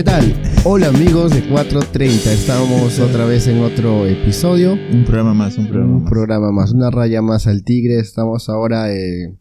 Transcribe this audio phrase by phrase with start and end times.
[0.00, 0.34] ¿Qué tal?
[0.64, 4.72] Hola amigos de 430, estamos otra vez en otro episodio.
[4.72, 6.10] Un programa más, un programa Un más.
[6.10, 7.98] programa más, una raya más al tigre.
[7.98, 8.90] Estamos ahora.
[8.94, 9.36] eh,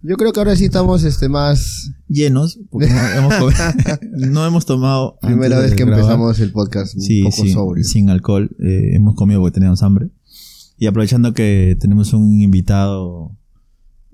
[0.00, 1.90] Yo creo que ahora sí estamos este más.
[2.08, 3.98] Llenos, porque no hemos, comido-
[4.30, 5.18] no hemos tomado.
[5.20, 5.98] Primera vez que grabar.
[6.00, 7.84] empezamos el podcast un Sí, poco sobrio.
[7.84, 8.48] sin alcohol.
[8.64, 10.08] eh, hemos comido porque teníamos hambre.
[10.78, 13.36] Y aprovechando que tenemos un invitado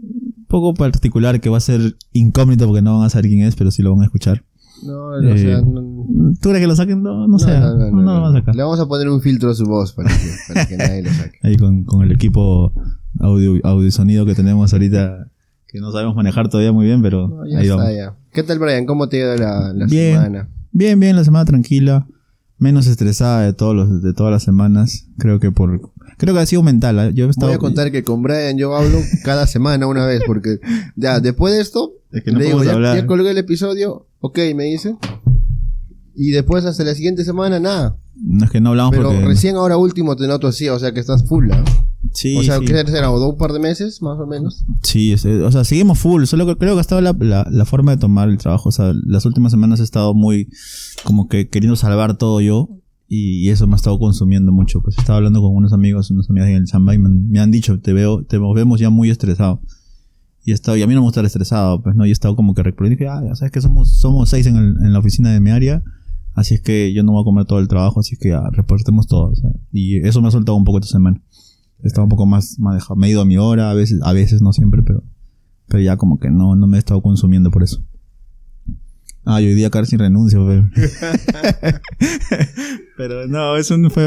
[0.02, 3.54] un poco particular que va a ser incógnito porque no van a saber quién es,
[3.54, 4.42] pero sí lo van a escuchar.
[4.82, 7.02] No, no, o sea, Eh, no- ¿Tú crees que lo saquen?
[7.02, 7.50] No, no, sé.
[7.58, 8.54] No, no, lo van a sacar.
[8.54, 11.10] Le vamos a poner un filtro a su voz para que, para que nadie lo
[11.10, 11.38] saque.
[11.42, 12.72] Ahí con, con el equipo
[13.20, 15.28] audio, audio sonido que tenemos ahorita,
[15.68, 17.94] que no sabemos manejar todavía muy bien, pero ahí está, vamos.
[17.94, 18.16] ya.
[18.32, 18.84] ¿Qué tal, Brian?
[18.86, 20.14] ¿Cómo te ha ido la, la Bien.
[20.16, 20.48] semana?
[20.72, 22.06] Bien, bien, la semana tranquila.
[22.58, 25.06] Menos estresada de todos los, de todas las semanas.
[25.18, 26.98] Creo que por, creo que ha sido mental.
[26.98, 27.12] ¿eh?
[27.14, 30.22] Yo he estado, Voy a contar que con Brian yo hablo cada semana una vez,
[30.26, 30.58] porque
[30.96, 32.96] ya después de esto, Es que no le digo, ya, hablar.
[32.96, 34.96] ya colgué el episodio, ok, me dice.
[36.14, 37.98] Y después hasta la siguiente semana, nada.
[38.14, 39.26] No es que no hablamos Pero porque.
[39.26, 41.64] recién ahora último te noto así, o sea que estás full, ¿no?
[42.12, 42.66] sí, o sea, sí.
[42.66, 43.10] ¿qué será?
[43.10, 44.64] ¿O un par de meses, más o menos?
[44.82, 46.24] Sí, eh, o sea, seguimos full.
[46.26, 48.68] Solo que creo que ha estado la, la, la forma de tomar el trabajo.
[48.68, 50.48] O sea, las últimas semanas he estado muy
[51.02, 52.68] como que queriendo salvar todo yo.
[53.08, 54.80] Y, y eso me ha estado consumiendo mucho.
[54.80, 57.50] Pues estaba hablando con unos amigos, unas amigas en el Samba y me, me han
[57.50, 59.60] dicho, te veo, te vemos ya muy estresado.
[60.44, 62.12] Y, he estado, y a mí no me gusta estar estresado, pues no, y he
[62.12, 64.92] estado como que y dije, ah, ya sabes que somos, somos seis en, el- en
[64.92, 65.82] la oficina de mi área,
[66.34, 69.06] así es que yo no voy a comer todo el trabajo, así que ya, reportemos
[69.06, 69.30] todo.
[69.30, 71.22] o sea, y eso me ha soltado un poco esta semana.
[71.82, 74.00] He estado un poco más, más dejado, me he ido a mi hora, a veces,
[74.02, 75.02] a veces no siempre, pero,
[75.66, 77.82] pero ya como que no, no me he estado consumiendo por eso.
[79.26, 80.70] Ah, y hoy día casi renuncio, pero.
[82.96, 84.06] pero no, es un, fue,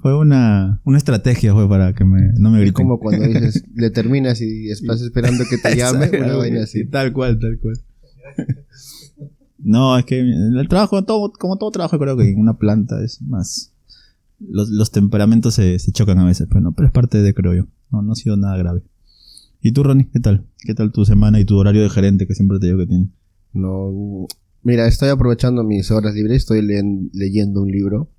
[0.00, 2.72] fue una, una estrategia fue para que me, no me Es griten.
[2.86, 6.80] como cuando dices, le terminas y estás esperando que te llame, una vaina así.
[6.80, 7.74] Sí, tal cual, tal cual.
[9.58, 13.20] no, es que el trabajo, todo, como todo trabajo, creo que en una planta es
[13.22, 13.70] más.
[14.40, 17.54] Los, los temperamentos se, se chocan a veces, pero no, pero es parte de, creo
[17.54, 17.66] yo.
[17.90, 18.82] No, no ha sido nada grave.
[19.60, 20.08] ¿Y tú, Ronnie?
[20.12, 20.46] ¿Qué tal?
[20.58, 23.08] ¿Qué tal tu semana y tu horario de gerente que siempre te digo que tienes?
[23.54, 24.26] No,
[24.64, 28.10] mira, estoy aprovechando mis horas libres, estoy leyendo un libro.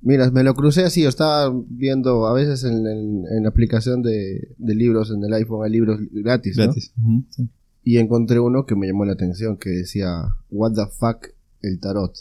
[0.00, 4.74] Mira, me lo crucé así, yo estaba viendo a veces en, en- aplicación de, de
[4.74, 6.64] libros en el iPhone, hay libros gratis, ¿no?
[6.64, 6.92] Gratis.
[6.98, 7.48] Ujú, sí.
[7.84, 10.10] Y encontré uno que me llamó la atención, que decía,
[10.50, 11.26] What the fuck,
[11.62, 12.12] el tarot.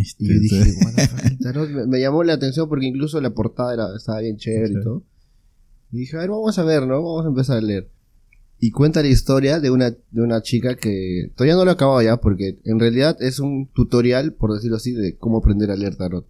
[0.00, 0.56] Este, Y yo dije.
[0.84, 1.70] What the fuck, el tarot.
[1.70, 4.82] Me, me llamó la atención porque incluso la portada era, estaba bien chévere y Sí.
[4.82, 5.02] todo.
[5.92, 6.94] Y dije, a ver, vamos a ver, ¿no?
[7.02, 7.88] Vamos a empezar a leer.
[8.58, 12.00] Y cuenta la historia de una, de una chica que todavía no lo he acabado
[12.00, 15.96] ya, porque en realidad es un tutorial, por decirlo así, de cómo aprender a leer
[15.96, 16.26] tarot.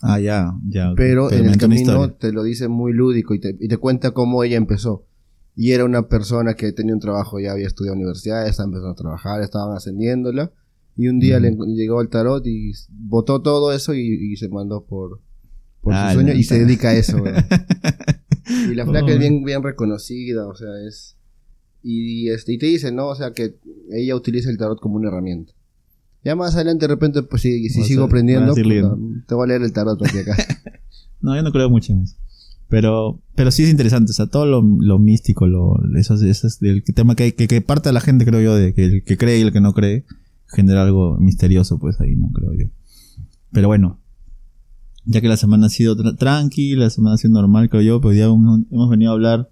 [0.00, 0.92] Ah, ya, ya.
[0.96, 4.42] Pero en el camino te lo dice muy lúdico y te, y te cuenta cómo
[4.42, 5.06] ella empezó.
[5.54, 8.96] Y era una persona que tenía un trabajo, ya había estudiado universidad, estaba empezando a
[8.96, 10.50] trabajar, estaban ascendiéndola.
[10.96, 14.84] Y un día le llegó al tarot y botó todo eso y, y se mandó
[14.84, 15.20] por,
[15.80, 17.18] por Ah, su sueño ya y se dedica a eso.
[18.70, 19.10] y la flaca Oh.
[19.10, 21.16] es bien, bien reconocida, o sea, es...
[21.82, 23.08] Y, este, y te dice, ¿no?
[23.08, 23.56] O sea, que
[23.90, 25.52] ella utiliza el tarot como una herramienta.
[26.24, 28.98] Ya más adelante, de repente, pues si, si a- sigo aprendiendo, a puta, leyendo.
[29.26, 30.36] te voy a leer el tarot aquí acá.
[31.20, 32.16] No, yo no creo mucho en eso.
[32.68, 36.46] Pero, pero sí es interesante, o sea, todo lo, lo místico, lo, eso, es- eso
[36.46, 39.04] es el tema que, que, que parte de la gente, creo yo, de que el
[39.04, 40.04] que cree y el que no cree,
[40.46, 42.66] genera algo misterioso, pues ahí, no creo yo.
[43.52, 44.00] Pero bueno,
[45.04, 48.00] ya que la semana ha sido tra- tranqui, la semana ha sido normal, creo yo,
[48.00, 49.50] pero ya hemos, hemos venido a hablar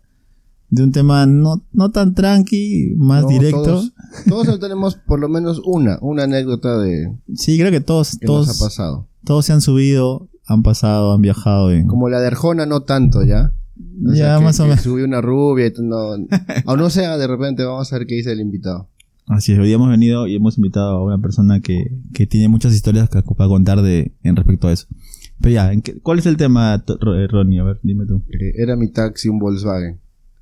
[0.71, 3.63] de un tema no, no tan tranqui, más No, directo.
[3.65, 3.93] Todos,
[4.29, 8.49] todos tenemos por lo menos una, una anécdota de Sí, creo que todos, que nos
[8.49, 9.07] ha todos, pasado.
[9.25, 11.87] todos se han subido, han pasado, han viajado en...
[11.87, 13.53] Como la de Arjona, no tanto, ¿ya?
[14.07, 14.81] O Ya, que- más o menos.
[14.81, 16.17] Subió una rubia y no,
[16.67, 18.89] o no sea, de repente vamos a ver qué dice el invitado.
[19.27, 22.75] Así es, hoy hemos venido y hemos invitado a una persona que, que tiene muchas
[22.75, 24.87] historias que para contar de, en respecto a eso.
[25.41, 27.61] Pero ya, ¿en qué- ¿cuál es el tema, eh, Ronnie?
[27.61, 28.23] A ver, dime tú.
[28.29, 29.99] Eh, Era mi taxi, un Volkswagen.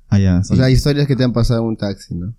[0.09, 0.53] Ah, ya, sí.
[0.53, 2.33] O sea, historias que te han pasado en un taxi, ¿no?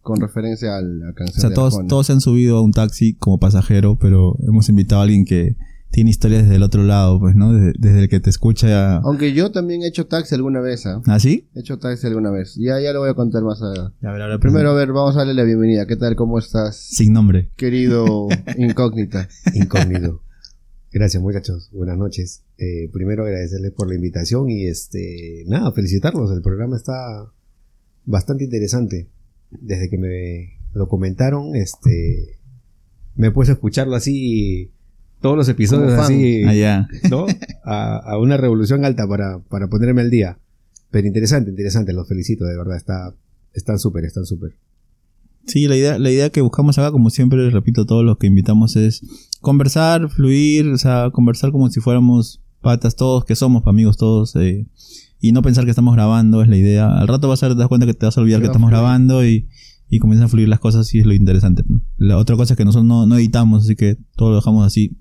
[0.00, 1.88] Con referencia a la canción O sea, de todos, Arjona.
[1.88, 5.56] todos se han subido a un taxi como pasajero, pero hemos invitado a alguien que
[5.90, 7.52] tiene historias desde el otro lado, pues, ¿no?
[7.52, 8.96] Desde, desde el que te escucha.
[8.98, 11.00] Aunque yo también he hecho taxi alguna vez, ¿ah?
[11.06, 11.48] ¿Ah, sí?
[11.54, 12.56] He hecho taxi alguna vez.
[12.56, 14.06] Ya, ya lo voy a contar más adelante.
[14.06, 15.86] A ver, ahora Primero, a ver, vamos a darle la bienvenida.
[15.86, 16.16] ¿Qué tal?
[16.16, 16.76] ¿Cómo estás?
[16.76, 17.50] Sin nombre.
[17.56, 19.28] Querido incógnita.
[19.54, 20.20] incógnito.
[20.94, 22.44] Gracias muchachos, buenas noches.
[22.56, 26.30] Eh, primero agradecerles por la invitación y este nada, felicitarlos.
[26.30, 27.32] El programa está
[28.04, 29.08] bastante interesante.
[29.50, 32.38] Desde que me lo comentaron, este
[33.16, 34.70] me puse a escucharlo así
[35.20, 36.44] todos los episodios así.
[37.10, 37.26] ¿no?
[37.64, 40.38] A, a una revolución alta para, para ponerme al día.
[40.92, 43.16] Pero interesante, interesante, los felicito, de verdad, está,
[43.52, 44.54] están súper, están súper.
[45.46, 48.26] Sí, la idea, la idea que buscamos acá, como siempre les repito todos los que
[48.26, 49.02] invitamos, es
[49.44, 54.66] conversar, fluir, o sea, conversar como si fuéramos patas todos, que somos amigos todos, eh,
[55.20, 56.88] y no pensar que estamos grabando, es la idea.
[56.98, 58.80] Al rato vas a dar cuenta que te vas a olvidar Que estamos fluir.
[58.82, 59.48] grabando y,
[59.88, 61.62] y comienzan a fluir las cosas y es lo interesante.
[61.96, 64.96] La otra cosa es que nosotros no, no editamos, así que todo lo dejamos así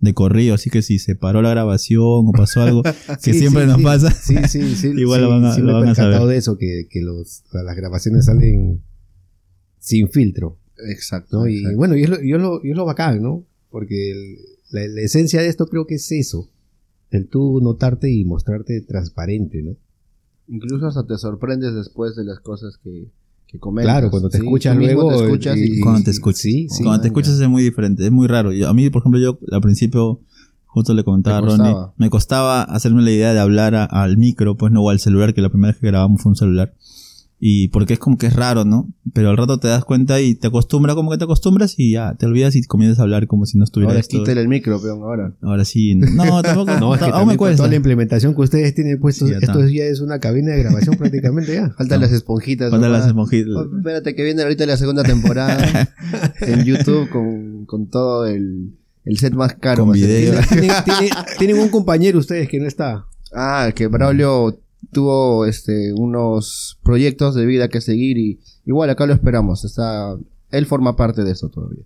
[0.00, 2.82] de corrido, así que si se paró la grabación o pasó algo,
[3.22, 3.82] que Sí, siempre sí, nos sí.
[3.84, 4.10] pasa.
[4.12, 4.88] Sí, sí, sí.
[4.96, 6.20] Igual sí, lo van a- sí lo van a saber.
[6.22, 8.80] de eso, que, que los, las grabaciones salen
[9.80, 10.58] sin filtro,
[10.88, 11.38] Exacto.
[11.40, 11.46] ¿no?
[11.48, 11.76] Y exacto.
[11.78, 13.44] bueno, y es lo, y es lo, y es lo bacán, ¿no?
[13.70, 14.36] Porque el-
[14.70, 16.48] la, la esencia de esto creo que es eso.
[17.10, 19.76] El tú notarte y mostrarte transparente, ¿no?
[20.48, 23.08] Incluso hasta te sorprendes después de las cosas que,
[23.46, 23.92] que comentas.
[23.94, 25.08] Claro, cuando te Sí, escuchas luego.
[25.10, 26.40] te escuchas y, Cuando te escuchas.
[26.40, 26.82] Sí, sí.
[26.84, 28.52] Cuando te escuchas es muy diferente, es muy raro.
[28.52, 30.20] Yo- a mí, por ejemplo, yo al principio,
[30.66, 34.56] justo le comentaba a Ronnie, me costaba hacerme la idea de hablar a- al micro,
[34.56, 36.74] pues no, o al celular, que la primera vez que grabamos fue un celular.
[37.40, 38.88] Y porque es como que es raro, ¿no?
[39.12, 42.16] Pero al rato te das cuenta y te acostumbras, como que te acostumbras y ya,
[42.16, 44.18] te olvidas y comienzas a hablar como si no estuviera ahora esto.
[44.18, 45.32] quítale el micro, peón, ahora.
[45.42, 45.94] Ahora sí.
[45.94, 46.72] No, tampoco.
[46.80, 47.58] No, es que aún me cuesta.
[47.58, 50.64] toda la implementación que ustedes tienen puesto, Sí, ya esto ya es una cabina de
[50.64, 51.70] grabación prácticamente ya.
[51.78, 52.06] Faltan No.
[52.06, 52.70] las esponjitas.
[52.72, 53.54] Faltan las esponjitas.
[53.54, 55.88] Oh, espérate que viene ahorita la segunda temporada
[56.40, 58.72] en YouTube con, con todo el,
[59.04, 59.84] el set más caro.
[59.84, 60.34] Con video.
[60.48, 63.04] tienen, tienen- tienen un compañero ustedes que no está.
[63.32, 64.58] Ah, que Braulio
[64.92, 69.64] tuvo este unos proyectos de vida que seguir y igual acá lo esperamos.
[69.64, 70.16] Está,
[70.50, 71.84] él forma parte de eso todavía.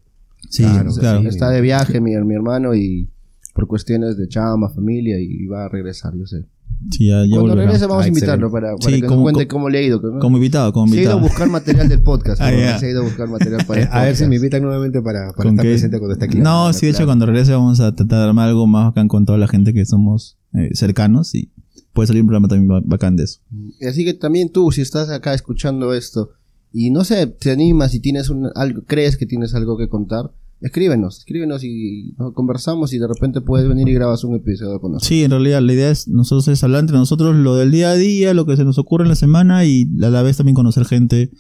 [0.51, 1.21] Sí, Claro, claro.
[1.23, 1.29] sí.
[1.29, 3.09] Está de viaje mi, mi hermano y
[3.55, 6.47] por cuestiones de chamba, familia y va a regresar, yo sé.
[6.91, 8.53] Sí, ya, ya Cuando regrese vamos Ah, a invitarlo excelente.
[8.53, 10.01] para, para Sí, que como- nos cuente cómo le ha ido.
[10.03, 10.19] ¿no?
[10.19, 11.29] Como invitado, como Se ha ido a invitado.
[11.29, 12.41] buscar material del podcast.
[12.43, 12.79] Ah.
[12.81, 15.33] Se ha ido a buscar material para el A ver si me invitan nuevamente para,
[15.33, 15.71] para ¿Con estar qué?
[15.71, 16.39] presente cuando esté aquí.
[16.39, 17.09] No, sí, de hecho, claro.
[17.09, 19.85] cuando regrese vamos a tratar de armar algo más bacán con toda la gente que
[19.87, 21.53] somos eh, cercanos y
[21.93, 23.41] puede salir un programa también ba- bacán de eso.
[23.89, 26.31] Así que también tú, si estás acá escuchando esto
[26.73, 30.33] y no sé, te animas y tienes un, algo, crees que tienes algo que contar,
[30.61, 35.09] escríbenos, escríbenos y conversamos y de repente puedes venir y grabas un episodio con nosotros.
[35.09, 37.95] Sí, en realidad la idea es nosotros es hablar entre nosotros lo del día a
[37.95, 40.85] día, lo que se nos ocurre en la semana y a la vez también conocer
[40.85, 41.31] gente,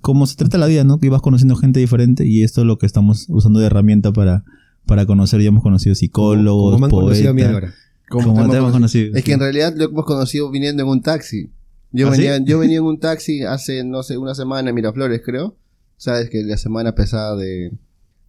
[0.00, 0.98] como se trata la vida, ¿no?
[0.98, 4.44] Que vas conociendo gente diferente y esto es lo que estamos usando de herramienta para,
[4.86, 5.42] para conocer.
[5.42, 7.74] Ya hemos conocido psicólogos, Como me han conocido a mí poetas.
[8.22, 8.32] Ahora.
[8.42, 9.14] Como te hemos conocido.
[9.16, 11.50] Es que en realidad lo hemos conocido viniendo en un taxi.
[11.92, 12.44] Yo, ¿Ah, venía, sí?
[12.46, 15.56] yo venía en un taxi hace, no sé, una semana en Miraflores, creo.
[15.96, 17.72] Sabes que la semana pesada de,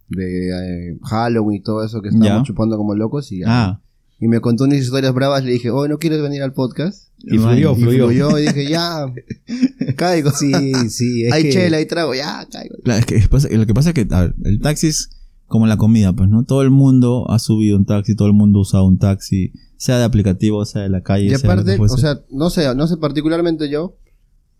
[0.08, 2.46] de eh, Halloween y todo eso que estábamos Ya.
[2.46, 3.80] chupando como locos y, Ah,
[4.20, 5.44] y me contó unas historias bravas.
[5.44, 7.08] Le dije, oh, ¿no quieres venir al podcast?
[7.18, 8.06] Y fluyó, Y fluyó.
[8.06, 9.06] fluyó y dije, ya,
[9.96, 10.30] caigo.
[10.30, 10.52] Sí,
[10.88, 11.24] sí.
[11.24, 12.76] Es hay que, chela, hay trago, ya, caigo.
[12.84, 15.10] Claro, es que es- pasa- lo que pasa es que a ver, el taxi es
[15.46, 16.44] como la comida, pues, ¿no?
[16.44, 19.98] Todo el mundo ha subido un taxi, todo el mundo ha usado un taxi, sea
[19.98, 21.26] de aplicativo, sea de la calle.
[21.26, 21.94] Y sea que aparte, fuese.
[21.94, 23.96] o sea, no sé, no sé particularmente yo,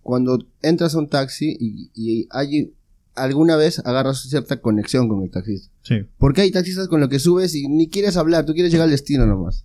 [0.02, 2.72] cuando entras a un taxi y, y hay
[3.16, 5.72] alguna vez agarras cierta conexión con el taxista.
[5.82, 5.96] Sí.
[6.18, 8.90] Porque hay taxistas con los que subes y ni quieres hablar, tú quieres llegar al
[8.90, 9.64] destino nomás.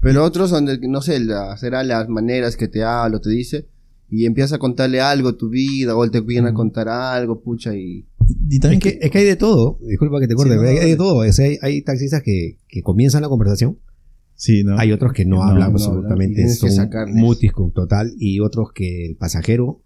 [0.00, 3.68] Pero otros donde, no sé, la, será las maneras que te habla o te dice
[4.10, 7.74] y empieza a contarle algo tu vida o él te viene a contar algo, pucha,
[7.74, 8.06] y...
[8.48, 9.78] Y también Es que, es que hay de todo.
[9.86, 11.16] Disculpa que te corte, Sí, no, hay, hay de todo.
[11.16, 13.78] O sea, hay, hay taxistas que, que comienzan la conversación.
[14.34, 14.78] Sí, ¿no?
[14.78, 16.48] Hay otros que no, No, hablan no absolutamente.
[16.48, 17.14] son sacarles.
[17.16, 18.12] mutis con total.
[18.18, 19.80] Y otros que el pasajero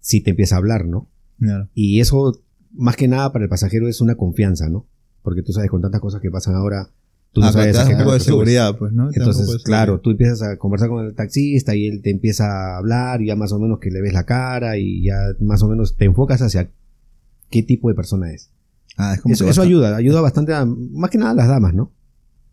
[0.00, 1.08] sí te empieza a hablar, ¿no?
[1.38, 1.68] Claro.
[1.74, 2.40] Y eso,
[2.72, 4.86] más que nada para el pasajero, es una confianza, ¿no?
[5.22, 6.90] Porque tú sabes, con tantas cosas que pasan ahora,
[7.32, 9.08] tú no Ah, sabes un poco de seguridad, pues, ¿no?
[9.12, 13.22] Entonces, claro, tú empiezas a conversar con el taxista y él te empieza a hablar
[13.22, 15.96] y ya más o menos que le ves la cara y ya más o menos
[15.96, 16.70] te enfocas hacia
[17.50, 18.50] qué tipo de persona es.
[18.98, 21.72] Ah, es como Eso, eso ayuda, ayuda bastante a, más que nada a las damas,
[21.72, 21.92] ¿no?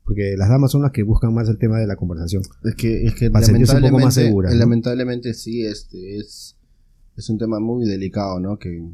[0.10, 2.42] Porque las damas son las que buscan más el tema de la conversación.
[2.64, 4.56] Es que, es que Para sentirse un poco más lamentablemente, segura, ¿no?
[4.56, 6.58] lamentablemente sí, este, es,
[7.16, 8.58] es un tema muy delicado, ¿no?
[8.58, 8.90] Que,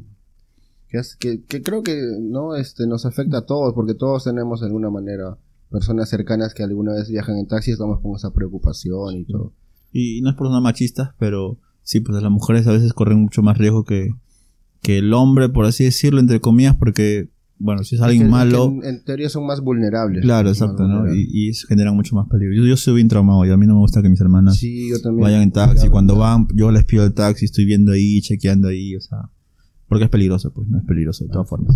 [0.90, 2.58] que, es- que, que creo que, ¿no?
[2.58, 5.38] Este, nos afecta a todos, porque todos tenemos de alguna manera
[5.72, 9.54] personas cercanas que alguna vez viajan en taxi y estamos con esa preocupación y todo.
[9.94, 13.42] Y no es por sonar machistas, pero sí, pues las mujeres a veces corren mucho
[13.42, 14.10] más riesgo que,
[14.82, 18.32] que el hombre, por así decirlo, entre comillas, porque, bueno, si es alguien Es que-
[18.32, 20.22] malo, en, en teoría son más vulnerables.
[20.24, 21.14] claro, exacto, ¿no?
[21.14, 22.54] Y, y eso genera mucho más peligro.
[22.56, 24.90] Yo, yo soy bien traumado y a mí no me gusta que mis hermanas Sí,
[24.90, 25.24] yo también.
[25.24, 25.88] vayan en taxi.
[25.90, 29.30] Cuando van, yo les pido el taxi, estoy viendo ahí, chequeando ahí, o sea,
[29.88, 31.76] porque es peligroso, pues, no es peligroso de todas formas.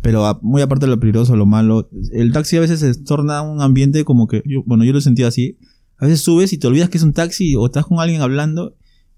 [0.00, 3.42] Pero a- muy aparte de lo peligroso, lo malo, el taxi a veces se torna
[3.42, 5.56] un ambiente como que, yo, bueno, yo lo sentía así.
[5.98, 8.74] A veces subes y te olvidas que es un taxi o estás con alguien hablando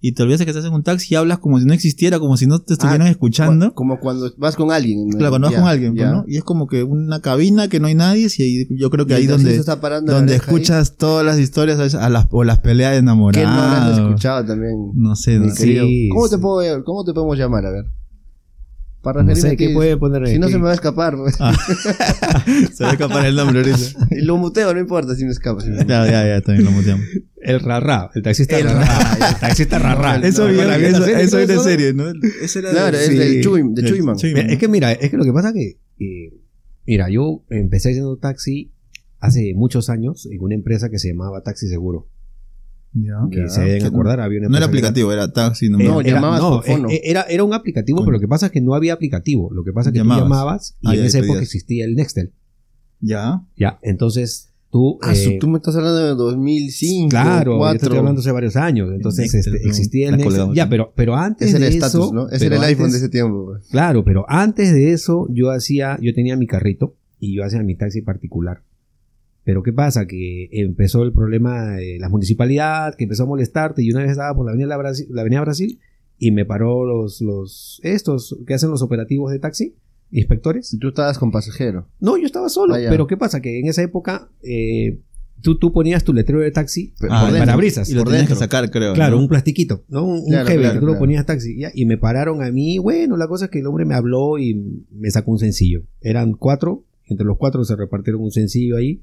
[0.07, 2.37] y te olvidas que estás en un taxi y hablas como si no existiera, como
[2.37, 3.69] si no te estuvieran Ah, escuchando.
[3.71, 5.09] cu- Como cuando vas con alguien.
[5.09, 5.17] ¿no?
[5.17, 6.09] Claro, cuando vas con alguien, pues.
[6.27, 9.15] Y es como que una cabina que no hay nadie y ahí, yo creo que
[9.15, 10.39] ahí donde, está donde ahí.
[10.39, 13.49] escuchas todas las historias a las, o las peleas de Que no enamorados.
[13.97, 14.75] habrán escuchado también.
[14.95, 15.63] No sé, no sé.
[15.81, 16.35] Sí, ¿Cómo, sí.
[16.37, 17.65] te puedo, ¿Cómo te podemos llamar?
[17.65, 17.85] A ver.
[19.05, 21.15] Para No sé, ¿qué puede poner Si no se me va a escapar.
[21.17, 21.37] pues.
[21.39, 21.55] Ah.
[22.75, 24.07] Se va a escapar el nombre ahorita.
[24.11, 25.61] Y lo muteo, no importa si me escapa.
[25.61, 27.05] si me- Ya, ya, ya, también lo muteamos.
[27.37, 29.29] El rarra, el taxista El rarra.
[29.29, 30.19] El taxista rarra.
[30.19, 31.43] No, Eso, bien, no, eso, ¿la eso serie?
[31.43, 31.63] es de ¿No?
[31.63, 32.05] serie, ¿no?
[32.43, 33.15] Ese era Claro, es Sí.
[33.17, 33.35] del
[33.75, 34.17] de Chuyman.
[34.49, 36.33] Es que mira, es que lo que pasa que, eh,
[36.87, 38.73] mira, yo empecé haciendo taxi
[39.21, 42.09] hace muchos años en una empresa que se llamaba Taxi Seguro.
[42.95, 43.15] Ya.
[43.31, 43.49] Que Ya.
[43.49, 45.69] se deben Que acordar, había una No era que aplicativo, era taxi.
[45.69, 46.89] No, No, era, llamabas no, por fono.
[46.91, 49.51] eh, Era, era un aplicativo, pero lo que pasa es que no había aplicativo.
[49.53, 50.23] Lo que pasa es que Llamabas.
[50.25, 51.43] tú llamabas y Ah, en ya, esa época pedías.
[51.43, 52.33] existía el Nextel.
[53.01, 53.43] Ya.
[53.57, 54.99] Ya, entonces tú...
[55.03, 57.75] Ah, eh, tú me estás hablando de 2005, Claro, yo te 4.
[57.83, 58.91] estoy hablando hace varios años.
[58.95, 59.71] Entonces Nextel, este, ¿no?
[59.71, 60.55] existía el Nextel.
[60.55, 61.87] Ya, pero, pero antes Ese de el eso...
[61.87, 62.29] estatus, ¿no?
[62.29, 63.47] Ese era el iPhone antes- de ese tiempo.
[63.47, 63.69] pues.
[63.71, 67.77] Claro, pero antes de eso yo hacía, yo tenía mi carrito y yo hacía mi
[67.77, 68.63] taxi particular.
[69.45, 70.07] Pero ¿qué pasa?
[70.07, 74.35] Que empezó el problema de la municipalidad, que empezó a molestarte y una vez estaba
[74.35, 75.79] por la avenida, Brasil, la avenida Brasil
[76.19, 79.75] y me paró los, los, estos que hacen los operativos de taxi,
[80.11, 80.73] inspectores.
[80.73, 81.89] Y tú estabas con pasajero.
[82.01, 83.41] No, yo estaba solo, Ah, pero ¿qué pasa?
[83.43, 85.01] Que en esa época eh,
[85.43, 87.25] tú, tú ponías tu letrero de taxi Ah, por ya.
[87.27, 87.39] dentro.
[87.41, 87.91] parabrisas.
[87.91, 88.95] Y lo por tenías que sacar, creo.
[88.95, 89.23] Claro, ¿no?
[89.23, 90.05] un plastiquito, ¿no?
[90.07, 91.59] Un, un Claro, heavy, claro, tú lo ponías taxi.
[91.59, 92.79] ya, y me pararon a mí.
[92.79, 95.83] Bueno, la cosa es que el hombre me habló y me sacó un sencillo.
[96.01, 99.03] Eran cuatro, entre los cuatro se repartieron un sencillo ahí.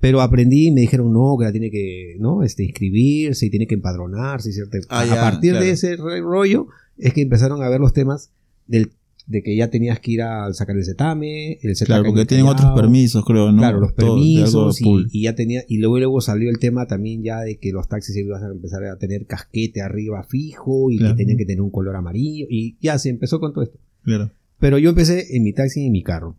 [0.00, 2.42] Pero aprendí y me dijeron, no, que la tiene que, ¿no?
[2.42, 4.50] Este, inscribirse y tiene que empadronarse.
[4.50, 5.64] y cierta- Ah, a ya, partir claro.
[5.64, 8.30] de ese rollo es que empezaron a ver los temas
[8.66, 8.90] del,
[9.26, 12.46] de que ya tenías que ir a sacar el CETAME, el Claro, porque en tienen
[12.46, 13.58] otros permisos, creo, ¿no?
[13.58, 17.40] Claro, los Todo, permisos y, ya tenía y luego luego salió el tema también ya
[17.40, 21.14] de que los taxis iban a empezar a tener casquete arriba fijo y Claro.
[21.14, 23.78] que tenían que tener un color amarillo y ya se empezó con todo esto.
[24.04, 24.30] Claro.
[24.60, 26.36] Pero yo empecé en mi taxi y en mi carro.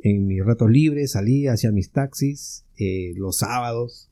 [0.00, 4.10] En mis ratos libres salía hacía mis taxis eh, los sábados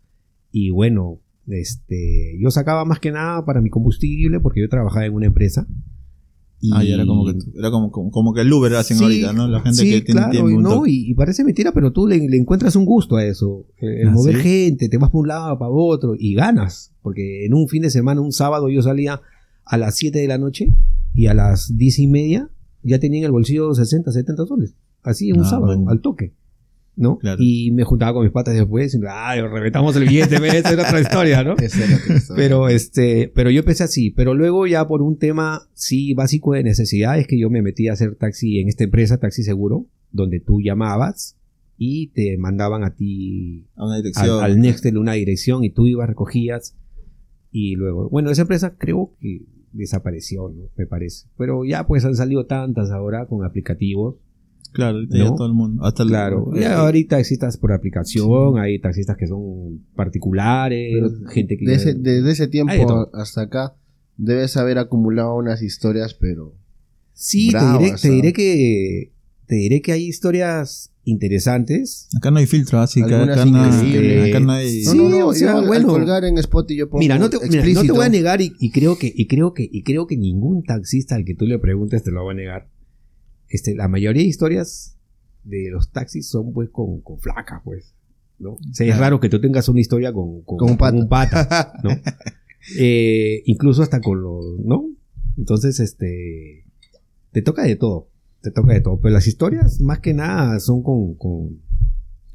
[0.52, 5.14] y bueno, este, yo sacaba más que nada para mi combustible porque yo trabajaba en
[5.14, 5.66] una empresa.
[6.58, 9.04] Y Ah, ya era como que, era como, como, como que el Uber hacen Sí,
[9.04, 9.46] ahorita, ¿no?
[9.46, 10.50] La gente sí, que tiene claro, tiempo.
[10.50, 13.66] y, no, y, y parece mentira, pero tú le, le encuentras un gusto a eso.
[13.76, 14.42] El, el Ah, mover ¿sí?
[14.42, 16.92] gente, te vas para un lado, para otro, y ganas.
[17.02, 19.20] Porque en un fin de semana, un sábado, yo salía
[19.66, 20.68] a las 7 de la noche
[21.12, 22.48] y a las 10 y media
[22.82, 24.74] ya tenía en el bolsillo 60, 70 soles.
[25.02, 25.90] Así en un Ah, sábado, bueno.
[25.90, 26.32] al toque.
[26.96, 27.18] ¿No?
[27.18, 27.36] Claro.
[27.40, 31.00] Y me juntaba con mis patas después y, ay, reventamos el billete, esa era otra
[31.00, 31.54] historia, ¿no?
[31.58, 32.42] Esa era otra historia.
[32.42, 36.62] Pero este, pero yo empecé así, pero luego ya por un tema sí básico de
[36.62, 40.40] necesidad es que yo me metí a hacer taxi en esta empresa, Taxi Seguro, donde
[40.40, 41.36] tú llamabas
[41.76, 46.74] y te mandaban a ti A una al, Nextel una dirección y tú ibas, recogías
[47.50, 50.68] y luego, bueno, esa empresa creo que desapareció, ¿no?
[50.76, 51.28] Me parece.
[51.36, 54.16] Pero ya pues han salido tantas ahora con aplicativos.
[54.76, 55.34] Claro, ahorita ya ¿No?
[55.34, 55.84] todo el mundo.
[55.84, 61.56] Hasta el- Claro, ya ahorita taxistas por aplicación, hay taxistas que son particulares, Pero gente
[61.56, 61.64] que...
[61.66, 62.80] desde ese tiempo Hay
[63.20, 63.74] hasta acá
[64.16, 66.54] debes haber acumulado unas historias, pero
[67.12, 68.10] Sí, te, diré, o te sea.
[68.10, 69.12] diré que
[69.46, 72.08] te diré que hay historias interesantes.
[72.16, 74.70] Acá no hay filtro, así que Algunas acá no, acá no hay.
[74.84, 75.88] Sí, o sea, yo al- bueno.
[75.88, 78.40] al colgar en Spotify yo pongo Mira, no te, mira, no te voy a negar
[78.40, 81.46] y, y creo que y creo que y creo que ningún taxista al que tú
[81.46, 82.68] le preguntes te lo va a negar.
[83.48, 84.96] Este, la mayoría de historias
[85.44, 87.92] de los taxis son pues con, con flacas, pues.
[88.38, 88.50] ¿no?
[88.52, 90.92] O sea, es raro que tú tengas una historia con, con, Con un pata.
[90.92, 91.90] con un pata, ¿no?
[92.78, 94.88] Eh, incluso hasta con los, ¿no?
[95.38, 96.64] Entonces, este,
[97.30, 98.08] te toca de todo,
[98.42, 101.60] te toca de todo, pero las historias más que nada son con, con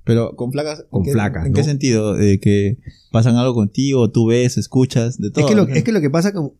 [0.05, 0.85] Pero con flacas.
[0.89, 1.55] Con ¿en qué- flacas, ¿En ¿no?
[1.57, 2.13] qué sentido?
[2.13, 2.77] ¿De que
[3.11, 5.43] pasan algo contigo, tú ves, escuchas, de todo?
[5.43, 5.73] es que, lo, ¿no?
[5.75, 6.53] es que lo que pasa, con,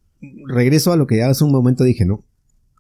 [0.50, 2.26] regreso a lo que hace un momento dije, ¿no?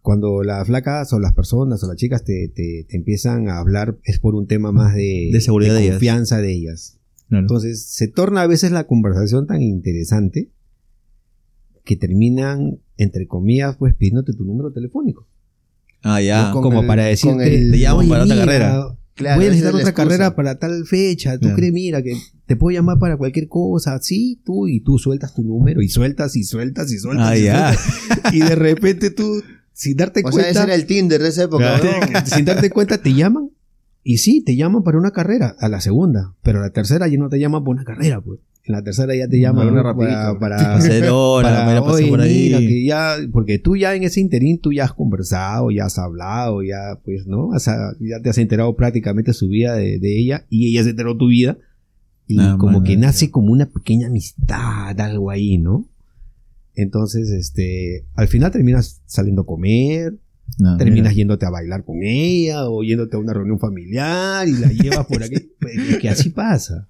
[0.01, 3.97] Cuando las flacas o las personas o las chicas te, te, te empiezan a hablar
[4.03, 6.97] es por un tema más de, De seguridad de confianza de ellas.
[7.29, 7.41] Claro.
[7.43, 10.49] Entonces se torna a veces la conversación tan interesante
[11.83, 15.27] que terminan, entre comillas, pues pidiéndote tu número telefónico.
[16.03, 16.49] ah, ya.
[16.51, 18.97] Como el- para decirte, el- Te llamo "Oye, para otra carrera".
[19.13, 21.37] Claro, voy a necesitar otra carrera para tal fecha.
[21.37, 22.15] ¿Tú crees, mira, que
[22.47, 23.99] te puedo llamar para cualquier cosa?
[24.01, 27.27] Sí, tú, y tú sueltas tu número y sueltas y sueltas y sueltas.
[27.29, 28.33] Ah, y, sueltas.
[28.33, 31.43] y de repente tú, sin darte O sea, ese cuenta, era el Tinder de esa
[31.43, 31.77] época.
[31.77, 32.25] ¿no?
[32.25, 33.49] sin darte cuenta, te llaman.
[34.03, 36.33] Y sí, te llaman para una carrera, a la segunda.
[36.41, 38.39] Pero a la tercera ya no te llaman para una carrera, pues.
[38.63, 40.39] En la tercera ya te llaman Para una para, rapidita.
[40.39, 42.43] para, Hacer hora, para, mira, pasé "Oye, por ahí.
[42.45, 45.97] mira, que ya, porque tú ya en ese interín tú ya has conversado, ya has
[45.97, 47.47] hablado, ya pues, ¿no?
[47.47, 50.91] O sea, ya te has enterado prácticamente su vida de, de ella y ella se
[50.91, 51.57] enteró tu vida.
[52.27, 55.87] Y Ah, como man, que nace como una pequeña amistad, algo ahí, ¿no?
[56.81, 60.13] Entonces, este, al final terminas saliendo a comer,
[60.59, 61.13] No, terminas mira.
[61.13, 65.23] yéndote a bailar con ella o yéndote a una reunión familiar y la llevas por
[65.23, 65.51] aquí.
[65.59, 66.87] Pues, es que así pasa.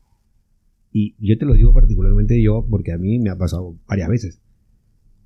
[0.93, 4.41] Y yo te lo digo particularmente yo porque a mí me ha pasado varias veces.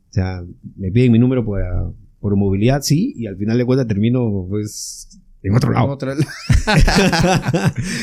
[0.09, 0.43] O sea,
[0.77, 5.19] me piden mi número para, por movilidad, sí, y al final de cuentas termino, pues,
[5.45, 5.97] en otro lado.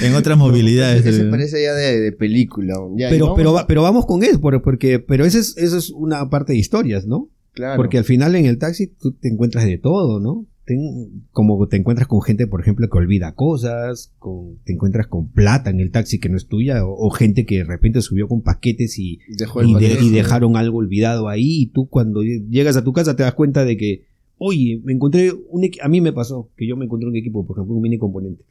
[0.02, 1.04] En otras movilidades.
[1.06, 1.30] Ese eh.
[1.30, 2.74] parece ya de, de película.
[2.96, 5.56] Ya, Pero, vamos pero, a- va- pero vamos con eso, por- porque, pero eso es,
[5.56, 7.28] eso es una parte de historias, ¿no?
[7.54, 7.76] claro.
[7.76, 10.46] Porque al final en el taxi tú te encuentras de todo, ¿no?
[10.64, 15.28] Ten- como te encuentras con gente, por ejemplo, que olvida cosas, con- te encuentras con
[15.28, 18.28] plata en el taxi que no es tuya, o, o gente que de repente subió
[18.28, 20.04] con paquetes y, Dejó el y, de- paquete.
[20.04, 23.64] y dejaron algo olvidado ahí, y tú cuando llegas a tu casa te das cuenta
[23.64, 24.06] de que,
[24.44, 27.56] oye, me encontré un a mí me pasó que yo me encontré un equipo, por
[27.56, 28.44] ejemplo, un mini componente.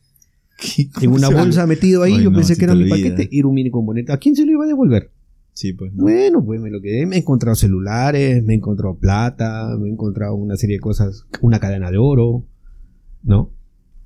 [1.02, 3.40] En una bolsa metido ahí, Ay, yo no, pensé si que era mi paquete, y
[3.40, 4.12] era un mini componente.
[4.12, 5.12] ¿A quién se lo iba a devolver?
[5.54, 5.94] Sí, pues.
[5.94, 6.04] ¿no?
[6.04, 7.06] Bueno, pues me lo quedé.
[7.06, 11.26] Me he encontrado celulares, me he encontrado plata, me he encontrado una serie de cosas,
[11.42, 12.46] una cadena de oro,
[13.24, 13.52] ¿no?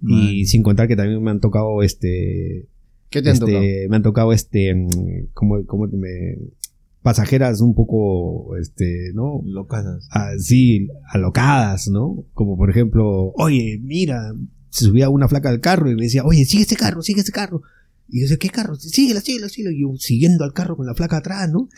[0.08, 2.68] Y sin contar que también me han tocado este.
[3.10, 3.64] ¿Qué te han este, tocado?
[3.90, 4.76] Me han tocado este.
[4.76, 6.38] mm, ¿Cómo, cómo te me.
[7.06, 9.44] Pasajeras un poco, este, ¿no?
[9.46, 9.86] Locas.
[10.10, 12.26] Así, alocadas, ¿no?
[12.34, 14.34] Como por ejemplo, oye, mira,
[14.72, 17.32] se subía una flaca al carro y me decía, oye, sigue ese carro, sigue ese
[17.32, 17.62] carro.
[18.10, 18.74] Y yo decía, ¿qué carro?
[18.74, 19.72] Síguela, síguela, síguela.
[19.72, 21.70] Y yo siguiendo al carro con la flaca atrás, ¿no?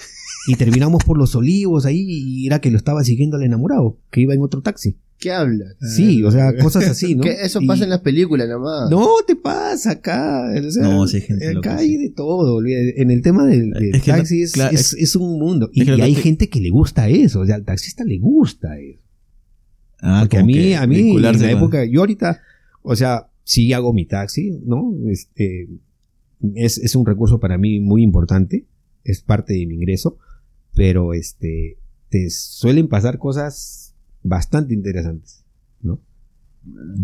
[0.48, 4.22] Y terminamos por los olivos ahí y era que lo estaba siguiendo al enamorado, que
[4.22, 4.96] iba en otro taxi.
[5.20, 5.76] ¿Qué hablas?
[5.96, 7.24] Sí, o sea, cosas así, ¿no?
[7.24, 8.90] Que eso Y- pasa en las películas nada más.
[8.92, 10.44] No te pasa acá.
[10.66, 11.98] O sea, No, sí hay gente acá loca, hay sí.
[11.98, 12.64] de todo.
[12.64, 15.70] En el tema del, del Es que no- taxi es, claro, es- es un mundo.
[15.74, 17.40] Y, es que lo y que hay te- gente que le gusta eso.
[17.40, 19.00] O sea, al taxista le gusta eso.
[20.02, 22.40] Ah, Porque a como mí, que a mí, en la época, yo ahorita,
[22.84, 24.94] o sea, sí hago mi taxi, ¿no?
[25.10, 25.68] Este,
[26.54, 28.68] es, es un recurso para mí muy importante,
[29.04, 30.20] es parte de mi ingreso,
[30.76, 33.87] pero este, te suelen pasar cosas
[34.28, 35.44] bastante interesantes,
[35.82, 36.00] ¿no?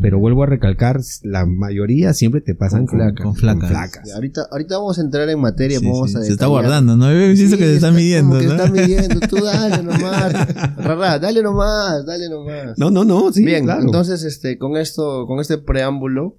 [0.01, 3.59] Pero vuelvo a recalcar, la mayoría siempre te pasan Con con, flacas.
[3.61, 4.11] Con flacas.
[4.13, 5.79] Ahorita, ahorita vamos a entrar en materia.
[5.79, 7.07] Sí, vamos sí, a Se está guardando, ¿no?
[7.29, 8.55] Visto Sí, que se está midiendo, que ¿no?
[8.55, 9.21] está midiendo.
[9.21, 10.33] Tú dale nomás.
[10.75, 12.77] Rarra, dale nomás, dale nomás.
[12.77, 13.83] No, no, no, sí, Bien, claro.
[13.83, 16.35] entonces este, con esto, con este preámbulo,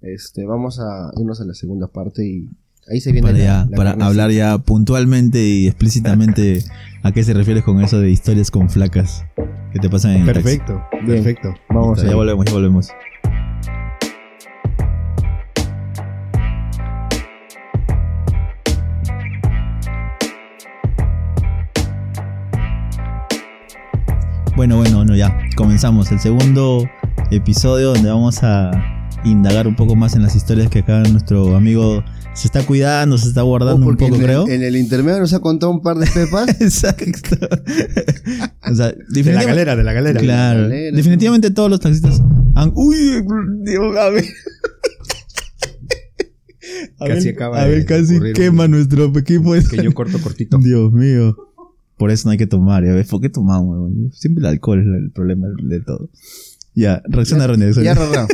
[0.00, 2.48] este, vamos a irnos a la segunda parte y
[2.90, 6.64] ahí se viene para, la- ya- la para hablar ya puntualmente y explícitamente
[7.02, 9.24] a qué se refieres con eso de historias con flacas
[9.72, 10.42] que te pasan en el taxi.
[10.42, 11.22] perfecto, Bien.
[11.22, 11.54] perfecto.
[11.70, 12.88] Vamos Listo, a ya volvemos, ya volvemos.
[24.54, 26.88] Bueno, bueno, bueno, ya comenzamos el segundo
[27.30, 28.70] episodio donde vamos a
[29.24, 33.28] indagar un poco más en las historias que acá nuestro amigo se está cuidando, se
[33.28, 34.46] está Oh, guardando un porque poco, en, creo.
[34.46, 36.48] El, en el intermedio nos ha contado un par de pepas.
[36.60, 37.36] Exacto.
[38.70, 40.20] o sea, De la galera, de la galera.
[40.20, 40.62] Claro.
[40.62, 42.20] galera, Definitivamente todos los taxistas
[42.54, 42.72] han.
[42.74, 43.22] Uy,
[43.64, 44.24] Dios, a ver.
[46.98, 49.52] Casi Abel- acaba Abel de casi quema un nuestro equipo.
[49.70, 50.58] Pequeño corto, cortito.
[50.58, 51.36] Dios mío.
[51.98, 53.08] Por eso no hay que tomar, ya ves.
[53.08, 53.90] ¿Por qué tomamos?
[54.12, 56.10] Siempre el alcohol es el problema de todo.
[56.74, 57.72] Ya, reacciona René.
[57.82, 58.26] Ya, Rarra.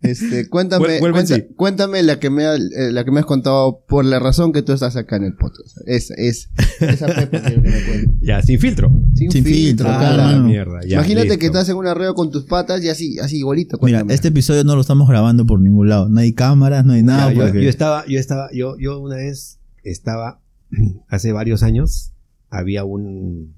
[0.00, 1.46] Este, cuéntame, vuelve cuenta- sí.
[1.56, 4.62] cuéntame la que me ha- eh, la que me has contado por la razón que
[4.62, 5.76] tú estás acá en el podcast.
[5.86, 8.08] Esa, es, esa pepa quiero que me cuentes.
[8.20, 8.90] Ya, sin filtro.
[9.14, 10.14] Sin, Sin filtro, filtro, cara.
[10.14, 10.42] claro.
[10.44, 10.80] mierda.
[10.86, 11.40] ya, Imagínate listo.
[11.40, 13.78] que estás en un arreo con tus patas y así, así igualito.
[13.82, 16.08] Mira, este episodio no lo estamos grabando por ningún lado.
[16.08, 17.32] No hay cámaras, no hay nada.
[17.32, 20.40] Ya, yo, yo estaba, yo estaba, yo, yo una vez estaba,
[21.08, 22.12] hace varios años,
[22.50, 23.54] había un,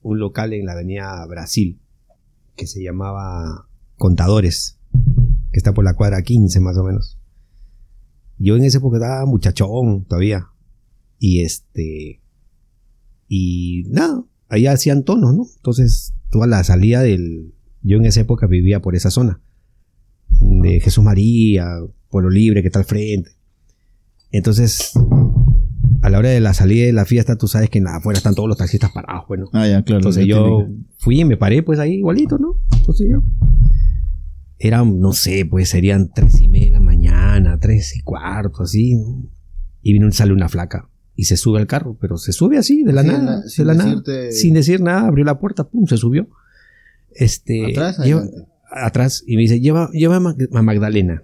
[0.00, 1.78] un local en la avenida Brasil
[2.56, 4.77] que se llamaba Contadores,
[5.58, 7.18] que está por la cuadra 15 más o menos.
[8.38, 10.46] Yo en esa época estaba muchachón todavía.
[11.18, 12.22] Y este,
[13.26, 15.46] y nada, ahí hacían tonos, ¿no?
[15.56, 19.40] Entonces, toda la salida del, yo en esa época vivía por esa zona
[20.40, 21.66] de Jesús María,
[22.08, 23.32] Pueblo Libre, que está al frente.
[24.30, 24.92] Entonces,
[26.02, 28.36] a la hora de la salida de la fiesta, tú sabes que en afuera están
[28.36, 29.46] todos los taxistas parados, bueno.
[29.52, 29.98] Ah, ya, claro.
[29.98, 30.68] Entonces yo
[30.98, 32.54] fui y me paré pues ahí igualito, ¿no?
[32.76, 33.24] Entonces yo...
[34.58, 38.96] Eran, no sé, pues serían tres y media de la mañana, tres y cuarto, así,
[38.96, 39.22] ¿no?
[39.82, 42.92] Y vino, sale una flaca y se sube al carro, pero se sube así, de
[42.92, 43.48] la Sin nada, de
[44.32, 46.28] sin nada, decir nada, abrió la puerta, pum, se subió.
[47.10, 48.28] Este, Atrás, lleva-
[48.70, 51.22] atrás y me dice, lleva, lleva a, Mag- a Magdalena.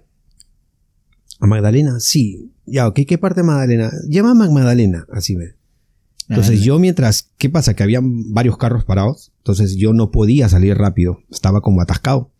[1.39, 1.99] ¿A Magdalena?
[1.99, 2.51] Sí.
[2.65, 3.91] Ya, ok, ¿qué parte de Magdalena?
[4.09, 5.55] Lleva a Mag- Magdalena, así me.
[6.27, 7.75] Entonces yo mientras, ¿qué pasa?
[7.75, 12.31] Que habían varios carros parados, entonces yo no podía salir rápido, estaba como atascado.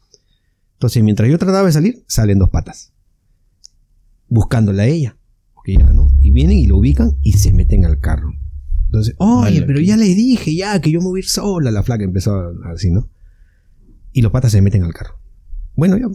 [0.76, 2.94] Entonces mientras yo trataba de salir, salen dos patas,
[4.28, 5.18] buscándola a ella,
[5.54, 8.34] porque ya no, y vienen y lo ubican y se meten al carro.
[8.86, 11.84] Entonces, oye, pero ya le dije, ya, que yo me voy a ir sola, la
[11.84, 13.10] flaca empezó así, ¿no?
[14.14, 15.20] Y los patas se meten al carro.
[15.76, 16.06] Bueno, ya,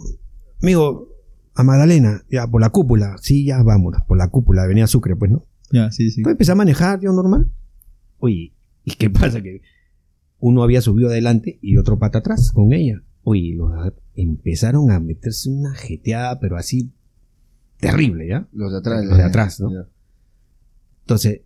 [0.62, 1.08] amigo,
[1.54, 5.30] a Magdalena, ya, por la cúpula, sí, ya, vámonos, por la cúpula, venía Sucre, pues,
[5.30, 5.46] ¿no?
[5.70, 6.22] Ya, sí, sí.
[6.22, 7.50] Pues empecé a manejar yo normal.
[8.18, 9.42] Oye, ¿y qué pasa?
[9.42, 9.62] Que
[10.38, 13.02] uno había subido adelante y otro pata atrás con ella.
[13.22, 13.70] Oye, los
[14.14, 16.92] empezaron a meterse una jeteada, pero así
[17.78, 18.48] terrible, ¿ya?
[18.52, 19.04] Los de atrás.
[19.04, 19.72] Los de atrás, ¿no?
[19.72, 19.88] Ya.
[21.02, 21.40] Entonces,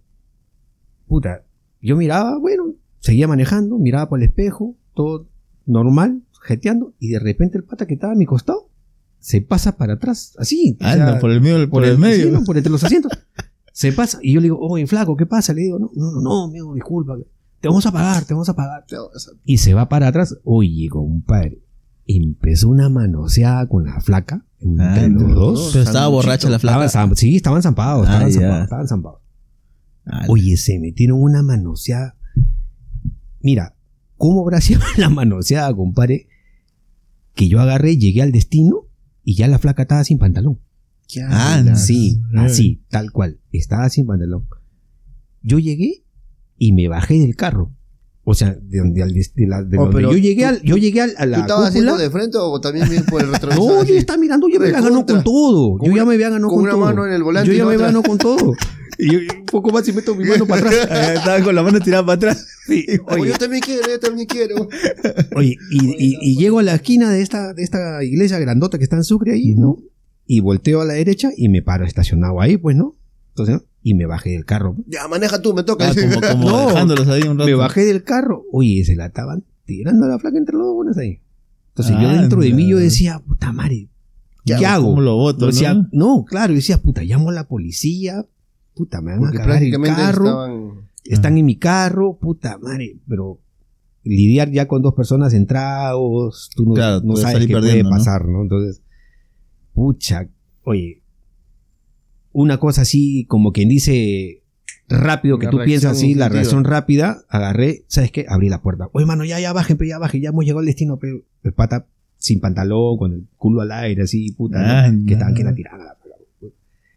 [1.06, 1.44] puta,
[1.80, 5.28] yo miraba, bueno, seguía manejando, miraba por el espejo, todo
[5.66, 8.70] normal, jeteando, y de repente el pata que estaba a mi costado
[9.18, 10.76] se pasa para atrás, así.
[10.80, 12.30] o Anda, sea, por el medio, por, el, sí, medio.
[12.30, 12.44] ¿no?
[12.44, 13.10] por entre los asientos.
[13.72, 15.54] Se pasa, y yo le digo, oye, flaco, ¿qué pasa?
[15.54, 17.16] Le digo, no, no, no, no, amigo, disculpa,
[17.58, 18.84] te vamos a pagar, te vamos a pagar.
[19.46, 21.63] Y se va para atrás, oye, compadre,
[22.06, 25.34] empezó una manoseada con la flaca, entre Ah, los no.
[25.34, 25.70] dos.
[25.72, 26.84] Pero estaba borracha la flaca.
[26.84, 29.20] Estaban sí, estaban zampados, Ah, estaban zampados, estaban zampados.
[30.06, 32.16] Ah, Oye, se metieron una manoseada.
[33.40, 33.76] Mira,
[34.16, 36.28] ¿cómo habrá sido la manoseada, compadre?
[37.34, 38.86] Que yo agarré, llegué al destino
[39.22, 40.60] y ya la flaca estaba sin pantalón.
[41.28, 41.62] Ah.
[41.76, 43.40] Sí, así, tal cual.
[43.52, 44.46] Estaba sin pantalón.
[45.42, 46.04] Yo llegué
[46.58, 47.72] y me bajé del carro.
[48.26, 50.76] O sea, de donde, al de la- de Oh, donde yo llegué, tú- al, yo
[50.78, 52.04] llegué al- a ¿Tú la estabas haciendo cúpula.
[52.04, 53.64] de frente o también bien por el retrovisor?
[53.64, 55.78] No, yo estaba mirando, yo me había ganado con todo.
[55.84, 56.80] Yo ya me había ganado con con, una todo.
[56.80, 58.52] mano en el volante Yo ya me otra- ganado con todo.
[58.96, 60.88] Y yo- un poco más y meto mi mano para atrás.
[61.18, 62.46] Estaba con la mano tirada para atrás.
[62.66, 64.68] Sí, Oye, yo también quiero, yo también quiero.
[65.34, 68.84] Oye, y, y- y llego a la esquina de esta, de esta iglesia grandota que
[68.84, 69.78] está en Sucre ahí, ¿no?
[70.26, 72.94] Y volteo a la derecha y me paro estacionado ahí, pues, ¿no?
[73.30, 74.75] Entonces, y me bajé del carro.
[74.88, 75.90] Ya, maneja tú, me toca.
[75.90, 76.66] Ah, como, como No.
[76.68, 77.47] dejándolos ahí un rato.
[77.49, 78.42] Me bajé del carro.
[78.51, 81.20] Oye, se la estaban tirando a la flaca entre los dos buenos ahí.
[81.68, 82.20] Entonces yo Anda.
[82.23, 83.88] dentro de mí yo decía, puta madre,
[84.44, 84.87] ¿qué, ¿Qué hago?
[84.88, 85.88] ¿Cómo lo boto, Yo decía, no?
[85.92, 86.25] no?
[86.25, 88.25] claro, yo decía, puta, llamo a la policía,
[88.75, 90.25] puta, me van Porque a cagar el carro.
[90.25, 90.70] estaban...
[91.05, 93.38] están en mi carro, puta madre, pero
[94.03, 97.90] lidiar ya con dos personas en tragos, tú no, Claro, no sabes qué puede ¿no?
[97.90, 98.42] pasar, ¿no?
[98.42, 98.81] Entonces,
[99.73, 100.29] pucha,
[100.64, 101.03] oye,
[102.35, 104.42] una cosa así como quien dice
[104.88, 108.27] rápido que La tú piensas así, la reacción rápida, agarré, ¿sabes qué?
[108.29, 108.90] Abrí la puerta.
[108.92, 111.53] Oye, mano, ya, ya bajen, pero ya bajen, ya hemos llegado al destino, pero el
[111.55, 111.87] pata
[112.18, 115.94] sin pantalón, con el culo al aire, así, puta, que estaban que la tiraban la
[115.94, 116.20] flaca.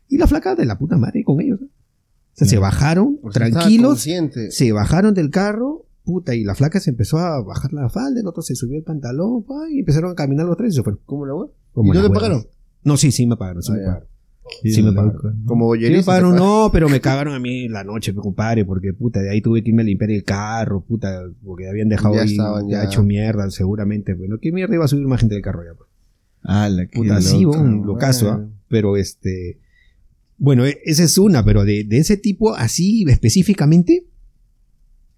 [0.10, 1.62] Y la flaca de la puta madre con ellos.
[1.62, 1.68] ¿no?
[1.68, 1.70] O
[2.34, 4.06] sea, se bajaron, porque tranquilos,
[4.50, 8.28] se bajaron del carro, puta, y la flaca se empezó a bajar la falda, el
[8.28, 11.00] otro se subió el pantalón, pa, y empezaron a caminar los tres y se fueron.
[11.06, 11.34] ¿Cómo la?
[11.74, 12.46] Como ¿Y no te pagaron?
[12.84, 13.86] No, sí, sí me pagaron, sí Ah, me ya.
[13.88, 14.08] pagaron.
[14.62, 15.22] Sí, Sí me pagaron.
[15.24, 15.46] ¿no?
[15.46, 18.94] Como Sí me pagaron, no, pero me cagaron a mí la noche, me compadre, porque
[18.94, 22.22] puta, de ahí tuve que irme a limpiar el carro, puta, porque habían dejado Ya
[22.22, 22.86] ahí, estaban, ya ya.
[22.86, 24.14] hecho mierda, seguramente.
[24.14, 25.74] Bueno, ¿qué mierda iba a subir más gente del carro ya?
[25.78, 25.90] pues?
[26.44, 28.36] Ala, qué Puta, sí, un locazo, ¿ah?
[28.38, 28.52] bueno.
[28.70, 29.60] Pero este.
[30.38, 34.06] Bueno, e- esa es una, pero de, de ese tipo así específicamente,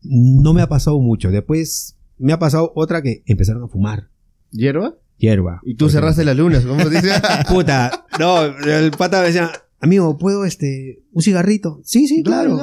[0.02, 1.30] no me ha pasado mucho.
[1.32, 4.10] Después me ha pasado otra que empezaron a fumar
[4.52, 4.96] ¿Hierba?
[5.20, 5.62] Hierba.
[5.64, 7.10] Y tú cerraste las lunas, ¿cómo dice?
[7.10, 7.30] ejemplo.
[7.48, 11.82] Puta, no, el pata me decía, amigo, ¿puedo este, un cigarrito?
[11.84, 12.58] Sí, sí, claro.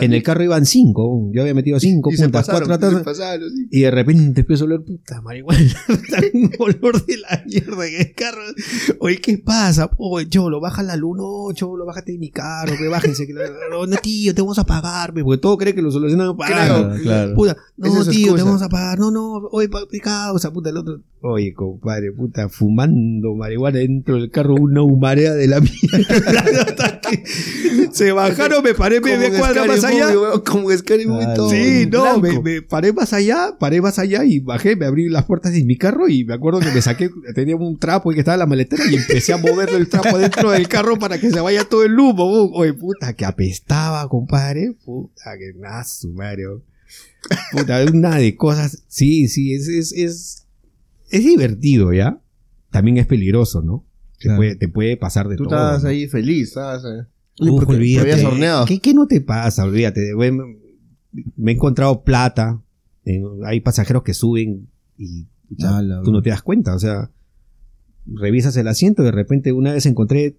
[0.00, 3.50] En el carro iban cinco, yo había metido cinco y se puntas, pasaron, cuatro pasaron,
[3.50, 3.68] sí.
[3.70, 5.58] Y de repente empiezo a oler puta marihuana.
[6.34, 8.40] un olor de la mierda en el carro.
[9.00, 9.90] Oye, ¿qué pasa?
[9.98, 11.16] Oye, Cholo, baja la luz.
[11.18, 12.74] No, Cholo, bájate de mi carro.
[12.78, 13.26] Que bájense.
[13.26, 15.12] Que la- no, no, tío, te vamos a pagar.
[15.12, 16.88] pe, Porque todo cree que lo solucionan pagando.
[16.88, 17.34] Claro, claro.
[17.34, 18.98] Puta, no, es tío, te vamos a pagar.
[18.98, 21.00] No, no, oye, pa- pe causa, puta, el otro.
[21.20, 25.98] Oye, compadre, puta, fumando marihuana dentro del carro, una humarea de la mierda.
[27.92, 30.08] Se bajaron, me paré media cuadra más allá.
[30.44, 31.34] Como Movie Ah.
[31.50, 35.24] Sí, no, me, me paré más allá, paré más allá y bajé, me abrí las
[35.24, 38.34] puertas de mi carro y me acuerdo que me saqué, tenía un trapo que estaba
[38.34, 41.40] en la maletera y empecé a mover el trapo dentro del carro para que se
[41.40, 42.24] vaya todo el humo.
[42.52, 44.74] Oye, puta, que apestaba, compadre.
[44.84, 46.62] Puta, que nada, sumario.
[47.52, 48.84] Puta, una de cosas.
[48.88, 50.46] Sí, sí, es, es, es,
[51.10, 52.20] es divertido, ¿ya?
[52.70, 53.84] También es peligroso, ¿no?
[54.18, 54.36] Te, Claro.
[54.38, 55.54] puede, te puede pasar de Tú todo.
[55.54, 55.88] estabas ¿no?
[55.90, 57.06] ahí feliz, estabas eh.
[57.40, 58.66] Uf, porque te habías horneado.
[58.66, 59.64] ¿Qué, qué no te pasa?
[59.64, 60.12] Olvídate.
[61.36, 62.62] Me he encontrado plata.
[63.04, 65.26] eh, hay pasajeros que suben y
[65.64, 66.74] Ala, tú no te das cuenta.
[66.74, 67.10] O sea,
[68.06, 70.36] revisas el asiento y de repente una vez encontré,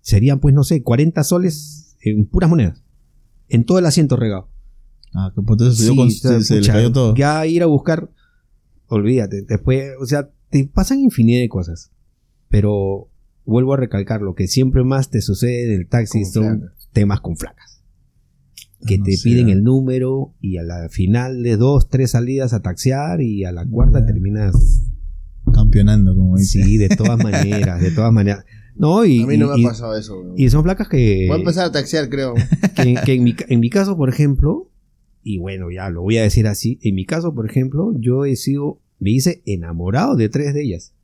[0.00, 2.82] serían pues no sé, 40 soles en puras monedas.
[3.48, 4.48] En todo el asiento regado.
[5.14, 7.14] Ah, que por eso se, Sí, con- se- le cayó todo.
[7.14, 8.10] Ya ir a buscar,
[8.86, 9.42] olvídate.
[9.42, 11.90] Después, o sea, te pasan infinidad de cosas.
[12.48, 13.08] Pero
[13.44, 16.88] vuelvo a recalcar, lo que siempre más te sucede en el taxi Con son flacas.
[16.92, 17.82] temas con flacas.
[18.86, 22.62] Que No te piden el número y a la final de dos, tres salidas a
[22.62, 24.82] taxear y a la cuarta terminas.
[25.52, 26.62] Campeonando, como dice.
[26.62, 28.44] Sí, de todas maneras, de todas maneras.
[28.74, 31.36] No, y, A mí no me y- ha pasado eso, y son placas que, Voy
[31.36, 32.34] a empezar a taxiar, creo.
[32.76, 34.70] que, que en, mi, en mi caso, por ejemplo,
[35.22, 38.34] y bueno, ya lo voy a decir así, en mi caso, por ejemplo, yo he
[38.34, 40.94] sido, me hice enamorado de tres de ellas.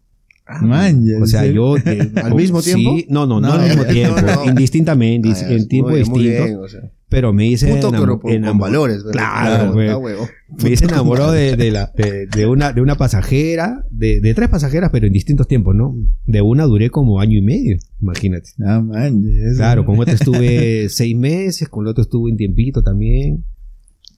[0.62, 1.74] Man, ya, O sea, yo...
[1.76, 2.96] de- ¿Al mismo sí, tiempo?
[3.10, 4.44] No, no, no, No, al mismo no, tiempo, no.
[4.46, 6.44] indistintamente, Ah, en tiempo muy bien, muy distinto.
[6.46, 6.80] bien, o sea.
[7.10, 9.02] Pero me dice Puto, enamo- pero por- con valores.
[9.04, 9.12] ¿verdad?
[9.12, 10.14] Claro, güey.
[10.62, 14.48] Me dice enamoró de, de, la, de, de una, de una pasajera, de, de tres
[14.50, 15.94] pasajeras, pero en distintos tiempos, ¿no?
[16.26, 18.50] De una duré como año y medio, imagínate.
[18.62, 19.22] Ah, man,
[19.56, 23.44] Claro, con otra estuve seis meses, con la otra estuve un tiempito también.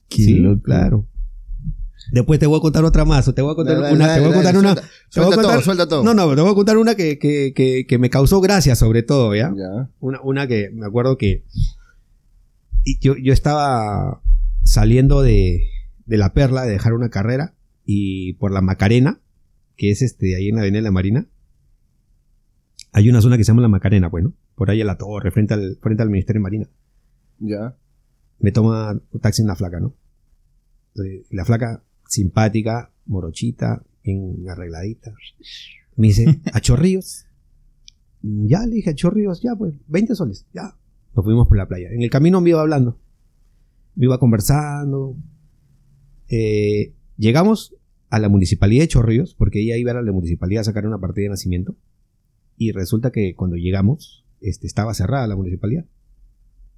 [0.09, 0.61] Qué sí, loco.
[0.61, 1.07] claro.
[2.11, 4.21] Después te voy a contar otra más, o te voy a contar Dale, una, dale,
[4.21, 4.89] te voy a dale, contar una.
[5.09, 6.03] Suelta, te voy a suelta todo, suelta todo.
[6.03, 9.03] No, no, te voy a contar una que, que, que, que me causó gracia sobre
[9.03, 9.53] todo, ¿ya?
[9.55, 9.89] Ya.
[9.99, 11.45] Una, una que me acuerdo que
[12.83, 14.21] y yo, yo estaba
[14.63, 15.67] saliendo de,
[16.05, 17.53] de la Perla de dejar una carrera
[17.85, 19.19] y por la Macarena,
[19.75, 21.27] que es este ahí en la Avenida de la Marina,
[22.91, 25.53] hay una zona que se llama la Macarena, bueno, por ahí a la torre, frente
[25.53, 26.69] al, frente al Ministerio de Marina.
[27.39, 27.75] Ya.
[28.39, 29.93] Me toma un taxi una flaca, ¿no?
[31.29, 35.13] La flaca simpática, morochita, bien arregladita.
[35.95, 37.25] Me dice, ¿a Chorrillos?
[38.21, 40.75] Ya, le dije, a Chorrillos, ya, pues, 20 soles, ya.
[41.15, 41.89] Nos fuimos por la playa.
[41.89, 42.99] En el camino me iba hablando.
[43.95, 45.15] Me iba conversando.
[46.27, 47.75] Eh, llegamos
[48.09, 51.23] a la municipalidad de Chorrillos, porque ella iba a la municipalidad a sacar una partida
[51.23, 51.75] de nacimiento.
[52.57, 55.85] Y resulta que cuando llegamos, este, estaba cerrada la municipalidad.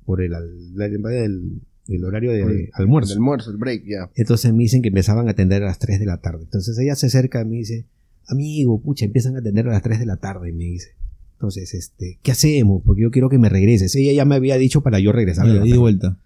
[0.06, 3.12] Por el, al- el, el horario de el- almuerzo.
[3.14, 4.10] El almuerzo, el break, ya.
[4.16, 6.44] Entonces me dicen que empezaban a atender a las 3 de la tarde.
[6.44, 7.86] Entonces ella se acerca y me dice,
[8.28, 10.90] amigo, pucha, empiezan a atender a las 3 de la tarde, me dice.
[11.34, 12.82] Entonces, este, ¿qué hacemos?
[12.86, 13.94] Porque yo quiero que me regreses.
[13.96, 15.46] Ella ya me había dicho para yo regresar.
[15.48, 16.18] Ida y vuelta.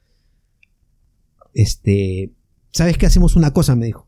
[1.53, 2.31] Este,
[2.71, 3.05] ¿sabes qué?
[3.07, 4.05] Hacemos una cosa, me dijo.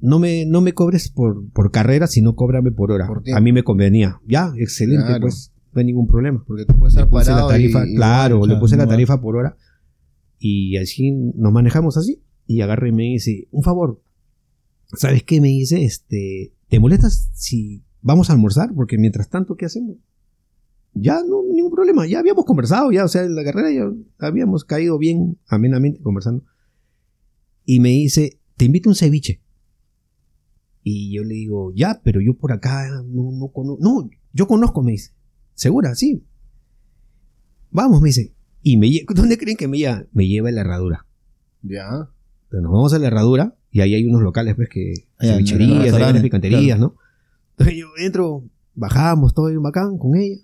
[0.00, 3.08] No me, no me cobres por, por carrera, sino cóbrame por hora.
[3.08, 4.20] Por a mí me convenía.
[4.28, 5.22] Ya, excelente, Claro.
[5.22, 6.44] pues, no hay ningún problema.
[6.46, 8.76] Porque tú puedes Le estar puse la parado tarifa, y- y- claro, le claro, puse
[8.76, 8.90] la va.
[8.90, 9.56] tarifa por hora
[10.38, 12.22] y así nos manejamos así.
[12.46, 14.02] Y agarre y me dice, un favor,
[14.94, 15.84] ¿sabes qué me dice?
[15.84, 18.72] Este, ¿te molestas si vamos a almorzar?
[18.74, 19.96] Porque mientras tanto, ¿qué hacemos?
[20.94, 23.92] Ya no, ningún problema, ya habíamos conversado, ya, o sea, en la carrera ya
[24.26, 26.44] habíamos caído bien amenamente conversando.
[27.64, 29.42] Y me dice, te invito a un ceviche.
[30.82, 33.82] Y yo le digo, ya, pero yo por acá no, no conozco.
[33.82, 35.12] No, yo conozco, me dice.
[35.52, 35.94] ¿Segura?
[35.94, 36.24] Sí.
[37.70, 38.34] Vamos, me dice.
[38.62, 40.04] Y me lle- ¿Dónde creen que me lleva?
[40.12, 41.06] Me lleva a la herradura.
[41.62, 41.86] Ya.
[42.44, 46.20] Entonces nos vamos a la herradura y ahí hay unos locales, pues, que cevicherías, hay
[46.20, 46.96] picanterías, ¿no?
[47.50, 48.44] Entonces yo entro,
[48.74, 50.40] bajamos, todo bien bacán con ella.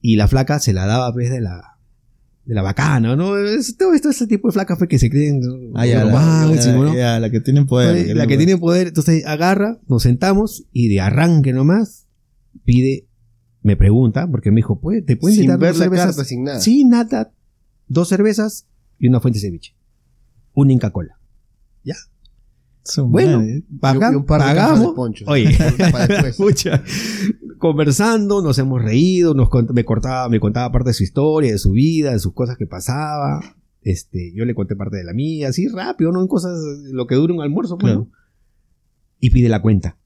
[0.00, 1.78] Y la flaca se la daba, pues, de la,
[2.44, 3.36] de la bacana, ¿no?
[3.36, 5.40] Es, todo esto, ese tipo de flacas, pues, que se creen.
[5.74, 6.96] Ah, ya, la, máximo, ya, ¿no?
[6.96, 8.04] ya, la que tienen poder.
[8.04, 12.06] Pues, la que tiene poder, entonces agarra, nos sentamos y de arranque nomás
[12.64, 13.06] pide,
[13.62, 16.06] me pregunta, porque me dijo, pues, ¿te pueden Sin invitar ver dos la cervezas?
[16.06, 16.60] carta, sin nada.
[16.60, 17.32] Sí, nada.
[17.88, 18.66] Dos cervezas
[18.98, 19.76] y una fuente de ceviche.
[20.54, 21.18] Una Inca Cola.
[22.84, 23.62] Su Bueno, madre.
[23.80, 24.88] paga- Y un par de cajas pagamos.
[24.88, 25.28] de ponchos.
[25.28, 25.56] Oye,
[25.92, 26.36] Para después.
[26.36, 26.82] Pucha,
[27.58, 31.58] conversando, nos hemos reído, nos cont- me, cortaba, me contaba parte de su historia, de
[31.58, 33.40] su vida, de sus cosas que pasaba.
[33.82, 36.20] Este, yo le conté parte de la mía, así rápido, ¿no?
[36.22, 36.58] En cosas,
[36.90, 38.08] lo que dura un almuerzo, pues, Claro.
[38.10, 38.16] ¿no?
[39.20, 39.96] Y pide la cuenta.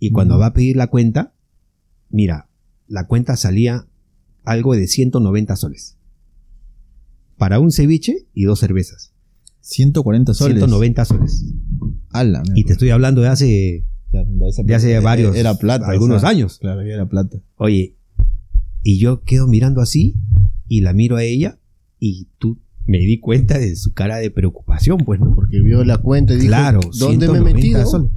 [0.00, 0.40] Y cuando Mm.
[0.40, 1.34] va a pedir la cuenta,
[2.10, 2.48] mira,
[2.86, 3.86] la cuenta salía
[4.44, 5.96] algo de 190 soles.
[7.36, 9.12] Para un ceviche y dos cervezas.
[9.60, 10.56] 140 soles.
[10.58, 11.44] 190 soles.
[12.10, 15.86] Ala, Y te estoy hablando de hace Ya, de, esa- de hace varios- Era plata.
[15.88, 16.58] algunos años.
[16.58, 17.38] Claro, ya era plata.
[17.56, 17.96] Oye,
[18.82, 20.14] y yo quedo mirando así
[20.66, 21.58] y la miro a ella
[21.98, 25.34] y tú me di cuenta de su cara de preocupación, pues, ¿no?
[25.34, 27.86] Porque vio la cuenta y dijo, claro, ¿dónde me he 190 metido?
[27.86, 28.10] soles.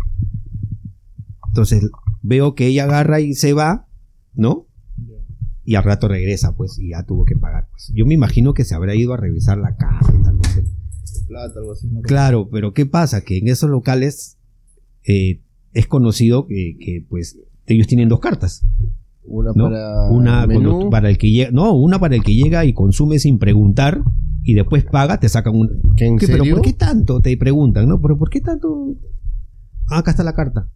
[1.49, 1.83] Entonces
[2.21, 3.87] veo que ella agarra y se va,
[4.33, 4.67] ¿no?
[5.63, 7.67] Y al rato regresa, pues, y ya tuvo que pagar.
[7.71, 7.91] Pues.
[7.93, 10.65] Yo me imagino que se habrá ido a revisar la carta, no sé.
[11.27, 11.87] Plata, algo así.
[11.87, 12.01] ¿no?
[12.01, 13.21] Claro, pero ¿qué pasa?
[13.21, 14.37] Que en esos locales
[15.05, 15.41] eh,
[15.73, 18.65] es conocido que, que, pues, ellos tienen dos cartas.
[19.23, 19.65] Una ¿no?
[19.65, 20.89] para una menú.
[20.89, 24.01] para el que llega, no, una para el que llega y consume sin preguntar
[24.43, 26.43] y después paga, te sacan un ¿Que en ¿Qué, pero?
[26.43, 27.21] ¿por qué tanto?
[27.21, 28.01] Te preguntan, ¿no?
[28.01, 28.95] Pero ¿por qué tanto?
[29.87, 30.67] Ah, acá está la carta.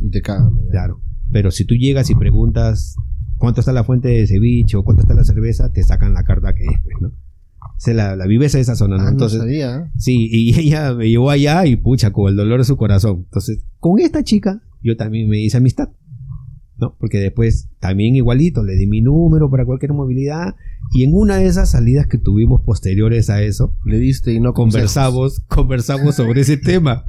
[0.00, 0.52] Y te cagan.
[0.70, 1.00] Claro.
[1.30, 2.96] Pero si tú llegas y preguntas
[3.36, 6.54] cuánto está la fuente de ceviche o cuánto está la cerveza, te sacan la carta
[6.54, 7.12] que es, pues, ¿no?
[7.78, 9.02] Es la, la viveza de esa zona, ¿no?
[9.02, 9.76] Ah, no Entonces, sabía.
[9.76, 9.90] ¿eh?
[9.96, 13.22] sí, y ella me llevó allá y pucha, con el dolor de su corazón.
[13.24, 15.88] Entonces, con esta chica, yo también me hice amistad.
[16.76, 16.96] ¿no?
[16.98, 20.56] Porque después también igualito le di mi número para cualquier movilidad
[20.92, 24.52] y en una de esas salidas que tuvimos posteriores a eso Le diste y no
[24.54, 24.92] consejos.
[24.92, 27.04] conversamos conversamos sobre ese tema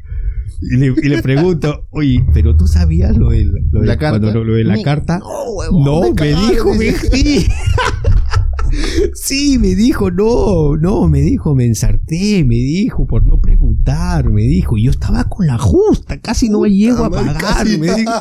[0.62, 3.98] y le, y le pregunto oye pero tú sabías lo de la, lo de- ¿La
[3.98, 4.20] carta?
[4.20, 7.48] cuando lo, lo de la carta No, huevón, no me cagaron, dijo me, sí.
[9.14, 14.42] sí me dijo no no me dijo me ensarté me dijo por no preguntar me
[14.44, 14.78] dijo.
[14.78, 18.12] Y yo estaba con la justa, casi no llego a pagar, me dijo.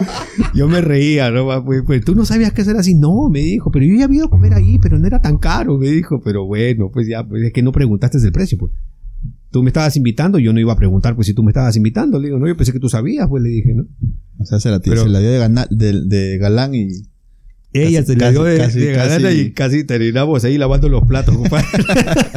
[0.54, 1.64] Yo me reía, ¿no?
[1.64, 2.94] Pues, pues, tú no sabías qué hacer así.
[2.94, 5.38] No, me dijo, pero yo ya había ido a comer ahí, pero no era tan
[5.38, 6.20] caro, me dijo.
[6.22, 8.72] Pero bueno, pues ya, pues es que no preguntaste el precio, pues.
[9.54, 12.18] Tú me estabas invitando, yo no iba a preguntar, pues si tú me estabas invitando,
[12.18, 13.84] le digo, no, yo pensé que tú sabías, pues le dije, ¿no?
[14.40, 16.88] O sea, se la, Pero- se la dio de, gana- de, de galán y...
[17.72, 21.04] Ella Casi- se le dio de, casi- de casi- y casi terminamos ahí lavando los
[21.06, 21.66] platos, compadre.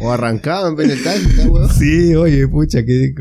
[0.00, 1.12] O arrancaban en está,
[1.48, 1.68] weón.
[1.70, 3.14] sí, oye, pucha, que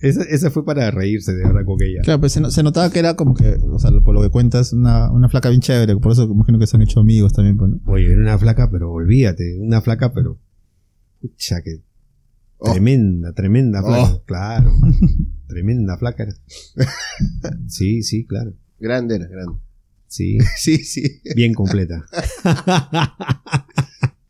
[0.00, 2.00] esa, esa fue para reírse de verdad con ella.
[2.02, 5.10] Claro, pues se notaba que era como que, o sea, por lo que cuentas, una,
[5.12, 5.96] una flaca bien chévere.
[5.96, 7.80] Por eso imagino que se han hecho amigos también, pues, ¿no?
[7.86, 10.38] Oye, era una flaca, pero olvídate, una flaca, pero.
[11.20, 11.82] Pucha, que.
[12.66, 12.72] Oh.
[12.72, 14.02] Tremenda, tremenda flaca.
[14.14, 14.22] Oh.
[14.24, 14.72] Claro.
[15.48, 16.34] tremenda flaca era.
[17.68, 18.54] Sí, sí, claro.
[18.80, 19.58] Grande era, grande.
[20.06, 21.20] Sí, Sí, sí.
[21.36, 22.04] bien completa.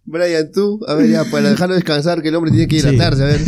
[0.05, 2.87] Brian, tú, a ver, ya, para dejarlo descansar, que el hombre tiene que Sí.
[2.89, 3.41] hidratarse, a ver.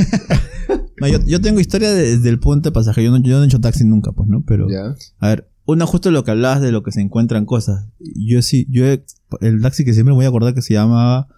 [1.00, 2.70] No, yo, yo tengo historia de- desde el puente.
[2.74, 4.42] Yo no, yo no he hecho taxi nunca, pues, ¿no?
[4.46, 4.94] Pero, Ya.
[5.18, 7.86] a ver, una justo lo que hablabas de lo que se encuentran cosas.
[8.00, 9.04] Yo sí, yo he-
[9.42, 11.28] el taxi que siempre me voy a acordar que se llamaba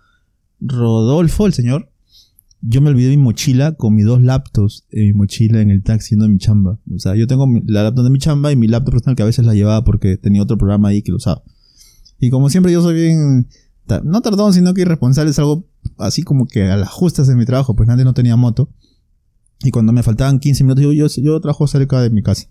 [0.60, 1.90] Rodolfo, el señor.
[2.60, 6.10] Yo me olvidé mi mochila con mis dos laptops en mi mochila en el taxi
[6.10, 6.78] yendo a mi chamba.
[6.92, 9.26] O sea, yo tengo la laptop de mi chamba y mi laptop personal que a
[9.26, 11.42] veces la llevaba porque tenía otro programa ahí que lo usaba.
[12.18, 13.48] Y como siempre yo soy bien,
[14.04, 15.68] no tardón, sino que irresponsable, es algo
[15.98, 18.70] así como que a las justas en mi trabajo, pues nadie no tenía moto.
[19.60, 22.48] Y cuando me faltaban 15 minutos, yo, yo, yo trabajo cerca de mi casa.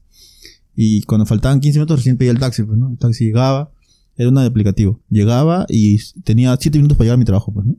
[0.75, 2.89] Y cuando faltaban 15 minutos recién pedía el taxi, pues, ¿no?
[2.89, 3.71] El taxi llegaba,
[4.15, 5.01] era un aplicativo.
[5.09, 7.75] Llegaba y tenía 7 minutos para llegar a mi trabajo, pues, ¿no?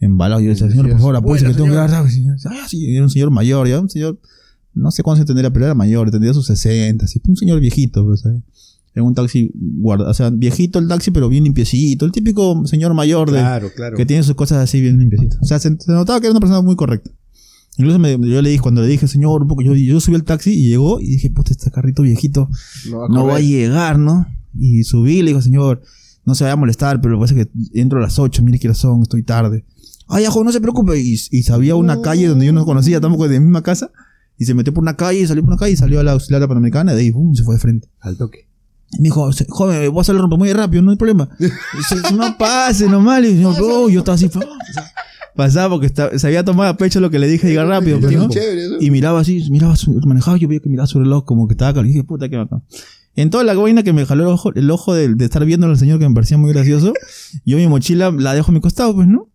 [0.00, 2.24] Embalado, yo decía, señor, por favor, apúrese que tengo que taxi.
[2.46, 4.18] Ah, sí, era un señor mayor, ya un señor,
[4.74, 8.04] no sé cuánto se tendría, pero era mayor, tendría sus 60, así, un señor viejito,
[8.04, 8.40] pues, ¿sabes?
[8.94, 12.92] En un taxi, guarda, o sea, viejito el taxi, pero bien limpiecito, el típico señor
[12.94, 13.96] mayor de, Claro, claro.
[13.96, 15.38] que tiene sus cosas así bien limpiecitas.
[15.40, 17.10] O sea, se, se notaba que era una persona muy correcta.
[17.76, 20.24] Incluso me- yo le dije, cuando le dije, señor, un poco, yo, yo subí al
[20.24, 22.48] taxi y llegó y dije, puta, este carrito viejito
[22.90, 24.26] No va a no va a llegar, ¿no?
[24.58, 25.82] Y subí y le digo, señor,
[26.30, 28.42] no se vaya a molestar, pero lo que pasa es que entro a las 8,
[28.42, 29.64] mire qué hora son, estoy tarde.
[30.08, 30.98] Ay, ajo, no se preocupe.
[30.98, 33.90] Y, y sabía una calle donde yo no conocía tampoco de mi misma casa.
[34.38, 36.48] Y se metió por una calle, salió por una calle y salió a la auxiliar
[36.48, 37.34] panamericana y de ahí, ¡pum!
[37.34, 37.88] se fue de frente.
[38.00, 38.48] Al toque.
[38.92, 41.28] Y me dijo, "Se- joven, voy a hacer el rompe muy rápido, no hay problema.
[41.38, 43.22] Dice, no pase nomás.
[43.24, 44.42] Y yo, "Oh", yo estaba así, o sea,
[45.36, 48.12] pasaba porque estaba- se había tomado a pecho lo que le dije, llegar rápido, pues,
[48.16, 48.28] ¿no?
[48.30, 48.76] Chévere, ¿no?
[48.80, 51.80] Y miraba así, miraba, su, manejaba, yo veía que miraba su reloj como que estaba,
[51.82, 52.62] y dije, puta, qué bacán.
[53.20, 55.76] En toda la vaina que me jaló el ojo, el ojo de, estar viendo al
[55.76, 56.94] señor que me parecía muy gracioso,
[57.44, 59.28] yo mi mochila la dejo a mi costado, pues, ¿no?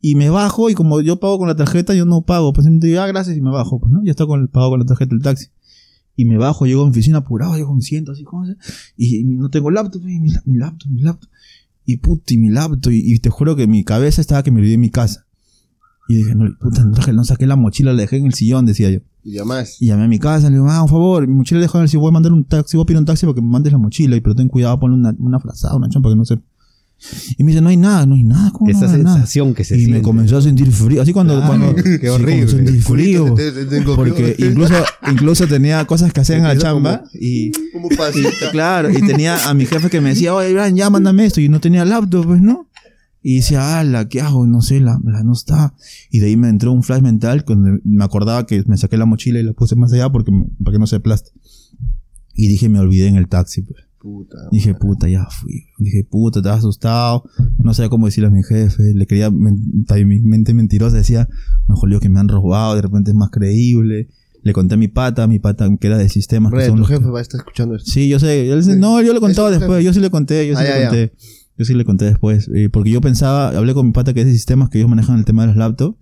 [0.00, 2.86] Y me bajo, y como yo pago con la tarjeta, yo no pago, pues simplemente
[2.86, 4.02] digo, ah, gracias, y me bajo, pues, ¿no?
[4.02, 5.48] Ya está con el pago con la tarjeta del taxi.
[6.16, 8.56] Y me bajo, llego a mi oficina apurado, llego, me siento así, ¿cómo se?
[8.96, 11.28] Y, no tengo laptop, y mi, la- mi laptop, mi laptop.
[11.84, 14.60] Y puta, y mi laptop, y, y te juro que mi cabeza estaba que me
[14.60, 15.26] olvidé en mi casa.
[16.08, 19.00] Y dije, no, puta, no saqué la mochila, la dejé en el sillón, decía yo.
[19.24, 21.64] Y además, Y llamé a mi casa, le digo, ah, por favor, mi mochila la
[21.64, 23.34] dejó en el sillón, voy a mandar un taxi, voy a pedir un taxi para
[23.34, 26.08] que me mandes la mochila, y pero ten cuidado, ponle una, una frazada, una chompa
[26.08, 26.38] que no sé.
[27.38, 29.14] Y me dice, no hay nada, no hay nada, ¿cómo Esa no hay nada?
[29.16, 32.06] sensación que se Y me comenzó a sentir frío, así cuando, Claro, cuando qué sí,
[32.08, 32.32] horrible.
[32.46, 33.34] comenzó a sentir frío.
[33.34, 34.74] Te- te- te- tengo Porque incluso,
[35.10, 38.50] incluso tenía cosas que hacer en la como- chamba y, Como pasita.
[38.52, 41.40] Claro, y tenía a mi jefe que me decía, oye, Brian, ya mándame esto.
[41.40, 42.66] Y no tenía laptop, pues, ¿no?
[43.22, 44.46] Y decía, ala, ¿qué hago?
[44.46, 45.74] No sé, la, la no está.
[46.10, 49.04] Y de ahí me entró un flash mental cuando me acordaba que me saqué la
[49.06, 51.30] mochila y la puse más allá porque me- para que no se aplaste.
[52.34, 53.84] Y dije, me olvidé en el taxi, pues.
[53.98, 54.38] Puta.
[54.50, 55.66] Dije, puta, ya fui.
[55.78, 57.24] Dije, puta, estaba asustado.
[57.62, 58.94] No sabía cómo decirle a mi jefe.
[58.94, 61.28] Le quería, mi mente mentirosa decía,
[61.68, 64.08] me jodió que me han robado, de repente es más creíble.
[64.42, 66.50] Le conté a mi pata, mi pata que era de sistemas.
[66.50, 67.90] que Brian, son tu los jefe va a estar escuchando esto.
[67.90, 68.50] Sí, yo sé.
[68.50, 69.84] Él no, yo le contaba después.
[69.84, 71.10] Yo sí le conté, yo sí Ah, le ya, ya.
[71.60, 72.48] Yo sí le conté después.
[72.54, 75.18] eh, porque yo pensaba, hablé con mi pata que es de sistemas que ellos manejan
[75.18, 75.98] el tema de los laptops.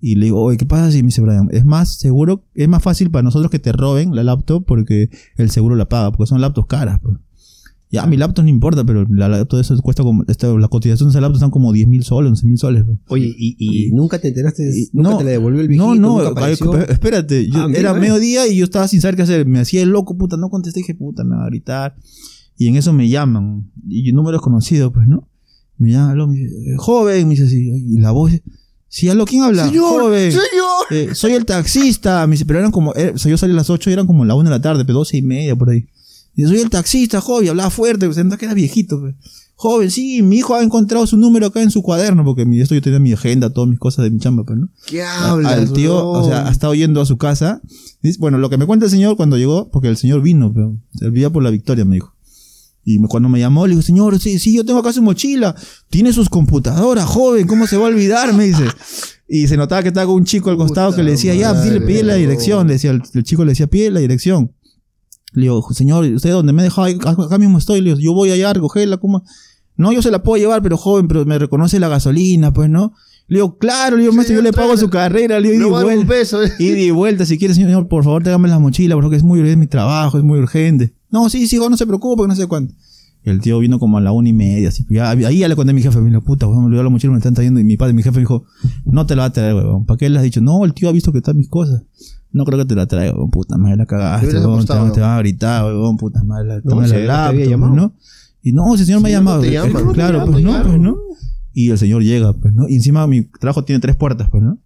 [0.00, 1.48] Y le digo, oye, ¿qué pasa si me dice Brian?
[1.50, 5.50] Es más seguro, es más fácil para nosotros que te roben la laptop porque el
[5.50, 7.16] seguro la paga, porque son laptops caras, pues.
[7.92, 11.10] Ya, mi laptop no importa, pero la laptop eso cuesta como, esto, la cotización de
[11.10, 12.84] ese laptop están como 10 mil soles, 11 mil soles.
[12.86, 12.98] pues.
[13.08, 14.62] Oye, ¿y, y nunca te enteraste?
[14.62, 15.92] Y- ¿Nunca no, te la devolvió el viejito?
[15.96, 16.22] No, no,
[16.88, 19.44] espérate, yo, Ah, mira, era mediodía y yo estaba sin saber qué hacer.
[19.44, 21.96] Me hacía el loco, puta, no contesté, dije, puta, me va a gritar.
[22.60, 25.26] Y en eso me llaman, y número es conocido, pues, ¿no?
[25.78, 28.32] Me llaman, aló, me dice, eh, joven, me dice así, y la voz,
[28.86, 29.66] sí, aló, ¿quién habla?
[29.66, 30.44] Señor, joven, señor.
[30.90, 33.56] eh, soy el taxista, me dice, pero eran como, eh, o sea, yo salí a
[33.56, 35.70] las 8 y eran como la 1 de la tarde, pero 12 y media por
[35.70, 35.86] ahí.
[36.36, 39.14] Y soy el taxista, joven, hablaba fuerte, pues, que era viejito, pues.
[39.54, 42.74] Joven, sí, mi hijo ha encontrado su número acá en su cuaderno, porque mi, esto
[42.74, 44.68] yo tenía mi agenda, todas mis cosas de mi chamba, pues, ¿no?
[44.86, 45.50] ¿Qué hablas?
[45.54, 47.62] al tío, o sea, ha estado yendo a su casa.
[48.02, 50.76] Dice, Bueno, lo que me cuenta el señor cuando llegó, porque el señor vino, pero
[50.94, 52.14] se vivía por la victoria, me dijo.
[52.96, 55.54] Y cuando me llamó, le digo, señor, sí, sí, yo tengo acá su mochila.
[55.88, 58.32] Tiene sus computadoras, joven, ¿cómo se va a olvidar?
[58.34, 58.64] Me dice.
[59.28, 61.62] Y se notaba que estaba con un chico al costado que le decía, ya, Puta
[61.64, 62.66] dile, pide la dirección.
[62.66, 64.52] Le decía, el, el chico le decía, pide la dirección.
[65.32, 66.88] Le digo, señor, ¿usted dónde me ha dejado?
[66.88, 67.80] Acá, mismo estoy.
[67.80, 68.96] Le digo, yo voy allá a recogerla.
[68.96, 69.22] ¿cómo?
[69.76, 72.92] No, yo se la puedo llevar, pero joven, pero me reconoce la gasolina, pues, ¿no?
[73.28, 75.38] Le digo, claro, le digo, maestro, yo le pago su carrera.
[75.38, 76.12] Le digo, No y vale un vuelta.
[76.14, 76.42] peso.
[76.42, 76.52] eh.
[76.58, 79.68] Y vuelta, si quiere, señor, por favor, tráigame la mochila, porque es muy es mi
[79.68, 80.92] trabajo, es muy urgente.
[81.10, 82.74] No, sí, sí, no se preocupe, no sé cuánto.
[83.24, 85.54] Y el tío vino como a la una y media, así, ya- ahí ya le
[85.56, 87.60] conté a mi jefe, me dijo, puta, weón, me olvidó la mochila, me están trayendo,
[87.60, 88.44] y mi padre, mi jefe dijo,
[88.86, 90.40] no te la va a traer, weón, ¿para qué le has dicho?
[90.40, 91.82] No, el tío ha visto que están mis cosas.
[92.32, 95.00] No creo que te la traiga, weón, puta madre, la cagaste, weón, te, apostado, te
[95.00, 97.74] van a gritar, weón, puta madre, la, No, la laptop, llamado.
[97.74, 97.94] ¿no?
[98.42, 99.44] Y no, ese señor me ha no llamado.
[99.44, 100.96] Eh, llaman, no claro, pues no, pues no.
[101.52, 102.68] Y el señor llega, pues, ¿no?
[102.68, 104.58] Y encima mi trabajo tiene tres puertas, pues, ¿no?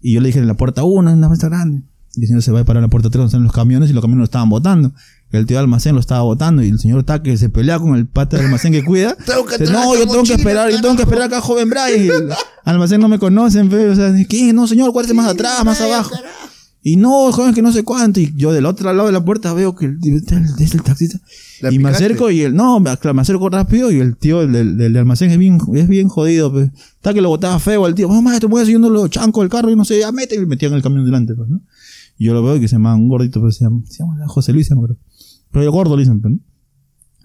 [0.00, 1.82] Y yo le dije en la puerta uno, una mesa grande.
[2.14, 3.90] Y el señor se va a parar en la puerta tres donde están los camiones
[3.90, 4.92] y los camiones lo estaban botando.
[5.30, 7.94] El tío del almacén lo estaba botando y el señor está que se pelea con
[7.96, 9.14] el pata del almacén que cuida.
[9.26, 12.04] Tengo que Dice, no, yo tengo que esperar, yo tengo que esperar acá, joven Brian.
[12.04, 12.32] Y el
[12.64, 14.52] almacén no me conocen, pero, o sea, ¿qué?
[14.52, 16.14] No, señor, cuárese más atrás, más abajo.
[16.82, 18.20] Y no, joven, que no sé cuánto.
[18.20, 19.98] Y yo del otro lado de la puerta veo que el,
[20.58, 21.20] es el taxista.
[21.60, 24.96] ¿La Y me acerco y el, no, me, acerco rápido y el tío del, del,
[24.96, 26.70] almacén es bien, es bien jodido, pues.
[26.94, 28.08] Está que lo botaba feo al tío.
[28.08, 30.46] No, maestro, voy haciendo los chancos del carro y no sé, ya mete y me
[30.46, 31.60] metía en el camión delante, pues, ¿no?
[32.16, 34.26] Y yo lo veo y que se llama un gordito, pues se llama, se llama
[34.26, 34.98] José Luis, se llama, creo.
[35.52, 36.38] Pero yo gordo le dicen, ¿no?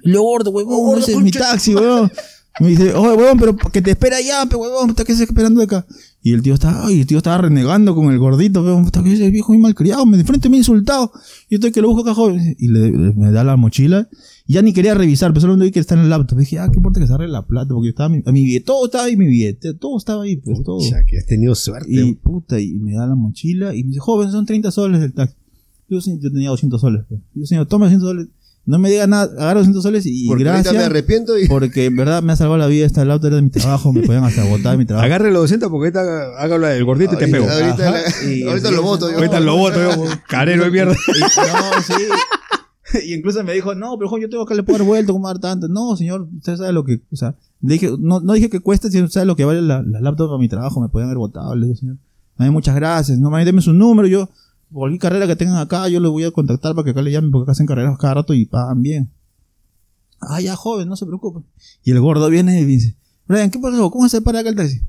[0.05, 2.11] Yo gordo, huevón, ese es mi taxi, huevón.
[2.59, 5.61] Me dice, oye, huevón, pero que te espera allá, pe, huevón, puta, que se esperando
[5.61, 5.87] acá.
[6.21, 9.13] Y el tío estaba, ay, el tío estaba renegando con el gordito, huevón, puta, que
[9.13, 11.11] ese viejo muy malcriado, me de frente me ha insultado.
[11.49, 12.55] Y yo estoy que lo busco acá, joven.
[12.59, 14.07] Y le, le- me da la mochila.
[14.45, 16.37] Y ya ni quería revisar, pero solo vi que está en el laptop.
[16.37, 18.85] Dije, ah, qué importa que se arregle la plata, porque estaba mi, mi billete, todo
[18.85, 20.79] estaba ahí, mi billete, todo estaba ahí, pues, todo.
[20.81, 21.89] Ya que has tenido suerte.
[21.91, 25.13] Y puta, y me da la mochila y me dice, joven, son 30 soles del
[25.13, 25.35] taxi.
[25.89, 27.03] Yo, "Sí, yo tenía 200 soles.
[27.07, 27.19] pues.
[27.35, 28.27] Yo, señor, toma 200 soles.
[28.65, 30.75] No me diga nada, agarro 200 soles y Porque ahorita gracias.
[30.75, 31.47] me arrepiento y.
[31.49, 32.85] Porque en verdad me ha salvado la vida.
[32.85, 35.05] Esta el auto era de mi trabajo, me podían hasta botar de mi trabajo.
[35.05, 37.45] Agarre los 200 porque ahorita haga la del gordito y te pego.
[37.49, 38.01] Ahorita, la-
[38.33, 39.09] Y- ahorita lo voto.
[39.11, 39.17] yo.
[39.17, 40.93] Ahorita lo voto, yo, carero de mierda.
[41.07, 42.03] Y- no, sí.
[43.05, 45.67] Y incluso me dijo, no, pero yo tengo que le poder vuelto, ¿cómo dar tanto?
[45.67, 48.89] No, señor, usted sabe lo que, o sea, le dije, no, no dije que cuesta,
[48.91, 51.55] sino sabe lo que vale la, la laptop para mi trabajo, me podían haber votado,
[51.55, 51.97] le digo, señor.
[52.37, 54.29] Ay, muchas gracias, no, me deme su número, yo,
[54.73, 57.31] cualquier carrera que tengan acá, yo le voy a contactar para que acá le llamen,
[57.31, 59.11] porque acá hacen carreras cada rato y pagan bien.
[60.21, 61.41] Ah, ya, joven, no se preocupe.
[61.83, 62.95] Y el gordo viene y dice,
[63.27, 63.89] Brian, ¿qué pasó?
[63.91, 64.81] ¿Cómo se para acá el taxi?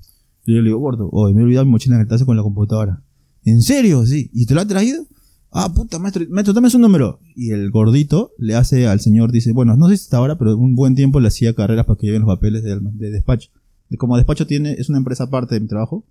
[0.47, 2.37] Y yo le digo, gordo, hoy me he olvidado mi mochila en el taxi con
[2.37, 3.03] la computadora.
[3.45, 4.05] ¿En serio?
[4.07, 4.30] Sí.
[4.32, 5.05] ¿Y te lo ha traído?
[5.51, 7.20] Ah, puta, maestro, maestro, dame su número.
[7.37, 10.57] Y el gordito le hace al señor, dice, bueno, no sé si hasta ahora, pero
[10.57, 13.51] un buen tiempo le hacía carreras para que lleven los papeles de, de despacho.
[13.89, 16.05] De- Como despacho tiene, es una empresa aparte de mi trabajo,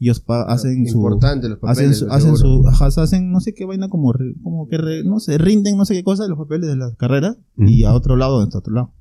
[0.00, 0.98] ellos pa- hacen su...
[0.98, 1.98] Importante los Hacen, papeles.
[1.98, 5.04] su, de hacen su, ajá, hacen no sé qué vaina como, re- como que, re-
[5.04, 7.92] no sé, rinden no sé qué cosa de los papeles de la carrera y a
[7.94, 8.92] otro lado, a otro lado.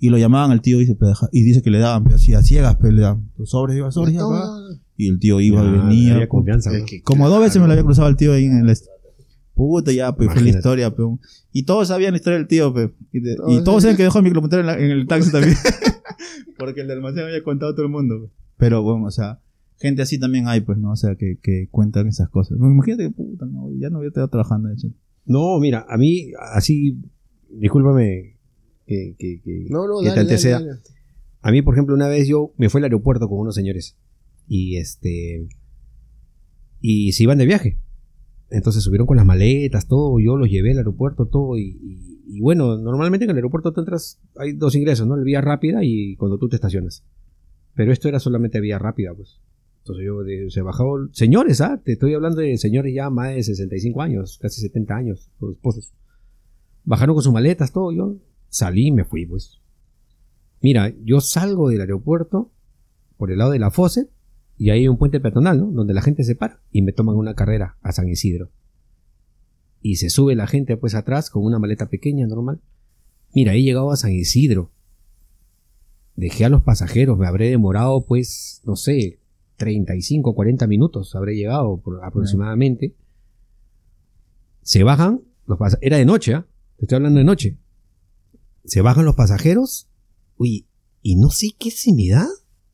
[0.00, 2.16] Y lo llamaban al tío y dice, "Pero deja-", y dice que le daban, pero
[2.16, 4.48] así a ciegas, pero le daban los sobres, iba sobres, No, acá.
[4.96, 6.14] Y el tío iba y Ah, venía.
[6.14, 6.70] había confianza.
[6.72, 6.86] Es ¿no?
[7.02, 8.76] Como dos veces me lo había cruzado el tío ahí en el
[9.54, 11.02] Puta, ya, pues fue la historia, pe.
[11.52, 12.94] Y todos sabían la historia del tío, pe.
[13.12, 15.32] Y, de- y Todos todos saben que dejó el micromotor en, la- en el taxi
[15.32, 15.56] también.
[16.58, 18.30] Porque el del almacén había contado a todo el mundo, pe.
[18.56, 19.40] Pero bueno, o sea,
[19.78, 20.92] gente así también hay, pues, ¿no?
[20.92, 22.58] O sea, que, que cuentan esas cosas.
[22.58, 24.88] Imagínate que, puta, no, ya no voy a estar trabajando, de hecho.
[25.24, 26.98] No, mira, a mí, así,
[27.50, 28.36] discúlpame
[28.86, 30.22] que, que, que, No, no, que dale,
[30.52, 30.80] dale, dale.
[31.42, 33.96] A mí, por ejemplo, una vez yo me fui al aeropuerto con unos señores
[34.48, 35.46] y este
[36.80, 37.78] y se iban de viaje.
[38.50, 42.40] Entonces subieron con las maletas, todo, yo los llevé al aeropuerto, todo y, y- y
[42.40, 45.14] bueno, normalmente en el aeropuerto tú entras, hay dos ingresos, ¿no?
[45.16, 47.04] El vía rápida y cuando tú te estacionas.
[47.74, 49.40] Pero esto era solamente vía rápida, pues.
[49.88, 53.42] Entonces yo de- se bajó, señores, ah, te estoy hablando de señores ya más de
[53.42, 55.94] 65 años, casi 70 años, los esposos.
[56.84, 58.16] Bajaron con sus maletas, todo, yo
[58.50, 59.60] salí y me fui, pues.
[60.60, 62.52] Mira, yo salgo del aeropuerto
[63.16, 64.10] por el lado de la Fawcett
[64.58, 65.66] y hay un puente peatonal, ¿no?
[65.70, 68.50] Donde la gente se para y me toman una carrera a San Isidro.
[69.80, 72.60] Y se sube la gente pues atrás con una maleta pequeña, normal.
[73.34, 74.70] Mira, he llegado a San Isidro.
[76.16, 79.20] Dejé a los pasajeros, me habré demorado pues, no sé,
[79.58, 82.96] 35, 40 minutos habré llegado por- aproximadamente.
[84.62, 86.46] Se bajan, los pas- era de noche, ¿ah?
[86.78, 87.58] Te estoy hablando de noche.
[88.64, 89.88] Se bajan los pasajeros,
[90.36, 90.66] uy,
[91.02, 92.26] y no sé qué se me da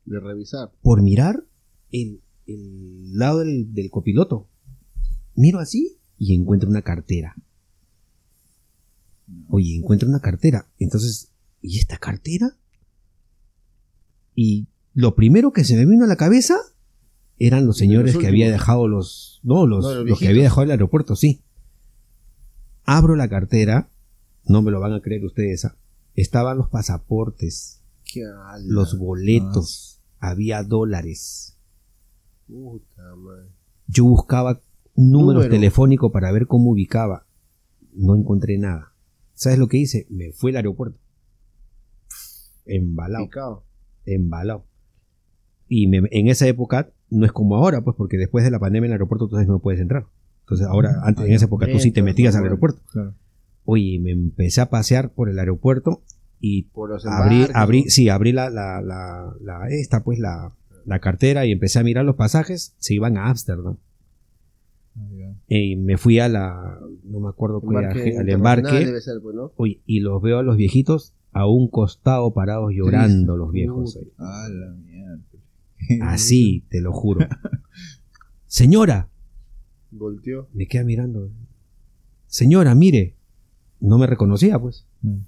[0.05, 0.71] De revisar.
[0.81, 1.43] por mirar
[1.91, 4.47] el, el lado del, del copiloto.
[5.35, 7.35] Miro así y encuentro una cartera.
[9.49, 10.69] Oye, encuentro una cartera.
[10.79, 11.31] Entonces,
[11.61, 12.57] ¿y esta cartera?
[14.35, 16.55] Y lo primero que se me vino a la cabeza
[17.37, 19.39] eran los señores Los que había dejado los...
[19.43, 21.41] No, los, No, los los que había dejado el aeropuerto, sí.
[22.85, 23.89] Abro la cartera,
[24.45, 25.65] no me lo van a creer ustedes.
[25.65, 25.75] ah.
[26.13, 27.81] Estaban los pasaportes,
[28.63, 31.57] los boletos, había dólares.
[32.47, 33.49] Puta madre.
[33.87, 34.61] Yo buscaba
[34.95, 35.49] números Número.
[35.51, 37.25] telefónicos para ver cómo ubicaba.
[37.93, 38.93] No encontré nada.
[39.33, 40.07] ¿Sabes lo que hice?
[40.09, 40.97] Me fui al aeropuerto.
[42.65, 43.25] Embalado.
[43.25, 43.63] Picado.
[44.05, 44.65] embalado.
[45.67, 48.85] Y me- en esa época no es como ahora, pues, porque después de la pandemia
[48.87, 50.05] en el aeropuerto entonces no puedes entrar.
[50.41, 52.81] Entonces ahora, antes, en esa época tú sí te metías al aeropuerto.
[52.91, 53.13] Claro.
[53.63, 56.01] Oye, me empecé a pasear por el aeropuerto
[56.39, 60.51] y Por los abrí, sí, abrí la, la, la, la- esta, pues, la,
[60.85, 63.77] la cartera y empecé a mirar los pasajes, se iban a Ámsterdam.
[64.97, 65.33] Ah.
[65.47, 69.35] Y me fui a la, no me acuerdo qué, Embarque al embarque, Debe ser, pues,
[69.35, 69.51] ¿no?
[69.57, 73.99] oye, y los veo a los viejitos a un costado parados llorando los viejos.
[74.17, 75.19] Ah, la mierda.
[76.01, 77.27] Así, te lo juro.
[78.47, 79.09] Señora,
[79.91, 80.47] Volteó.
[80.53, 81.29] me queda mirando.
[82.27, 83.15] Señora, mire.
[83.79, 84.85] No me reconocía, pues.
[85.01, 85.19] Mm.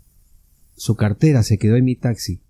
[0.76, 2.42] Su cartera se quedó en mi taxi.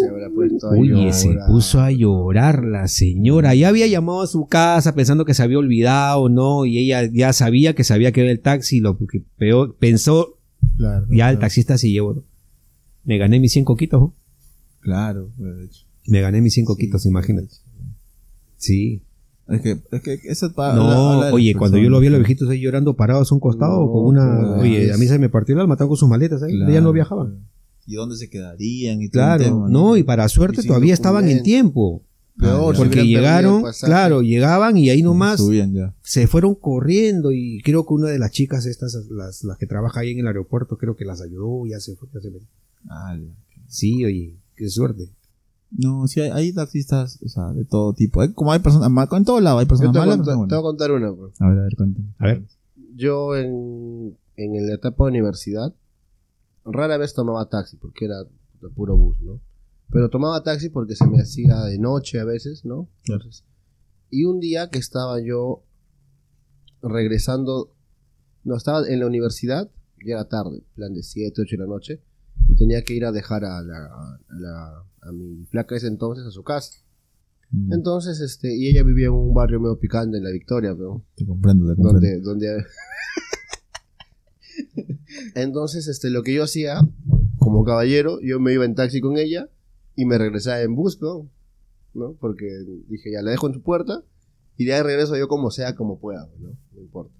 [0.00, 3.54] Se habrá puesto a Oye, se puso a llorar la señora.
[3.54, 6.64] Ya había llamado a su casa pensando que se había olvidado, ¿no?
[6.66, 8.80] Y ella ya sabía que se había quedado el taxi.
[8.80, 10.38] Lo que peor, pensó,
[10.76, 11.06] Claro.
[11.10, 12.22] ya el taxista se llevó.
[13.04, 14.00] Me gané mis 100 coquitos.
[14.00, 14.14] ¿no?
[14.80, 15.86] Claro, de hecho.
[16.06, 17.48] Me gané mis 100 coquitos, imagínate.
[18.56, 19.02] Sí.
[19.48, 20.74] Es que, es que eso es para.
[20.76, 23.34] No, de las oye, cuando yo lo vi a los viejitos ahí llorando parados a
[23.34, 24.24] un costado No, con una...
[24.24, 24.60] claro.
[24.60, 26.92] Oye, a mí se me partió el alma, con sus maletas ahí, Claro, ya no
[26.92, 27.46] viajaban.
[27.86, 29.02] ¿Y dónde se quedarían?
[29.02, 32.02] Y Claro, tema, no, y para suerte Y todavía estaban en tiempo.
[32.38, 35.40] Peor, Porque llegaron, claro, llegaban y ahí nomás
[36.02, 40.00] se fueron corriendo y creo que una de las chicas estas, las, las que trabaja
[40.00, 42.40] ahí en el aeropuerto, creo que las ayudó, ya se fue, ya se fue.
[42.88, 43.28] Ah, la-
[43.68, 45.08] Sí, oye, qué suerte.
[45.78, 48.20] No, sí, hay, hay taxistas, o sea, de todo tipo.
[48.20, 50.26] Hay- como hay personas malas, en todo lado hay personas te voy, a malas.
[50.48, 51.40] te voy a contar una, pues.
[51.40, 52.08] A ver, a ver, cuéntame.
[52.18, 52.42] A ver.
[52.94, 55.74] Yo en, en la etapa de universidad
[56.64, 59.40] rara vez tomaba taxi porque era de puro bus, ¿no?
[59.90, 62.88] Pero tomaba taxi porque se me hacía de noche a veces, ¿no?
[63.04, 63.22] Claro.
[63.22, 63.44] Entonces,
[64.10, 65.62] y un día que estaba yo
[66.82, 67.74] regresando,
[68.44, 69.70] no, estaba en la universidad,
[70.04, 72.00] ya era tarde, plan de 7, 8 de la noche,
[72.48, 76.24] y tenía que ir a dejar a, la, a, la- a mi flaca ese entonces
[76.26, 76.78] a su casa.
[77.50, 81.04] Mm, Entonces, este, y ella vivía en un barrio medio picante en La Victoria, pero
[81.16, 82.00] Te comprendo, te comprendo.
[82.00, 82.64] donde, donde
[85.34, 86.80] entonces este lo que yo hacía
[87.38, 89.48] como caballero yo me iba en taxi con ella
[89.96, 91.28] y me regresaba en bus ¿no?
[91.94, 92.14] ¿no?
[92.20, 92.46] porque
[92.88, 94.04] dije ya la dejo en su puerta
[94.56, 97.14] y de ahí regreso yo como sea como pueda no no importa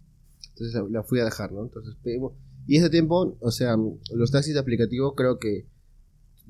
[0.51, 2.35] entonces la, la fui a dejar no entonces pedimos
[2.67, 3.77] y ese tiempo o sea
[4.15, 5.67] los taxis de aplicativo creo que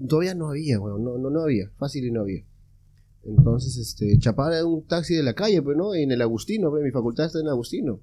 [0.08, 2.44] todavía no había weón, no, no no había fácil y no había
[3.24, 6.82] entonces este chapar era un taxi de la calle pues no en el Agustino pues,
[6.82, 8.00] mi facultad está en Agustino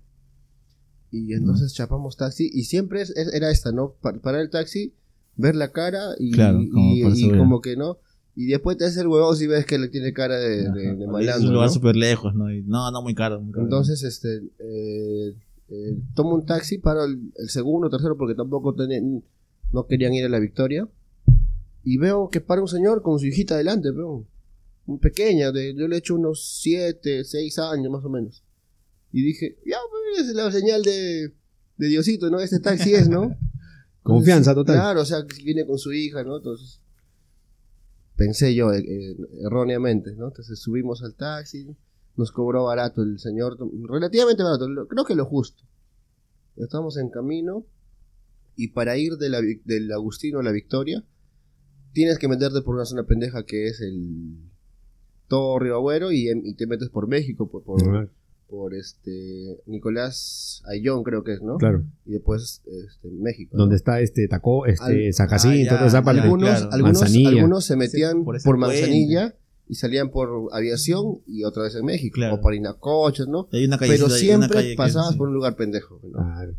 [1.12, 3.96] y entonces chapamos taxi y siempre es- es- era esta, ¿no?
[4.00, 4.94] Pa- Parar el taxi,
[5.38, 7.98] ver la cara y, Claro, como y- como que no.
[8.36, 11.04] Y después te hace el huevo si ves que le tiene cara de, de, de
[11.04, 11.12] Ajá.
[11.12, 11.74] malandro, Es un lugar ¿no?
[11.74, 12.54] súper lejos, ¿no?
[12.54, 13.42] Y- no, no, muy caro.
[13.42, 13.64] muy caro.
[13.64, 15.34] Entonces, este, eh,
[15.70, 19.24] eh, tomo un taxi, paro el, el segundo, tercero, porque tampoco tenían-
[19.74, 20.88] no querían ir a la Victoria.
[21.84, 23.90] Y veo que para un señor con su hijita adelante.
[24.86, 28.44] Un pequeña, de, yo le he hecho unos 7, 6 años más o menos.
[29.12, 31.34] Y dije, ya, pues es la señal de,
[31.78, 32.40] de Diosito, ¿no?
[32.40, 33.36] Este taxi es, ¿no?
[34.04, 34.76] Confianza total.
[34.76, 36.38] Claro, o sea, viene con su hija, ¿no?
[36.38, 36.82] Entonces,
[38.16, 39.16] pensé yo eh, eh,
[39.46, 40.28] erróneamente, ¿no?
[40.28, 41.76] Entonces subimos al taxi,
[42.18, 43.58] nos cobró barato el señor,
[43.88, 45.64] relativamente barato, lo- creo que lo justo.
[46.58, 47.66] Estamos en camino
[48.56, 51.06] y para ir de la, Vic- del Agustino a la Victoria,
[52.00, 54.38] tienes que meterte por una zona pendeja que es el
[55.28, 58.10] todo Río Agüero y, en- y te metes por México, por, por,
[58.48, 61.58] por este Nicolás Ayllón creo que es, ¿no?
[61.58, 61.84] Claro.
[62.06, 63.52] Y después este, México.
[63.58, 63.64] ¿no?
[63.64, 66.22] Donde está este Tacó, este Al- Zacacinto, ah, esa parte.
[66.22, 66.70] algunos, claro.
[66.72, 69.36] algunos, algunos se metían por Manzanilla
[69.68, 72.16] y salían por aviación y otra vez en México.
[72.16, 72.36] Claro.
[72.36, 73.50] O por Inacochos, ¿no?
[73.52, 75.18] Hay una calle, Pero hay una siempre que- pasabas sí.
[75.18, 76.00] por un lugar pendejo.
[76.04, 76.14] ¿no?
[76.14, 76.54] Claro.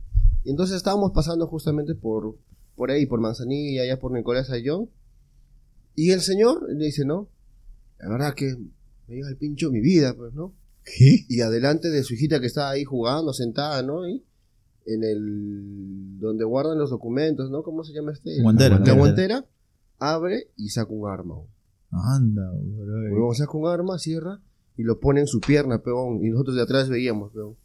[0.44, 2.36] Y entonces estábamos pasando justamente por,
[2.76, 4.88] por ahí, por Manzanilla, allá por Nicolás Ayllón.
[5.94, 7.28] Y el señor le dice, no,
[7.98, 8.56] la verdad que
[9.06, 10.54] me llega el pincho mi vida, pues, ¿no?
[10.84, 11.26] ¿Qué?
[11.28, 14.08] Y adelante de su hijita que estaba ahí jugando, sentada, ¿no?
[14.08, 14.24] Y
[14.86, 16.18] en el...
[16.18, 17.62] donde guardan los documentos, ¿no?
[17.62, 18.40] ¿Cómo se llama este?
[18.40, 19.46] Guantera, La guantera.
[19.98, 21.36] Abre y saca un arma.
[21.90, 23.08] Anda, bro.
[23.08, 24.40] Luego saca un arma, cierra
[24.76, 26.24] y lo pone en su pierna, peón.
[26.24, 27.56] Y nosotros de atrás veíamos, peón.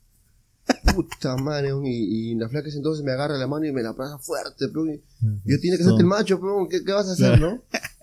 [0.95, 4.17] Puta madre, y, y la flaca entonces me agarra la mano y me la abraza
[4.17, 4.89] fuerte, peón.
[4.89, 5.01] Y
[5.45, 6.67] yo tiene que hacerte el macho, peón.
[6.67, 7.63] ¿Qué, qué vas a hacer, no?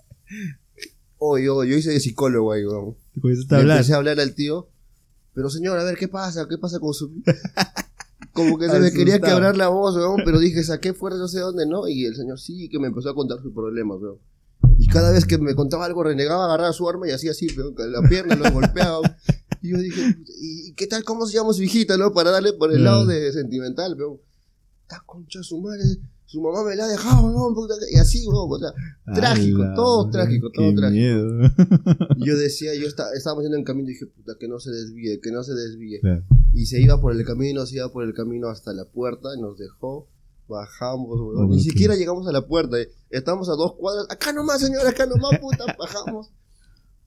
[1.17, 2.95] Oye, oye, yo hice de psicólogo ahí, weón.
[3.13, 3.77] Te comenzaste a hablar.
[3.77, 4.69] empecé a hablar al tío.
[5.33, 6.47] Pero señor, a ver, ¿qué pasa?
[6.49, 7.11] ¿Qué pasa con su...?
[8.33, 11.39] Como que se me quería quebrar la voz, weón, pero dije, saqué fuerza no sé
[11.39, 11.87] dónde, ¿no?
[11.87, 14.17] Y el señor sí, que me empezó a contar sus problemas, weón.
[14.79, 17.91] Y cada vez que me contaba algo renegaba, agarraba su arma y hacía así, con
[17.91, 19.01] la pierna lo golpeaba.
[19.61, 21.03] Y yo dije, ¿y qué tal?
[21.03, 22.11] ¿Cómo se llama su hijita, no?
[22.11, 24.19] Para darle por el lado de sentimental, pero...
[24.81, 25.83] Está concha su madre,
[26.33, 27.55] su mamá me la ha dejado, ¿no?
[27.91, 28.73] Y así, weón, o sea,
[29.13, 30.89] trágico, todo trágico, todo trágico.
[30.91, 31.27] miedo.
[32.25, 35.21] Yo decía, yo estaba, estábamos yendo en camino y dije, puta, que no se desvíe,
[35.21, 35.99] que no se desvíe.
[36.01, 36.23] Claro.
[36.55, 39.41] Y se iba por el camino, se iba por el camino hasta la puerta y
[39.41, 40.07] nos dejó.
[40.47, 41.49] Bajamos, weón.
[41.51, 42.79] Ni siquiera llegamos a la puerta.
[42.81, 42.89] eh.
[43.11, 44.07] Estamos a dos cuadras.
[44.09, 46.31] Acá nomás, señora, acá nomás, puta, bajamos.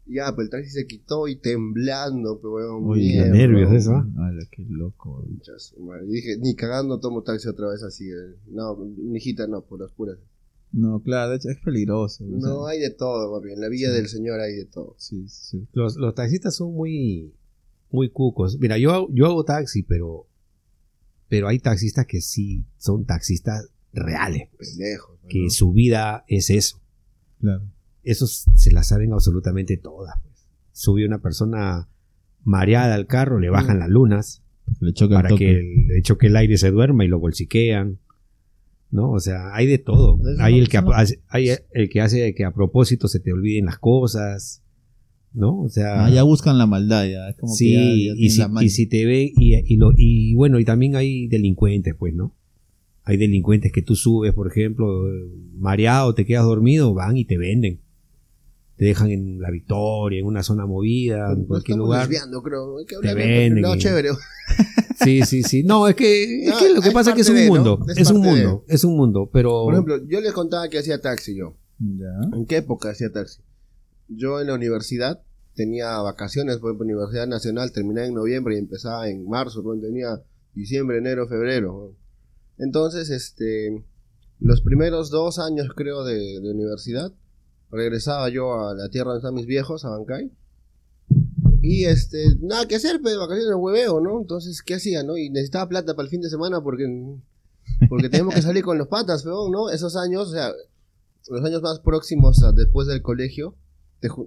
[0.09, 2.85] Ya, pero el taxi se quitó y temblando, pero weón.
[2.87, 3.77] Oye, mierda, qué nervios weón.
[3.77, 4.31] eso, ¿ah?
[4.53, 5.23] Qué loco.
[5.25, 6.07] Concha su madre.
[6.07, 8.09] Y dije, ni cagando tomo taxi otra vez así.
[8.09, 8.37] eh.
[8.49, 10.19] No, una hijita no, por las puras.
[10.73, 12.25] No, claro, de hecho es peligroso.
[12.25, 13.53] sea, No, hay de todo, papi.
[13.53, 14.95] En la vida del señor hay de todo.
[14.99, 15.67] Sí, sí.
[15.73, 17.33] Los, los taxistas son muy,
[17.91, 18.59] muy cucos.
[18.61, 20.27] Mira, yo, hago- yo hago taxi, pero,
[21.29, 25.19] pero hay taxistas que sí son taxistas reales, pues, Pendejos.
[25.23, 25.29] ¿no?
[25.29, 26.81] que su vida es eso.
[27.41, 27.65] Claro.
[28.07, 30.15] Esos se la saben absolutamente todas.
[30.23, 30.35] Pues.
[30.73, 31.89] Sube una persona
[32.45, 34.43] mareada al carro, le bajan las lunas
[34.81, 35.45] Le choca el para toque.
[35.47, 37.99] que le choque el aire se duerma y lo bolsiquean.
[38.91, 39.11] ¿No?
[39.11, 40.19] O sea, hay de todo.
[40.39, 43.79] Hay el que, hace- hay el que hace que a propósito se te olviden las
[43.79, 44.63] cosas.
[45.33, 45.61] ¿No?
[45.61, 46.07] O sea.
[46.07, 47.29] Ah, ya buscan la maldad, ya.
[47.29, 49.77] Es como sí, que ya, ya y, si, la y si te ven, y, y,
[49.77, 52.35] lo, y bueno, y también hay delincuentes, pues, ¿no?
[53.03, 55.03] Hay delincuentes que tú subes, por ejemplo,
[55.59, 57.81] mareado, te quedas dormido, van y te venden.
[58.77, 62.03] Te dejan en la Victoria, en una zona movida, en cualquier lugar.
[62.09, 62.79] desviando, creo.
[62.79, 64.11] Hay que Te hablar bien, venden No, y- chévere.
[65.05, 65.63] Sí, sí, sí.
[65.63, 67.47] No, es que, es No, que lo que es pasa es que es un de,
[67.47, 67.55] ¿no?
[67.55, 67.79] mundo.
[67.89, 68.29] Es Es un de.
[68.29, 69.51] mundo, es un mundo, pero...
[69.65, 71.55] Por ejemplo, yo les contaba que hacía taxi yo.
[71.79, 72.37] Ya.
[72.37, 73.43] ¿En qué época hacía taxi?
[74.09, 75.23] Yo en la universidad
[75.55, 80.23] tenía vacaciones, por ejemplo, Universidad Nacional, terminaba en noviembre y empezaba en marzo, pues tenía
[80.55, 81.95] diciembre, enero, febrero.
[82.59, 83.85] Entonces, este,
[84.41, 87.13] los primeros dos años, creo, de, de universidad,
[87.77, 90.33] regresaba yo a la tierra donde están mis viejos, a Bancay.
[91.63, 94.21] Y este, nada que hacer, pues, vacaciones de hueveo, ¿no?
[94.21, 95.17] Entonces, ¿qué hacía, no?
[95.17, 96.87] Y necesitaba plata para el fin de semana porque,
[97.89, 99.71] porque que salir con los patas, pero, ¿no?
[99.71, 100.53] Esos años, o sea,
[101.29, 103.57] los años más próximos después del colegio,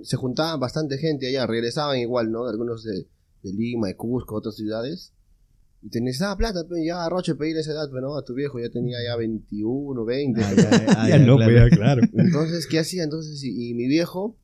[0.03, 2.47] se juntaban bastante gente allá, regresaban igual, ¿no?
[2.47, 3.07] Algunos de,
[3.43, 5.13] de Lima, de Cusco, otras ciudades.
[5.82, 8.59] Y te necesitaba plata, pues, ya Roche pedir esa edad, pero no, a tu viejo
[8.59, 10.41] ya tenía ya 21, 20.
[10.43, 11.51] Ah, ya, ah, ya ya, no, claro.
[11.51, 12.01] pues, ya, claro.
[12.13, 13.03] Entonces, ¿qué hacía?
[13.03, 14.38] Entonces, y, y mi viejo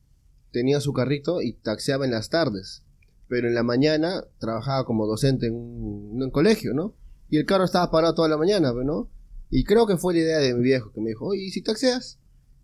[0.51, 2.83] tenía su carrito y taxeaba en las tardes.
[3.27, 6.95] Pero en la mañana trabajaba como docente en un, en un colegio, ¿no?
[7.29, 9.09] Y el carro estaba parado toda la mañana, ¿no?
[9.49, 11.61] Y creo que fue la idea de mi viejo, que me dijo, oye, ¿y si
[11.61, 12.19] taxeas?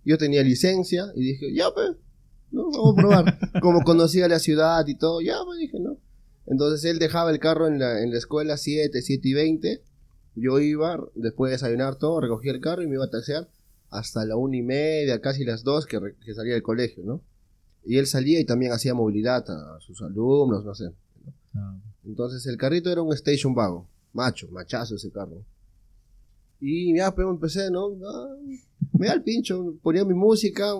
[0.05, 1.91] Yo tenía licencia y dije, ya, pues,
[2.51, 2.69] ¿no?
[2.71, 3.39] Vamos a probar.
[3.61, 5.97] como conocía la ciudad y todo, ya, pues, dije, ¿no?
[6.47, 9.83] Entonces él dejaba el carro en la, en la escuela 7, 7 y 20.
[10.35, 13.49] Yo iba, después de desayunar todo, recogía el carro y me iba a taxear
[13.89, 17.21] hasta la una y media, casi las dos que, que salía del colegio, ¿no?
[17.83, 20.91] Y él salía y también hacía movilidad a sus alumnos, no sé.
[21.55, 25.43] Ah, Entonces el carrito era un station vago, macho, machazo ese carro.
[26.59, 27.97] Y ya, pero empecé, ¿no?
[28.05, 28.35] Ah,
[28.93, 30.73] me da el pincho, ponía mi música,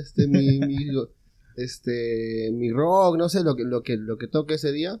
[0.00, 0.76] este, mi, mi,
[1.58, 5.00] este, mi rock, no sé, lo que, lo que, lo que toque ese día.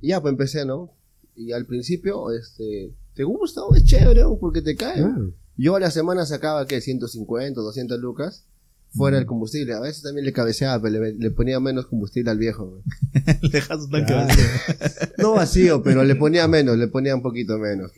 [0.00, 0.92] Y ya, pues empecé, ¿no?
[1.34, 3.62] Y al principio, este, ¿te gusta?
[3.74, 5.02] Es chévere, porque te cae.
[5.02, 5.34] Claro.
[5.56, 6.80] Yo a la semana sacaba, ¿qué?
[6.80, 8.46] 150, 200 lucas.
[8.90, 9.72] Fuera el combustible.
[9.74, 12.80] A veces también le cabeceaba, pero le, le ponía menos combustible al viejo.
[13.42, 14.32] Le dejas un tanque Claro.
[15.18, 17.90] No vacío, pero le ponía menos, le ponía un poquito menos.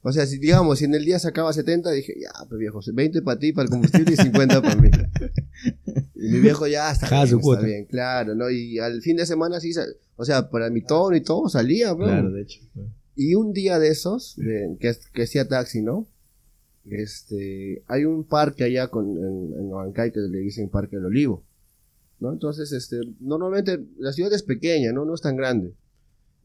[0.00, 3.20] O sea, si digamos, si en el día sacaba 70, dije, ya, pues viejo, 20
[3.20, 4.90] para ti, para el combustible y 50 para mí.
[6.24, 8.48] Y mi viejo ya está bien, su está bien, claro, ¿no?
[8.50, 9.72] Y al fin de semana sí,
[10.16, 12.06] o sea, para mi tono y todo salía, bro.
[12.06, 12.60] Claro, de hecho.
[13.16, 16.06] Y un día de esos, de- que, que hacía taxi, ¿no?
[16.84, 21.44] Este, hay un parque allá con, en, en que le dicen Parque del Olivo,
[22.20, 22.32] ¿no?
[22.32, 25.04] Entonces, este, normalmente la ciudad es pequeña, ¿no?
[25.04, 25.74] No es tan grande.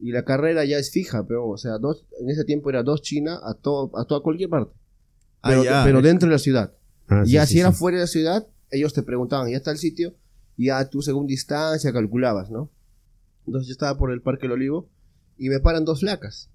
[0.00, 3.02] Y la carrera ya es fija, pero, o sea, dos, en ese tiempo era dos
[3.02, 4.72] China a todo, a toda cualquier parte.
[5.42, 5.82] Ah, Pero, ya.
[5.84, 6.72] pero dentro de la ciudad.
[7.08, 7.78] Ah, Y sí, ya sí, si era sí.
[7.78, 10.14] fuera de la ciudad, ellos te preguntaban, ¿ya está el sitio?
[10.56, 12.70] Y ya tú según distancia calculabas, ¿no?
[13.46, 14.88] Entonces yo estaba por el Parque del Olivo
[15.38, 16.50] y me paran dos flacas,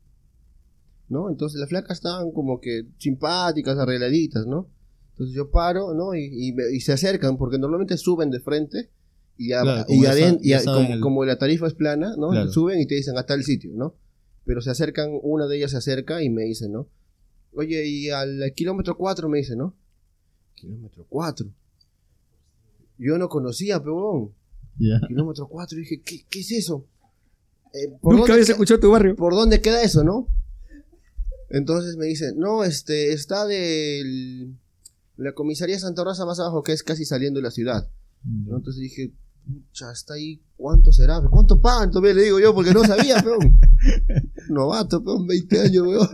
[1.09, 1.29] ¿no?
[1.29, 4.69] Entonces las flacas estaban como que simpáticas, arregladitas, ¿no?
[5.11, 6.15] Entonces yo paro, ¿no?
[6.15, 8.89] Y, y me- y se acercan porque normalmente suben de frente
[9.37, 11.73] y, Claro, como y, ya aden- sa- y a- como, el- como la tarifa es
[11.73, 12.29] plana, ¿no?
[12.29, 12.51] Claro.
[12.51, 13.95] Suben y te dicen hasta el sitio, ¿no?
[14.45, 16.87] Pero se acercan, una de ellas se acerca y me dice, ¿no?
[17.55, 19.75] Oye, y al kilómetro 4 me dice, ¿no?
[20.55, 21.47] Kilómetro 4.
[23.03, 24.33] Yo no conocía, peón.
[24.79, 25.01] Ya.
[25.07, 25.77] Kilómetro 4.
[25.77, 26.87] Dije, ¿qué, qué es eso?
[27.73, 29.15] Eh, ¿por, Nunca habías escuchado tu barrio.
[29.15, 30.27] ¿Por dónde queda eso, no?
[31.49, 34.57] Entonces me dice, no, este, está del...
[35.17, 37.89] la comisaría Santa Rosa más abajo, que es casi saliendo de la ciudad.
[38.23, 38.57] ¿no?
[38.57, 39.13] Entonces dije,
[39.45, 41.21] pucha, está ahí, ¿cuánto será?
[41.29, 41.91] ¿Cuánto pagan?
[41.91, 43.57] Todavía le digo yo, porque no sabía, peón.
[44.49, 46.09] Novato, peón, 20 años, weón.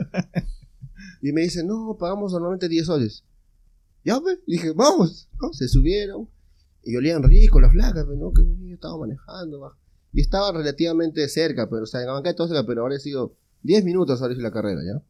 [1.21, 3.23] Y me dice, no, pagamos normalmente 10 soles.
[4.03, 5.53] Ya, pues, dije, vamos, ¿no?
[5.53, 6.27] Se subieron.
[6.84, 9.77] Y olían rico las flacas, pero no, que yo estaba manejando, va.
[10.11, 13.84] Y estaba relativamente cerca, pero, o sea, en Abancay todo cerca, pero ahora sido 10
[13.84, 15.03] minutos ahora hice la carrera, ¿ya?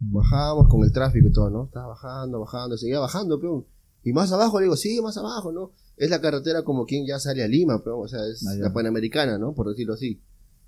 [0.00, 1.64] Bajábamos con el tráfico y todo, ¿no?
[1.64, 3.66] Estaba bajando, bajando, seguía bajando, peón.
[4.04, 5.72] Y más abajo, le digo, sí, más abajo, ¿no?
[5.96, 8.72] Es la carretera como quien ya sale a Lima, pero, o sea, es Ah, la
[8.72, 9.54] Panamericana, ¿no?
[9.54, 10.22] Por decirlo así.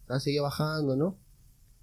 [0.08, 1.18] Ah, seguía bajando, ¿no?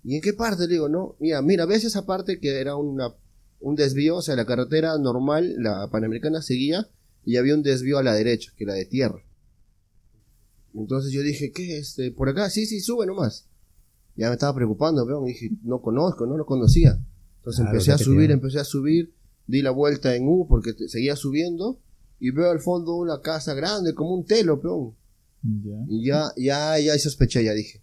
[0.03, 0.67] ¿Y en qué parte?
[0.67, 3.15] Le digo, no, mira, mira, ves esa parte que era una,
[3.59, 6.89] un desvío, o sea, la carretera normal, la Panamericana seguía
[7.27, 9.21] y había un desvío a la derecha, que era de tierra.
[10.73, 11.77] Entonces yo dije, ¿qué?
[11.77, 13.47] Este, por acá, sí, sí, sube nomás.
[14.15, 16.97] Ya me estaba preocupando, peón, dije, no conozco, no lo conocía.
[17.39, 19.13] Entonces Claro, empecé a subir, empecé a subir,
[19.45, 21.79] di la vuelta en U porque te- seguía subiendo
[22.19, 24.95] y veo al fondo una casa grande, como un telo, peón.
[25.43, 25.83] Ya.
[25.87, 27.81] Y ya, ya, ya sospeché, ya dije,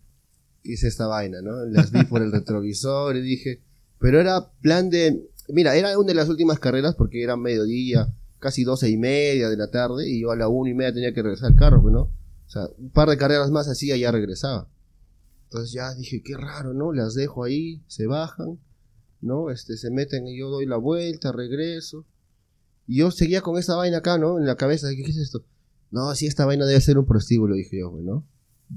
[0.62, 1.64] ¿qué es esta vaina, no?
[1.66, 3.60] Las vi por el retrovisor y dije,
[3.98, 8.08] pero era plan de, mira, era una de las últimas carreras porque era mediodía,
[8.44, 11.14] casi doce y media de la tarde y yo a la una y media tenía
[11.14, 12.02] que regresar al carro, pues, ¿no?
[12.02, 14.68] O sea, un par de carreras más hacía y ya regresaba.
[15.44, 16.92] Entonces ya dije, qué raro, ¿no?
[16.92, 18.58] Las dejo ahí, se bajan,
[19.22, 19.48] ¿no?
[19.48, 22.04] Este, se meten y yo doy la vuelta, regreso.
[22.86, 24.38] Y yo seguía con esa vaina acá, ¿no?
[24.38, 25.42] En la cabeza, ¿qué es esto?
[25.90, 28.26] No, sí, esta vaina debe ser un prostíbulo, dije yo, güey, ¿no?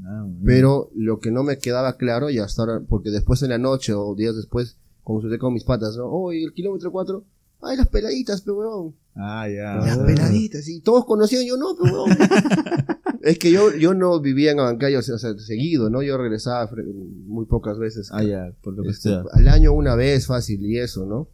[0.05, 0.29] Ah.
[0.45, 3.93] Pero lo que no me quedaba claro, y hasta ahora, porque después en la noche
[3.93, 6.05] o días después, consulté con mis patas, ¿no?
[6.05, 7.25] Oh, y el kilómetro 4,
[7.63, 8.95] ay, las peladitas, pe weón.
[9.19, 9.75] Ah, ya.
[9.77, 10.05] Las Ah.
[10.05, 12.09] peladitas, y todos conocían, yo no, pe weón.
[13.21, 16.01] es que yo, yo no vivía en Abancay, o sea, seguido, ¿no?
[16.03, 16.69] Yo regresaba
[17.25, 18.09] muy pocas veces.
[18.11, 19.23] Ah, ya, por lo que Este, sea.
[19.33, 21.29] al año una vez fácil, y eso, ¿no?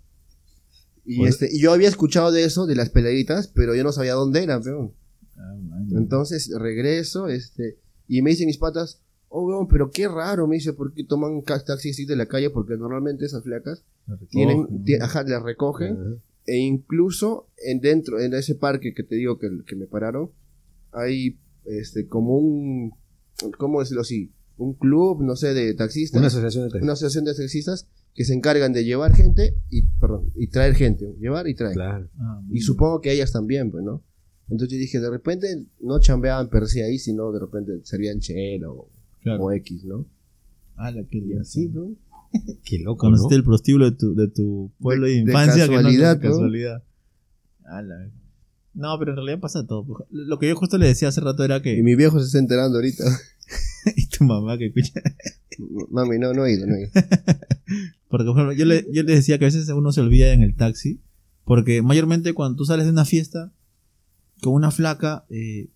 [1.06, 3.92] Y, Pues- este, y yo había escuchado de eso, de las peladitas, pero yo no
[3.92, 4.94] sabía dónde eran, peón.
[5.38, 5.56] Ah.
[5.92, 10.72] Entonces regreso, este, y me dicen mis patas, oh, weón, pero qué raro, me dice,
[10.74, 12.50] ¿por qué toman ca- taxi así de la calle?
[12.52, 13.84] Porque normalmente esas flacas
[14.30, 14.68] tienen,
[15.02, 16.22] ajá, las recogen.
[16.46, 20.32] E incluso en dentro, en ese parque que te digo que, que me pararon,
[20.92, 22.92] hay, este, como un,
[23.58, 24.32] ¿cómo decirlo así?
[24.58, 26.90] Un club, no sé, de taxistas, Una una, asociación de taxis.
[26.90, 31.48] asociación de taxistas que se encargan de llevar gente y, perdón, y traer gente, llevar
[31.48, 31.74] y traer.
[31.74, 32.10] Claro.
[32.20, 32.64] Ah, Y bien.
[32.64, 34.04] supongo que ellas también, pues, ¿no?
[34.50, 38.70] Entonces yo dije, de repente no chambeaban per se ahí, sino de repente serían chela
[38.70, 38.90] o,
[39.22, 39.46] Claro.
[39.46, 40.06] o X, ¿no?
[40.76, 41.96] Ah, la que Y así, ¿no?
[42.64, 43.12] Qué loco, ¿no?
[43.12, 45.68] Conociste el prostíbulo de tu, de tu pueblo de, De- de infancia.
[45.68, 46.36] casualidad, que no, ¿no?
[46.36, 46.84] de casualidad.
[48.74, 49.86] No, pero en realidad pasa todo.
[49.86, 50.00] pues.
[50.10, 51.84] Lo que yo justo le decía hace rato era Y que.
[51.84, 53.04] mi viejo se está enterando ahorita.
[53.96, 55.00] y tu mamá que escucha.
[55.92, 56.92] Mami, no, no he ido, no he ido.
[58.10, 60.42] Porque por ejemplo, yo le, yo le decía que a veces uno se olvida en
[60.42, 61.02] el taxi.
[61.46, 63.52] Porque mayormente cuando tú sales de una fiesta
[64.42, 65.70] con una flaca, eh,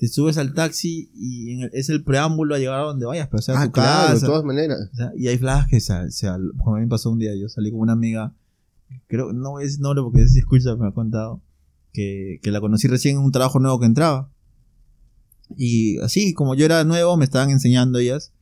[0.00, 3.28] te subes al taxi y en el- es el preámbulo a llegar a donde vayas,
[3.28, 4.88] pero o sea, a Ah, tu claro, de todas maneras.
[4.92, 6.26] O sea, y hay flacas que se, se,
[6.56, 8.34] como a mí me pasó un día, yo salí con una amiga,
[9.08, 11.42] creo, no decir nombre porque si escucha me ha contado,
[11.92, 14.30] que, que la conocí recién en un trabajo nuevo que entraba.
[15.56, 18.32] Y así, como yo era nuevo, me estaban enseñando ellas,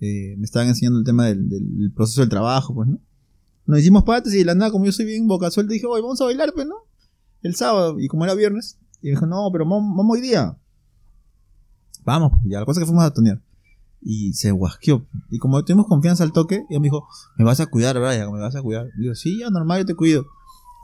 [0.00, 3.00] eh, me estaban enseñando el tema del, del proceso del trabajo, pues, ¿no?
[3.66, 6.02] Nos hicimos patas y de la nada, como yo soy bien boca suelta, dije, oye,
[6.02, 6.74] vamos a bailar, pues, ¿no?
[7.42, 10.56] El sábado, y como era viernes, y me dijo, no, pero vamos hoy día.
[12.06, 13.40] Vamos, ya la cosa es que fuimos a tonear.
[14.00, 15.04] Y se guasqueó.
[15.30, 18.38] Y como tuvimos confianza al toque, ella me dijo, me vas a cuidar, Brian, me
[18.40, 18.86] vas a cuidar.
[18.98, 20.24] Digo, sí, ya normal, yo te cuido.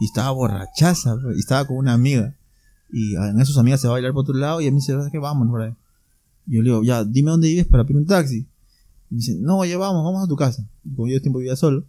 [0.01, 2.35] Y estaba borrachaza, y estaba con una amiga.
[2.93, 4.81] Y en eso sus amigas se va a bailar por otro lado, y a mí
[4.81, 5.77] se va que vamos, Brian.
[6.49, 8.39] Y yo le digo, ya, dime dónde vives para pedir un taxi.
[9.11, 10.67] Y me dice, no, ya vamos, vamos a tu casa.
[10.85, 11.85] Y como yo tiempo vivía solo.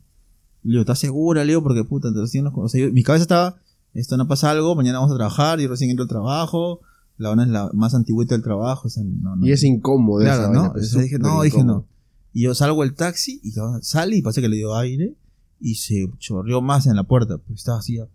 [0.61, 1.63] Le digo, ¿estás segura, Leo?
[1.63, 3.55] Porque puta, nos- o sea, yo- mi cabeza estaba,
[3.95, 6.81] esto no pasa algo, mañana vamos a trabajar, yo recién entro al trabajo,
[7.17, 9.45] la una es la más antigüita del trabajo, o sea, no, no.
[9.45, 10.71] Y es incómodo esa Claro, vaina, ¿no?
[10.73, 11.77] pues, Entonces dije, no, dije incómodo.
[11.79, 11.87] no.
[12.33, 13.51] Y yo salgo del taxi y
[13.81, 15.15] sale y pasa que le dio aire
[15.59, 17.37] y se chorreó más en la puerta.
[17.37, 17.95] Pues estaba así.
[17.97, 18.07] yo,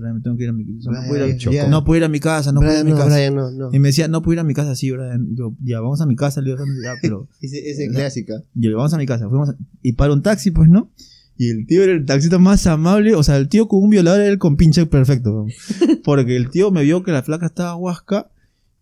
[0.00, 0.90] Brian, me tengo que ir a mi casa.
[0.92, 2.92] No, puedo ir no puedo ir a mi casa, no puedo ir a Brian, mi
[2.92, 3.16] no, casa.
[3.16, 3.68] Brian, no, no.
[3.72, 5.26] Y me decía, no puedo ir a mi casa, sí, Brian.
[5.32, 7.28] Y yo, ya, vamos a mi casa, le digo, ya, pero.
[7.42, 8.34] Ese clásica.
[8.54, 9.28] Y yo, vamos a mi casa.
[9.28, 10.90] Fuimos a- y para un taxi, pues, ¿no?
[11.36, 13.14] Y el tío era el taxista más amable.
[13.16, 15.44] O sea, el tío con un violador era el con pinche perfecto.
[16.04, 18.30] Porque el tío me vio que la flaca estaba huasca.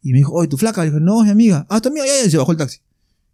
[0.05, 0.85] Y me dijo, oye, tu flaca.
[0.85, 1.67] Le dije, no, es mi amiga.
[1.69, 2.27] Ah, tu amiga, ya, ya.
[2.27, 2.79] Y se bajó el taxi.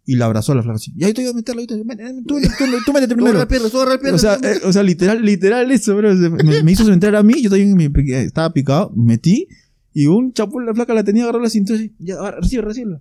[0.03, 0.77] Y la abrazó a la flaca.
[0.77, 0.91] así.
[0.95, 1.61] Ya, ahorita voy a meterla.
[1.85, 3.29] Ven, Tú, tú, tú métete Tú primero.
[3.37, 4.21] agarra piernas, tú agarra O piernas.
[4.21, 6.15] sea, eh, o sea, literal, literal eso, bro.
[6.15, 7.91] Me, me hizo entrar a mí, yo también me,
[8.23, 9.47] estaba picado, metí,
[9.93, 12.99] y un chapón la flaca la tenía agarrada la cintura así, ya, recibe, recibe.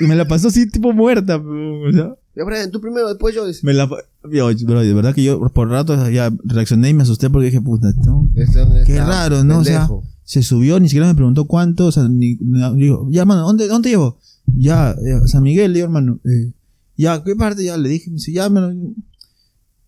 [0.00, 3.34] Y me la pasó así, tipo muerta, bro, o sea, Ya, Brian, tú primero, después
[3.34, 3.44] yo.
[3.62, 3.88] me la,
[4.30, 7.60] yo, bro, de verdad que yo por rato ya reaccioné y me asusté porque dije,
[7.62, 7.88] puta,
[8.34, 9.60] Este, Qué raro, ¿no?
[9.60, 9.88] O sea.
[10.24, 12.36] Se subió, ni siquiera me preguntó cuánto, o sea, ni,
[12.76, 14.18] digo, ya, hermano, ¿dónde, dónde llevo?
[14.56, 16.52] Ya, eh, San Miguel, le digo, hermano, eh,
[16.96, 17.64] ya, ¿qué parte?
[17.64, 18.94] Ya, le dije, me dice, ya, hermano,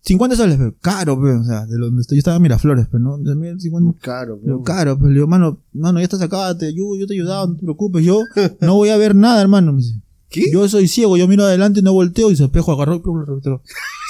[0.01, 3.03] 50 soles, pero caro, pero, o sea, de donde estoy, yo estaba en Miraflores, pero
[3.03, 6.57] no, de mí, 50, Caro, pero caro, pero le digo, mano, mano, ya estás acá,
[6.57, 8.19] te ayudo, yo te he ayudado, no te preocupes, yo
[8.61, 9.95] no voy a ver nada, hermano, me dice.
[10.29, 10.51] ¿Qué?
[10.51, 13.19] Yo soy ciego, yo miro adelante y no volteo y se espejo agarró y plum,
[13.19, 13.61] lo revirtió.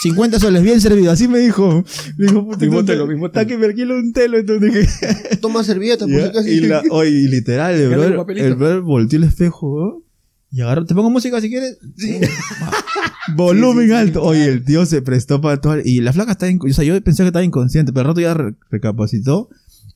[0.01, 1.84] 50 soles bien servido, así me dijo.
[2.18, 3.49] Le dijo, puta, Mismo telo, mismo Está telo.
[3.49, 5.38] que me alquilo un telo, entonces dije.
[5.41, 6.47] Toma servilleta, por acaso.
[6.47, 10.03] y la, oye, y literal, el brother, el volteó el espejo, ¿no?
[10.49, 11.78] Y agarró, ¿te pongo música si quieres?
[13.36, 14.24] Volumen Sí, sí, sí, alto.
[14.24, 14.53] Oye, claro.
[14.53, 15.78] el tío se prestó para todo.
[15.84, 18.22] Y la flaca estaba, inc- o sea, yo pensé que estaba inconsciente, pero al rato
[18.22, 19.49] ya re- recapacitó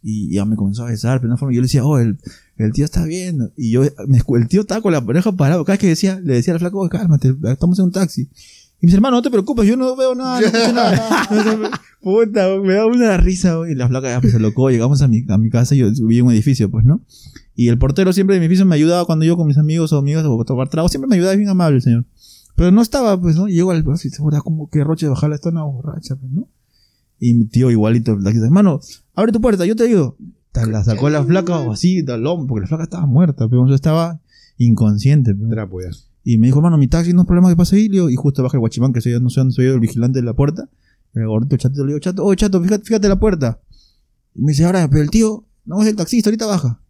[0.04, 2.18] y ya me comenzó a besar, pero de una forma, yo le decía, oh, el,
[2.58, 3.52] el tío está bien.
[3.56, 5.64] Y yo, me el tío estaba con la pareja parado.
[5.64, 8.30] Cada vez que decía, le decía al flaco, "Oye, cálmate, estamos en un taxi.
[8.82, 11.22] Y mis hermanos, no te preocupes, yo no veo nada, no nada.
[12.02, 13.60] Puta, me da una risa.
[13.70, 16.26] Y la flaca ya pues, se locó, llegamos a mi, a mi casa, yo en
[16.26, 17.02] un edificio, pues, ¿no?
[17.56, 20.00] Y el portero siempre de mi edificio me ayudaba cuando yo con mis amigos o
[20.00, 22.06] amigas o tomar trago, siempre me ayudaba, es bien amable el señor.
[22.56, 23.48] Pero no estaba, pues, ¿no?
[23.48, 26.48] Y Llegó al y se como que Roche de bajar la estona borracha, pues, ¿no?
[27.20, 28.80] Y mi tío igualito, hermano,
[29.16, 30.18] abre tu puerta, yo te ayudo.
[30.54, 33.74] La sacó la flaca o así, del hombro, porque la flaca estaba muerta, pero yo
[33.74, 34.20] estaba
[34.58, 35.50] inconsciente, pero.
[35.50, 35.90] Trapo ya.
[36.24, 37.90] Y me dijo, hermano, mi taxi no es problema que pase ahí.
[37.92, 40.26] Y justo baja el guachimán, que soy, no sé dónde soy yo, el vigilante de
[40.26, 40.70] la puerta.
[41.14, 43.60] El gordito chato, le digo, chato, oh, chato, fíjate, fíjate la puerta.
[44.36, 46.82] Y me dice, ahora, pero el tío, no es el taxista, ahorita baja.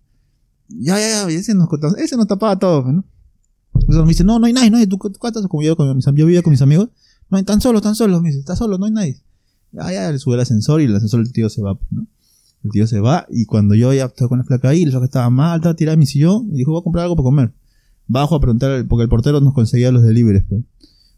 [0.67, 3.05] Ya, ya, ya, ese nos, ese nos tapaba todo, pues, ¿no?
[3.73, 5.95] Entonces me dice, no, no hay nadie, no hay, tú, tú cuántas, como yo, con
[5.95, 6.89] mis, yo vivía con mis amigos,
[7.29, 9.21] no hay, tan solos, tan solos, me dice, está solo, no hay nadie.
[9.71, 12.07] Ya, ya, le sube el ascensor y el ascensor el tío se va, pues, ¿no?
[12.63, 15.05] El tío se va y cuando yo ya estaba con la flaca ahí, la flaca
[15.05, 17.51] estaba mal, estaba tirada en mi sillón, y dijo, voy a comprar algo para comer.
[18.07, 20.61] Bajo a preguntar, porque el portero nos conseguía los deliveries, pues.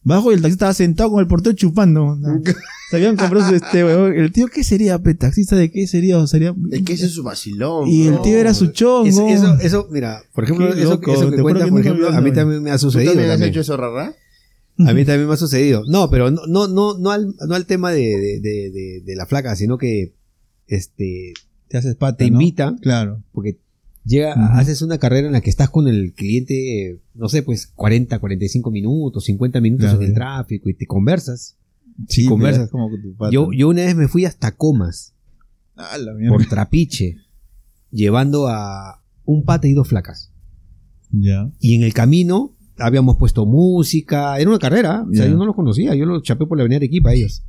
[0.06, 2.16] Bajo y el taxista estaba sentado con el portero chupando.
[2.16, 2.42] ¿no?
[2.90, 4.14] Se habían comprado su este, weón.
[4.14, 5.16] El tío, ¿qué sería, pe?
[5.16, 6.20] ¿Taxista de qué sería?
[6.20, 6.54] O sería...
[6.72, 7.88] Es que ese es su vacilón.
[7.88, 9.08] Y el tío era su chongo.
[9.08, 12.32] Eso, eso, eso, mira, por ejemplo, eso, eso te que que por ejemplo, a mí
[12.34, 13.14] también me ha ¿Tú sucedido.
[13.14, 13.52] también has también.
[13.52, 14.14] hecho eso, rara?
[14.80, 15.84] A mí también me ha sucedido.
[15.88, 18.02] No, pero no, no, no, no al, no al tema de,
[18.42, 20.16] de, de, de, la flaca, sino que,
[20.68, 21.34] este,
[21.68, 22.34] Te haces pata, te ¿no?
[22.42, 23.22] invitan, Claro.
[23.34, 23.60] porque
[24.06, 28.18] llega, haces una carrera en la que estás con el cliente, no sé, pues 40,
[28.20, 31.56] 45 minutos, 50 minutos Claro, en el tráfico y te conversas.
[32.08, 32.70] Sí, conversas.
[32.72, 33.32] como con tu pata.
[33.32, 35.14] Yo, yo una vez me fui hasta Comas,
[35.76, 37.18] Ah, la por Trapiche,
[37.92, 40.32] llevando a un pata y dos flacas.
[41.12, 41.52] Ya.
[41.60, 45.56] Y en el camino habíamos puesto música, era una carrera, o sea, yo no los
[45.56, 47.44] conocía, yo los chapé por la avenida Arequipa a ellos.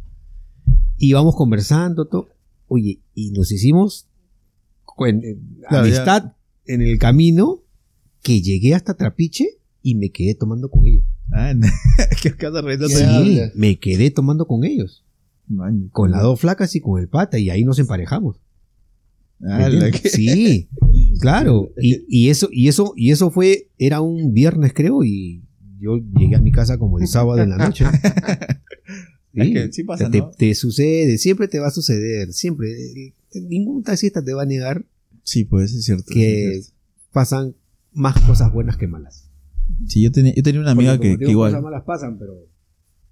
[0.97, 2.29] Y íbamos conversando, todo.
[2.69, 4.07] Oye, y nos hicimos
[4.85, 5.37] con- eh,
[5.69, 6.33] Claro, amistad
[6.67, 7.61] en el camino
[8.23, 9.47] que llegué hasta Trapiche
[9.83, 11.05] y me quedé tomando con ellos.
[11.33, 11.53] Ah,
[12.23, 15.05] ¿Qué casa revisando ¿Qué Sí, me quedé tomando con ellos,
[15.49, 18.37] Man, con las dos flacas y con el pata, y ahí nos emparejamos.
[19.47, 20.69] Ah, que- Sí,
[21.21, 21.71] claro.
[21.81, 25.43] Y, y eso, y eso, y eso fue, era un viernes creo, y
[25.79, 27.85] yo llegué a mi casa como el sábado en la noche.
[29.37, 30.31] Es que sí pasa, te, ¿no?
[30.31, 32.69] te sucede, siempre te va a suceder, siempre.
[33.35, 34.85] Ningún taxista te va a negar
[35.25, 36.05] Sí, pues es cierto.
[36.13, 36.81] que es cierto.
[37.13, 37.57] pasan
[37.93, 39.31] más cosas buenas que malas.
[39.89, 41.51] Sí, yo tenía, yo tenía una amiga que, que igual.
[41.51, 42.35] Cosas malas pasan, pero,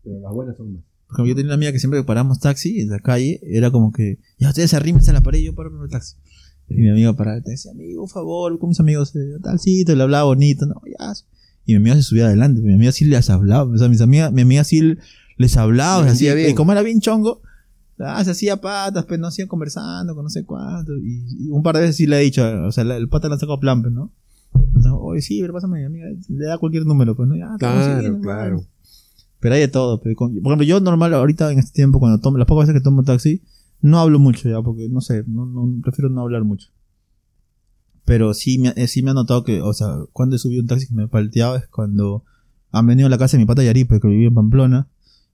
[0.04, 0.84] pero las buenas son más.
[1.06, 3.70] Por ejemplo, yo tenía una amiga que siempre que paramos taxi en la calle, era
[3.70, 6.16] como que, ya ustedes arrímense a la pared y yo paro en el taxi.
[6.76, 9.94] Y mi amiga paraba el taxi, amigo, por favor, con mis amigos, eh, tal sitio,
[9.96, 11.12] le hablaba bonito, no, ya.
[11.66, 14.32] Y mi amiga se subía adelante, mi amiga sí les hablaba, o sea, mis amigas,
[14.32, 14.96] mi amiga sí
[15.36, 16.50] les hablaba, así, bien.
[16.50, 17.40] y como era bien chongo,
[17.98, 21.62] ah, se hacía patas, pero no hacían conversando con no sé cuánto, y, y un
[21.62, 23.60] par de veces sí le he dicho, o sea, la- el pata le sacó a
[23.60, 24.10] plan, pues, ¿no?
[24.54, 27.36] Entonces, Oye, sí, pero pásame, mi amiga, le da cualquier número, pues, ¿no?
[27.36, 28.64] Ya, Claro, siguiendo, claro.
[29.40, 30.00] Pero hay de todo.
[30.00, 32.80] pero con- por ejemplo, yo normal ahorita en este tiempo, cuando tomo, las pocas veces
[32.80, 33.42] que tomo taxi,
[33.82, 36.68] no hablo mucho ya, porque no sé, no, no- prefiero no hablar mucho.
[38.04, 40.66] Pero sí me, eh, sí me ha notado que, o sea, cuando he subido un
[40.68, 42.24] taxi que me he palteado es cuando
[42.72, 44.88] han venido a la casa de mi pata Yaripe, que vivía en Pamplona,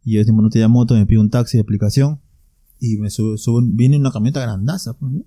[0.04, 2.20] y yo decimos, no tenía moto, me pido un taxi de aplicación,
[2.80, 5.22] y me subo, subo- viene una camioneta grandaza, pues, ¿no?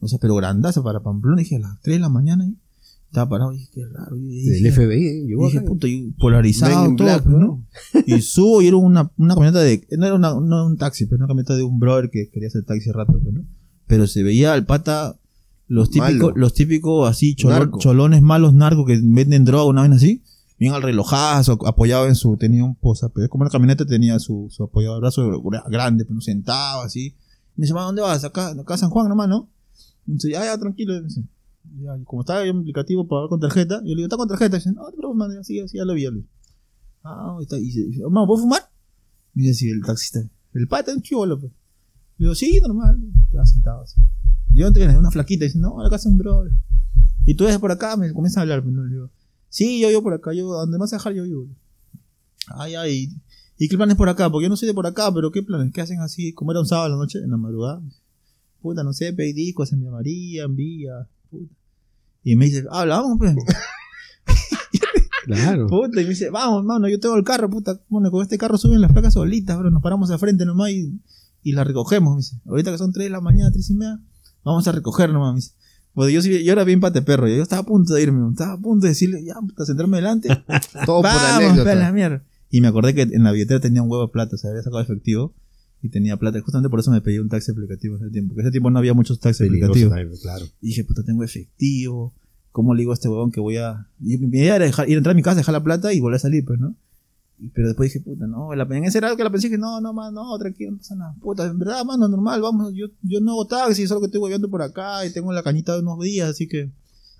[0.00, 2.56] O sea, pero grandaza para Pamplona, dije a las 3 de la mañana, y
[3.12, 4.16] estaba parado, y dije, qué raro.
[4.16, 5.24] y dije, Del FBI, ¿eh?
[5.26, 7.64] Llegó dije, puta, y polarizado, todo, Black, pues, ¿no?
[8.06, 9.86] Y subo y era una, una camioneta de.
[9.98, 12.64] No era una, no un taxi, pero una camioneta de un brother que quería hacer
[12.64, 13.44] taxi rato, pues, ¿no?
[13.86, 15.18] Pero se veía al pata,
[15.68, 20.22] los típicos, los típicos así, cholo- cholones malos narcos que venden droga, una vez así,
[20.58, 24.46] bien al relojazo, apoyado en su, tenía un posa, pero como una camioneta tenía su,
[24.50, 27.14] su apoyado brazo gra- grande, pero sentado así.
[27.56, 28.24] Me dice, "Ma, ¿dónde vas?
[28.24, 29.50] Acá, acá a San Juan nomás, ¿no?
[30.06, 30.94] Y dice, ya, ya, tranquilo.
[30.94, 31.22] Me dice,
[31.78, 34.28] ya, y como estaba en aplicativo para pagar con tarjeta, yo le digo, ¿está con
[34.28, 34.56] tarjeta?
[34.56, 36.26] Y dice, no, pero man, sí, sí, ya lo vi, ya lo vi.
[37.04, 37.58] Ah, está.
[37.58, 38.62] Y dice, hermano, ¿puedo fumar?
[39.34, 40.20] Me dice, sí, el taxista.
[40.52, 41.52] El pata es un chivolo, pues.
[42.18, 43.00] Le digo, sí, normal.
[43.30, 44.00] Te vas sentado así.
[44.54, 46.52] Yo tenía una flaquita, y dice, no, acá es un brother.
[47.24, 48.84] Y tú eres por acá, me comienza a hablar, ¿no?
[48.84, 49.10] Le digo,
[49.48, 51.14] sí, yo vivo por acá, yo, ¿a ¿dónde vas a dejar?
[51.14, 51.48] Yo vivo.
[52.48, 53.08] Ay, ay,
[53.56, 54.30] ¿y qué planes por acá?
[54.30, 55.72] Porque yo no soy de por acá, pero ¿qué planes?
[55.72, 56.32] ¿Qué hacen así?
[56.32, 57.80] Como era un sábado a la noche, en la madrugada.
[58.60, 61.54] Puta, no sé, pedí discos en Vía María, en Villa, puta.
[62.22, 63.34] Y me dice, habla, vamos, pues.
[65.24, 65.68] Claro.
[65.68, 67.80] Puta, y me dice, vamos, mano, yo tengo el carro, puta.
[67.88, 69.70] Bueno, con este carro suben las placas solitas, bro.
[69.70, 71.00] Nos paramos al frente nomás y,
[71.44, 72.40] y las recogemos, me dice.
[72.44, 74.00] Ahorita que son 3 de la mañana, 3 y media,
[74.42, 75.52] vamos a recoger nomás, me dice.
[75.94, 78.58] Pues yo, yo era bien pate perro, yo estaba a punto de irme, estaba a
[78.58, 80.28] punto de decirle, ya, puta, sentarme delante.
[80.86, 81.70] Todo por vamos, anécdota.
[81.70, 82.24] pe, la mierda.
[82.50, 84.62] Y me acordé que en la billetera tenía un huevo de plata, o sea, había
[84.62, 85.34] sacado efectivo
[85.82, 86.40] y tenía plata.
[86.40, 88.94] Justamente por eso me pedí un taxi aplicativo ese tiempo, porque ese tiempo no había
[88.94, 89.90] muchos taxis aplicativos.
[89.92, 90.44] también, claro.
[90.60, 92.12] Y dije, puta, tengo efectivo.
[92.52, 93.86] ¿Cómo le digo a este huevón que voy a.?
[94.00, 96.00] Y mi idea era dejar- ir a entrar a mi casa, dejar la plata y
[96.00, 96.74] volver a salir, pues, ¿no?
[97.38, 99.56] Y- Pero después dije, puta, no, la, en ese era algo que la pensé que
[99.58, 101.14] no, no, man, no, tranquilo, no pasa nada.
[101.20, 104.50] Puta, en verdad, mano, normal, vamos, yo, yo no hago taxi, solo que estoy hueveando
[104.50, 106.70] por acá y tengo la cañita de unos días, así que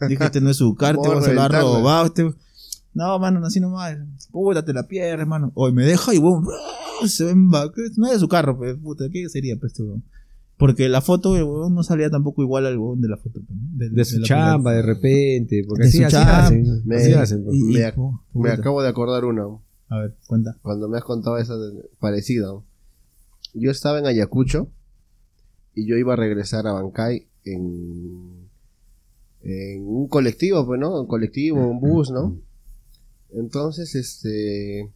[0.07, 1.79] dije, este no es su carta, Vamos a vamos a lo ha reventarla.
[1.79, 2.35] robado, este.
[2.95, 3.97] No, mano, así nomás.
[4.31, 5.51] Puta, te la pierdes, hermano.
[5.55, 6.45] Hoy me deja y huevón,
[7.09, 10.05] se ven va- No de su carro, pues, puta, ¿qué sería, pues, este huevón?
[10.59, 13.41] Porque la foto, huevón no salía tampoco igual al huevón de la foto.
[13.47, 13.97] pues, ¿no?
[13.97, 15.65] De su chamba, de repente.
[15.67, 16.47] Porque De así, su así chamba.
[16.47, 16.83] hacen.
[16.85, 17.45] Me- así hacen.
[17.45, 17.57] pues.
[17.57, 18.53] Y- y- Me ac- oh, Me puta.
[18.55, 19.45] acabo de acordar una.
[19.89, 20.57] A ver, cuenta.
[20.63, 22.49] cuando me has contado esa de- parecida.
[23.55, 24.71] Yo estaba en Ayacucho
[25.75, 28.49] y yo iba a regresar a Bancay en,
[29.43, 31.01] en un colectivo, pues, ¿no?
[31.01, 32.39] Un colectivo, un bus, ¿no?
[33.35, 34.91] Entonces, este.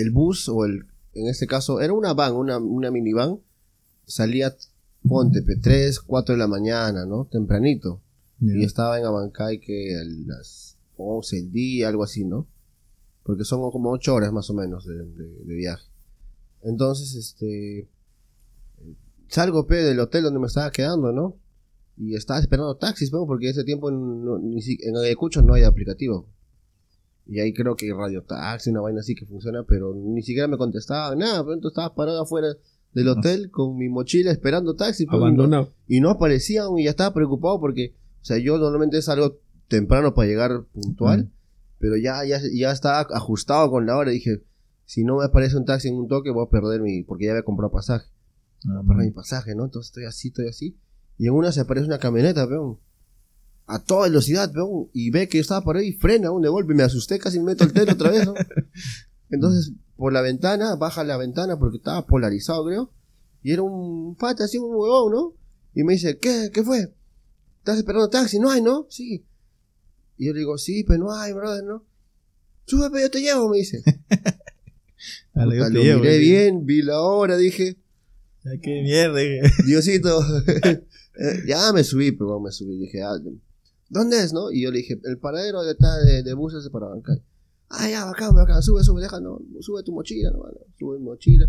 [0.00, 0.86] El bus, o el.
[1.14, 3.38] En este caso, era una van, una, una minivan.
[4.06, 4.54] Salía,
[5.08, 7.26] ponte, pe, 3, 4 de la mañana, ¿no?
[7.30, 8.00] Tempranito.
[8.40, 12.46] Y estaba en Abancay que a las 11 del día, algo así, ¿no?
[13.22, 15.88] Porque son como 8 horas más o menos de, de- de viaje.
[16.62, 17.88] Entonces, este.
[19.28, 21.36] Salgo, pe, del hotel donde me estaba quedando, ¿no?
[21.96, 23.26] Y estaba esperando taxis, ¿no?
[23.26, 23.88] Porque ese tiempo
[24.60, 26.26] si- en Ayacucho no hay aplicativo.
[27.26, 30.46] Y ahí creo que hay radio taxi, una vaina así que funciona, pero ni siquiera
[30.48, 31.42] me contestaban nada.
[31.42, 32.48] Pero entonces estaba parado afuera
[32.92, 35.06] del hotel con mi mochila esperando taxi.
[35.06, 35.72] no- Abandonado.
[35.88, 40.28] y no aparecían y ya estaba preocupado porque, o sea, yo normalmente salgo temprano para
[40.28, 41.30] llegar puntual,
[41.78, 44.10] pero ya, ya, ya estaba ajustado con la hora.
[44.10, 44.42] Dije,
[44.84, 47.30] si no me aparece un taxi en un toque, voy a perder mi, porque ya
[47.32, 48.06] había comprado pasaje,
[48.66, 49.64] Ah, voy a perder mi pasaje, ¿no?
[49.64, 50.76] Entonces estoy así, estoy así.
[51.18, 52.78] Y en una se aparece una camioneta, peón.
[53.66, 54.88] A toda velocidad, peón.
[54.92, 56.72] Y ve que yo estaba por ahí y frena aún de golpe.
[56.72, 58.34] y Me asusté, casi me meto el telo otra vez, ¿no?
[59.30, 62.92] Entonces, por la ventana, baja la ventana porque estaba polarizado, creo.
[63.42, 65.34] Y era un pata así, un huevón, ¿no?
[65.74, 66.50] Y me dice, ¿qué?
[66.52, 66.92] ¿Qué fue?
[67.58, 68.38] ¿Estás esperando taxi?
[68.38, 68.86] ¿No hay, no?
[68.90, 69.24] Sí.
[70.18, 71.84] Y yo le digo, sí, pero no hay, brother, ¿no?
[72.66, 73.82] Sube, pero yo te llevo, me dice.
[75.34, 77.76] Ah, Puta, yo te lo llevo, miré bien, vi la hora, dije,
[78.46, 79.18] Ay, qué mierda.
[79.18, 79.42] dije.
[79.66, 80.20] Diosito.
[81.46, 82.76] Ya me subí, pero me subí.
[82.76, 83.16] Dije, ah,
[83.94, 84.50] ¿dónde es, no?
[84.50, 87.22] Y yo le dije, el paradero de, de, de buses de para Bancay.
[87.70, 91.04] Ah, ya, bacán, bacán, sube, sube, deja, no, sube tu mochila, no, no, sube mi
[91.04, 91.46] mochila.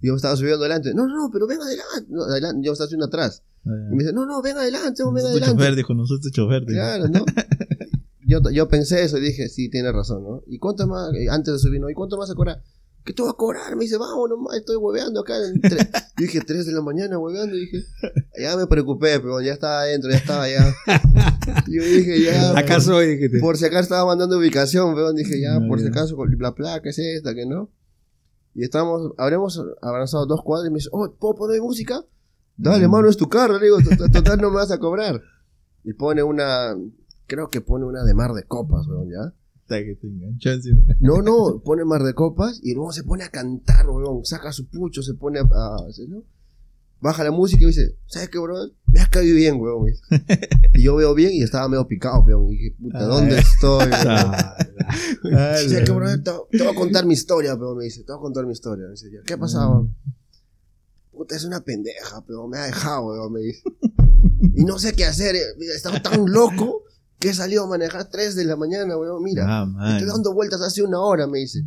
[0.00, 0.94] Y yo me estaba subiendo adelante.
[0.94, 2.06] No, no, no, pero ven adelante.
[2.08, 2.64] No, adelante.
[2.64, 3.42] Yo me estaba subiendo atrás.
[3.64, 5.56] Y me dice, no, no, ven adelante, ven adelante.
[5.56, 6.60] chofer, dijo, nosotros chofer.
[6.64, 6.72] dijo.
[6.72, 7.24] Claro, ¿no?
[8.26, 10.44] Yo, yo pensé eso y dije, sí, tiene razón, ¿no?
[10.46, 11.90] ¿Y cuánto más, eh, antes de subir, ¿no?
[11.90, 12.62] ¿Y cuánto más a cobrar?
[13.04, 13.74] ¿Qué te va a cobrar?
[13.74, 15.34] Me dice, vamos nomás, estoy hueveando acá.
[15.44, 15.90] En tre-".
[16.16, 17.56] Yo dije, 3 de la mañana hueveando.
[17.56, 17.84] Y dije,
[18.40, 20.72] ya me preocupé, pero ya estaba adentro, ya estaba ya.
[21.68, 22.50] Yo dije, ya.
[22.58, 23.38] Acá por, soy, dijiste.
[23.40, 25.90] por si acaso estaba mandando ubicación, pero dije, ya, No, por si ya.
[25.90, 27.70] acaso la placa es esta, que no.
[28.54, 32.04] Y estamos, habremos avanzado dos cuadras y me dice, oh, ¿puedo poner música?
[32.56, 32.90] Dale, Mm.
[32.90, 33.58] mano, es tu carro.
[33.58, 33.78] Le digo,
[34.12, 35.20] "Total- no me vas a cobrar.
[35.84, 36.76] Y pone una,
[37.26, 39.32] creo que pone una de mar de copas, weón, ¿ya?
[39.68, 40.08] Que te.
[41.00, 44.24] No, no, pone mar de copas y luego se pone a cantar, weón.
[44.24, 46.24] Saca su pucho, se pone a, a- ¿no?
[47.00, 48.56] Baja la música y dice, ¿sabes qué, bro?
[48.92, 49.86] Me has caído bien, weón.
[49.86, 50.02] dice.
[50.74, 52.48] Y yo veo bien y estaba medio picado, weón.
[52.48, 53.88] Y dije, puta, ¿dónde estoy?
[53.90, 54.06] weón?
[54.08, 54.56] Ah,
[55.32, 56.08] Ah, ¿Sabes qué, la- bro?
[56.22, 57.78] Te, te voy a contar mi historia, weón.
[57.78, 58.84] Me dice, te voy a contar mi historia.
[58.86, 59.88] Me dice, "Ya, ¿qué ha pasado?
[61.12, 63.62] Puta, es una pendeja, pero me ha dejado, weón, me dice.
[64.54, 65.36] Y no sé qué hacer.
[65.36, 65.42] eh.
[65.74, 66.84] Estaba tan loco
[67.18, 69.22] que he salido a manejar 3 de la mañana, weón.
[69.22, 71.62] Mira, Ah, estoy dando vueltas hace una hora, me dice.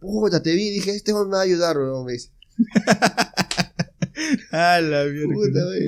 [0.00, 2.30] Puta, te vi, dije, este hombre me va a ayudar, weón, me dice.
[4.52, 5.78] Ah, la mierda.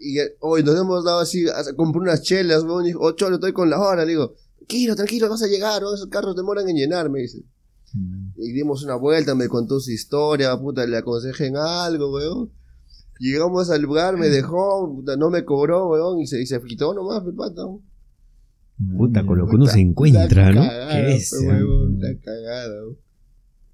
[0.00, 2.84] Y, y hoy nos hemos dado así, a- compré unas chelas, weón.
[2.84, 4.04] Y dijo, oh, cholo, estoy con la hora.
[4.04, 7.42] Le digo, tranquilo, tranquilo, vas a llegar, weón, esos carros demoran en llenar, me dice.
[7.94, 8.32] Man.
[8.36, 12.50] Y dimos una vuelta, me contó su historia, puta, le aconsejé en algo, weón.
[13.20, 16.94] Llegamos al lugar, me dejó, puta, no me cobró, weón, y se, y se quitó
[16.94, 17.64] nomás, el pata.
[17.66, 17.82] weón.
[18.96, 20.60] Puta, con lo que Puta, uno se encuentra, ¿no?
[20.62, 21.32] cagada, ¿Qué es?
[21.44, 22.96] weón, cagada, weón.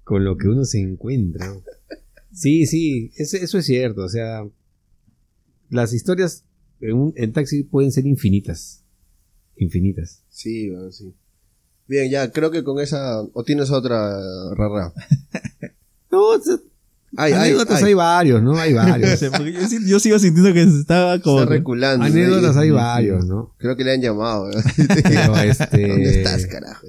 [0.03, 1.53] Con lo que uno se encuentra.
[2.35, 4.03] Sí, sí, eso, eso es cierto.
[4.03, 4.45] O sea,
[5.69, 6.43] las historias
[6.81, 8.83] en, un, en taxi pueden ser infinitas.
[9.55, 10.23] Infinitas.
[10.29, 11.15] Sí, bueno, sí.
[11.87, 13.21] Bien, ya, creo que con esa...
[13.21, 14.19] ¿O tienes otra,
[14.55, 14.93] Rara?
[16.11, 16.55] No, o sea,
[17.17, 17.89] Hay, hay, anécdotas hay.
[17.89, 18.57] hay varios, ¿no?
[18.57, 19.19] Hay No varios.
[19.85, 21.41] yo, sigo sintiendo que se estaba como.
[21.41, 22.05] Está reculando.
[22.05, 22.61] anécdotas ¿no?
[22.61, 23.53] hay varios, ¿no?
[23.57, 24.49] Creo que le han llamado.
[24.49, 24.61] ¿no?
[25.03, 25.87] Pero este.
[25.89, 26.87] ¿Dónde estás, carajo?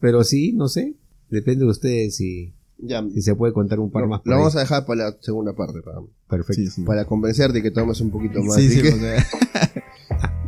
[0.00, 0.94] Pero sí, no sé.
[1.28, 2.54] Depende de ustedes si,
[2.84, 4.20] Ya, si se puede contar un par más.
[4.24, 4.38] lo ahí.
[4.38, 6.54] vamos a dejar para la segunda parte, para, Perfecto.
[6.54, 6.82] Sí, sí.
[6.82, 8.56] para convencerte que tomes un poquito más.
[8.56, 9.82] Sí, sí, que- porque-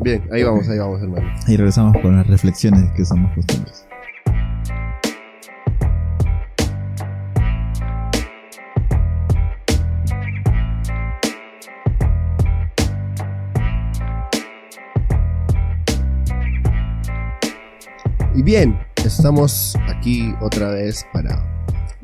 [0.03, 1.27] Bien, ahí vamos, ahí vamos, hermano.
[1.47, 3.87] Y regresamos con las reflexiones que somos costumbres.
[18.35, 21.43] Y bien, estamos aquí otra vez para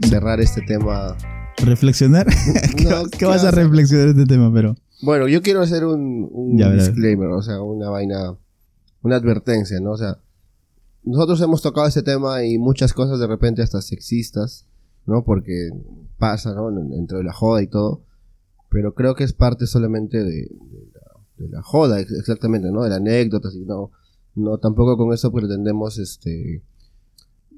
[0.03, 1.17] cerrar este tema.
[1.59, 2.27] ¿Reflexionar?
[2.77, 4.53] ¿Qué, No, qué vas a ¿qué reflexionar este tema?
[4.53, 4.77] Pero.
[5.03, 8.37] Bueno, yo quiero hacer un, Ya, disclaimer, o sea, una vaina,
[9.03, 9.93] una advertencia, ¿no?
[9.93, 10.19] O sea,
[11.05, 14.67] nosotros hemos tocado este tema y muchas cosas de repente hasta sexistas,
[15.07, 15.25] ¿no?
[15.25, 15.71] Porque
[16.19, 16.71] pasa, ¿no?
[16.71, 18.03] Dentro de la joda y todo.
[18.69, 22.83] Pero creo que es parte solamente de, de la, de la joda, ex- exactamente, ¿no?
[22.83, 23.91] De la anécdota, y no,
[24.35, 26.63] no, tampoco con eso pretendemos, este,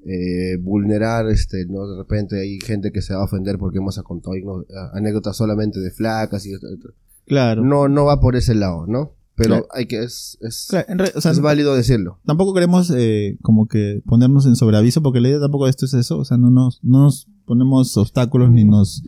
[0.05, 1.87] eh, vulnerar, este, ¿no?
[1.89, 4.65] De repente hay gente que se va a ofender porque hemos contado ¿no?
[4.95, 6.51] anécdotas solamente de flacas y
[7.27, 7.63] Claro.
[7.65, 9.13] no, no va por ese lado, ¿no?
[9.35, 9.67] Pero Claro.
[9.73, 12.19] hay que, es, es, Claro, en re- o sea, es válido decirlo.
[12.27, 15.95] tampoco queremos eh, como que ponernos en sobreaviso porque la idea tampoco de esto es
[15.95, 19.03] eso, o sea, no nos, no nos ponemos obstáculos ni nos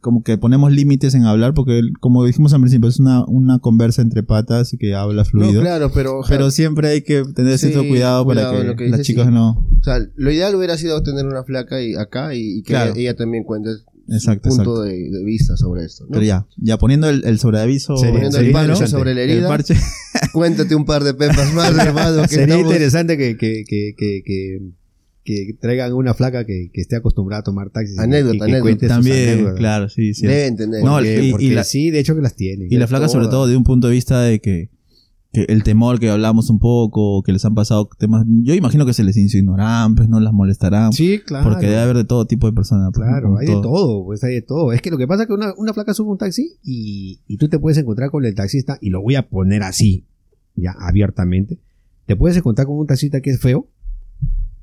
[0.00, 4.02] como que ponemos límites en hablar porque como dijimos al principio es una, una conversa
[4.02, 7.68] entre patas y que habla fluido, No, claro, pero, pero siempre hay que tener Sí,
[7.68, 9.32] cierto cuidado para cuidado, que, las chicas sí.
[9.32, 12.72] no o sea, lo ideal hubiera sido tener una flaca y acá y, y que
[12.72, 12.92] Claro.
[12.92, 13.70] ella, ella también cuente
[14.10, 16.04] Exacto, punto de, de vista sobre esto.
[16.04, 16.10] ¿no?
[16.12, 19.74] pero ya, ya poniendo el, el sobreaviso Poniendo el sobre la el herida, parche,
[20.32, 22.22] cuéntate un par de pepas más, hermano.
[22.22, 23.92] Que Sería estamos- interesante que, que, que,
[24.24, 24.60] que,
[25.36, 27.96] que, traigan una flaca que, que esté acostumbrada a tomar taxis.
[27.96, 28.88] y- Anécdota, y que anécdota.
[28.88, 30.26] también, claro, sí, sí.
[30.26, 30.82] Debe entender.
[30.84, 32.68] No, Porque, y- y porque la- sí, de hecho que las tienen.
[32.70, 34.70] Y la flaca, sobre todo, de un punto de vista de que,
[35.32, 38.24] que el temor que hablamos un poco, que les han pasado temas.
[38.42, 40.92] Yo imagino que se les insinuarán, pues no las molestarán.
[40.94, 41.50] Sí, claro.
[41.50, 42.90] Porque debe haber de todo tipo de personas.
[42.94, 44.72] pues, Claro, hay de todo, pues hay de todo.
[44.72, 47.36] Es que lo que pasa es que una, una flaca sube un taxi y, y
[47.36, 50.06] tú te puedes encontrar con el taxista, y lo voy a poner así,
[50.56, 51.58] ya abiertamente.
[52.06, 53.68] Te puedes encontrar con un taxista que es feo,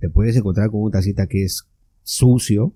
[0.06, 1.64] te puedes encontrar con un taxista que es
[2.04, 2.74] sucio,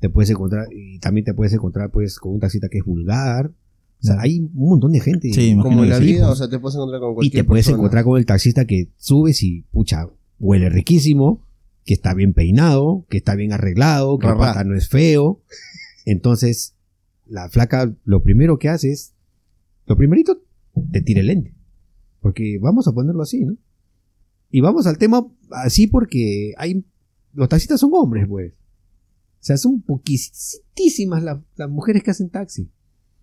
[0.00, 3.46] te puedes encontrar, y también te puedes encontrar pues con un taxista que es vulgar.
[3.46, 4.20] O sea, Claro.
[4.22, 5.32] hay un montón de gente.
[5.32, 6.32] Sí, Como en la vida, pues.
[6.32, 7.80] o sea, te puedes encontrar con y cualquier te puedes persona.
[7.80, 10.08] encontrar con el taxista que subes y, pucha,
[10.40, 11.46] huele riquísimo,
[11.84, 15.42] que está bien peinado, que está bien arreglado, que el pata no es feo.
[16.04, 16.74] Entonces,
[17.26, 19.14] la flaca lo primero que hace es,
[19.86, 20.42] lo primerito,
[20.90, 21.54] te tira el lente.
[22.20, 23.56] Porque vamos a ponerlo así, ¿no?
[24.50, 26.84] Y vamos al tema así porque hay,
[27.34, 28.52] los taxistas son hombres, pues.
[28.52, 32.68] O sea, son poquísimas las, las mujeres que hacen taxi.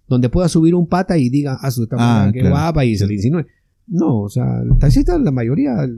[0.07, 2.55] Donde pueda subir un pata y diga, ah, su esta Ah, qué claro.
[2.55, 3.45] guapa, y se le insinúe.
[3.87, 5.97] No, o sea, el taxista, la mayoría, el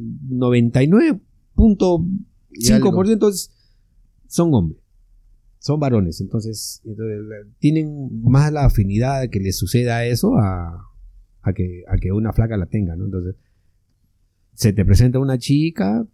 [1.55, 3.51] 99.5% es-
[4.27, 4.79] son hombres.
[5.59, 6.21] Son varones.
[6.21, 7.27] Entonces, entonces,
[7.59, 10.85] tienen más la afinidad de que les suceda eso a,
[11.41, 13.05] a, que, a que una flaca la tenga, ¿no?
[13.05, 13.35] Entonces,
[14.59, 16.05] se te presenta una chica,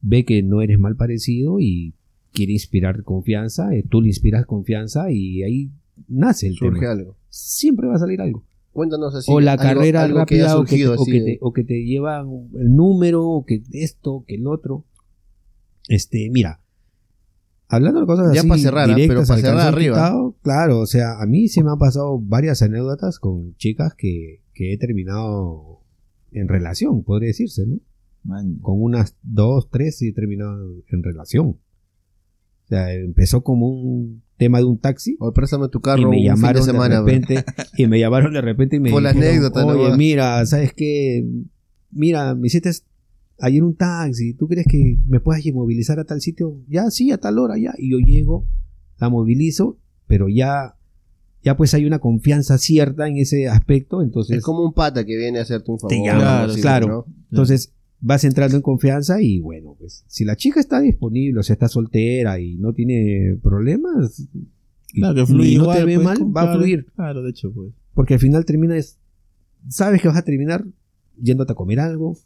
[0.00, 1.92] ve que no eres mal parecido y
[2.32, 5.70] quiere inspirar confianza, eh, tú le inspiras confianza y ahí
[6.08, 6.92] nace el Surge tema.
[6.92, 7.16] algo.
[7.28, 9.30] Siempre va a salir algo Cuéntanos así.
[9.30, 11.38] o la algo- carrera algo que rápida o, que te, surgido o así que te-
[11.42, 12.26] o que te llevan
[12.58, 14.86] el número o que esto que el otro
[15.88, 16.60] este mira
[17.68, 18.94] hablando de cosas Ya así pa' cerrar, ¿ah?
[18.94, 19.94] directas pero pa' al cerrar arriba.
[19.96, 24.40] quitado, claro o sea a mí se me han pasado varias anécdotas con chicas que,
[24.54, 25.73] que he terminado
[26.34, 27.78] en relación podría decirse no
[28.26, 30.56] Man, con unas dos tres y he terminado
[30.88, 31.58] en relación o
[32.68, 36.24] sea empezó como un tema de un taxi O préstame tu carro y me de
[36.24, 37.00] llamaron de, semana.
[37.00, 37.06] bro.
[37.12, 37.44] repente
[37.76, 39.98] y me llamaron de repente y me la dijeron, anécdota, oye nomás".
[39.98, 41.26] mira sabes qué
[41.90, 42.70] mira me hiciste
[43.40, 47.18] ayer un taxi tú crees que me puedas movilizar a tal sitio ya sí a
[47.18, 48.46] tal hora ya y yo llego
[48.98, 50.76] la movilizo pero ya
[51.44, 55.16] ya pues hay una confianza cierta en ese aspecto entonces Es como un pata que
[55.16, 55.90] viene a hacerte un favor.
[55.96, 56.86] Te llama, claro.
[56.88, 57.06] ¿no?
[57.30, 61.54] entonces vas entrando en confianza y bueno pues si la chica está disponible o sea
[61.54, 64.26] está soltera y no tiene problemas
[64.92, 65.56] Claro, que y fluye.
[65.58, 67.72] no igual, te ve pues, mal va a claro, fluir Claro, de hecho, pues.
[67.94, 68.98] porque al final terminas,
[69.68, 70.64] sabes que vas a terminar
[71.20, 72.16] yéndote a comer algo,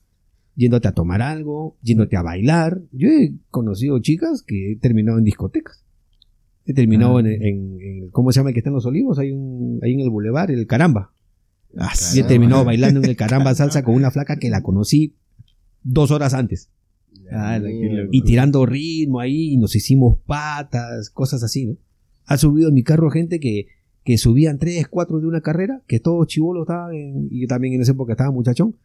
[0.54, 2.80] yéndote a tomar algo, yéndote a bailar.
[2.92, 5.82] Yo he conocido chicas que he terminado en discotecas.
[6.68, 7.20] He terminado Ah.
[7.20, 9.18] en, en- en- ¿cómo se llama el que está en los olivos?
[9.18, 11.12] Hay un, ahí en el bulevar, el caramba.
[11.76, 15.14] Ah, Y he terminado bailando en el caramba salsa con una flaca que la conocí
[15.82, 16.70] dos horas antes.
[17.32, 17.58] Ah,
[18.12, 21.76] Y tirando ritmo ahí, y nos hicimos patas, cosas así, ¿no?
[22.26, 23.66] Ha subido en mi carro gente que,
[24.04, 27.74] que subían tres, cuatro de una carrera, que todos chivolos estaban, en- y yo también
[27.74, 28.76] en esa época estaba muchachón,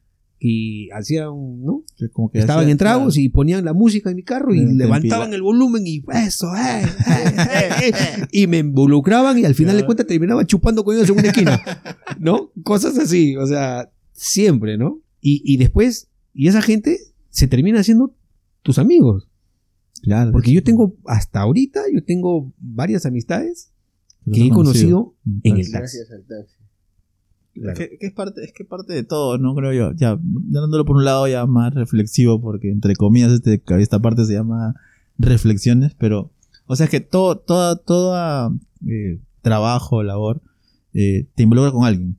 [0.46, 1.30] y hacían,
[1.64, 1.84] ¿no?
[1.96, 4.60] que como que Estaban hacía- en tragos y ponían la música en mi carro y
[4.66, 9.56] levantaban empila- el volumen y eso, eh, eh, eh, eh, y me involucraban y al
[9.56, 11.62] final de cuentas terminaban chupando con ellos en una esquina,
[12.20, 12.52] ¿no?
[12.64, 15.00] Cosas así, o sea, siempre, ¿no?
[15.22, 16.98] Y, y después, y esa gente
[17.30, 18.14] se termina haciendo
[18.64, 19.30] tus amigos.
[20.02, 20.34] Claro.
[20.34, 23.72] Porque yo tengo, hasta ahorita, yo tengo varias amistades
[24.30, 25.98] que he conocido en en el taxi.
[26.00, 26.56] Gracias al taxi.
[27.56, 29.54] Es que, es parte, es que parte de todo, ¿no?
[29.54, 29.92] Creo yo.
[29.94, 34.34] Ya, dándolo por un lado ya más reflexivo, porque entre comillas este, esta parte se
[34.34, 34.76] llama
[35.18, 36.32] reflexiones, pero,
[36.66, 38.52] o sea, es que todo, toda, toda
[38.88, 40.42] eh, trabajo, labor,
[40.94, 42.18] eh, te involucra con alguien.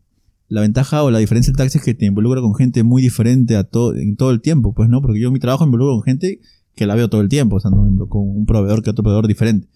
[0.49, 3.57] La ventaja o la diferencia del taxi es que te involucra con gente muy diferente
[3.57, 5.03] a todo, en todo el tiempo, pues, ¿no?
[5.03, 6.41] Porque yo mi trabajo me involucro con gente
[6.77, 9.03] que la veo todo el tiempo, o sea, no involucro con un proveedor que otro
[9.03, 9.69] proveedor diferente.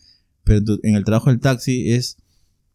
[0.44, 2.16] Pero en el trabajo del taxi es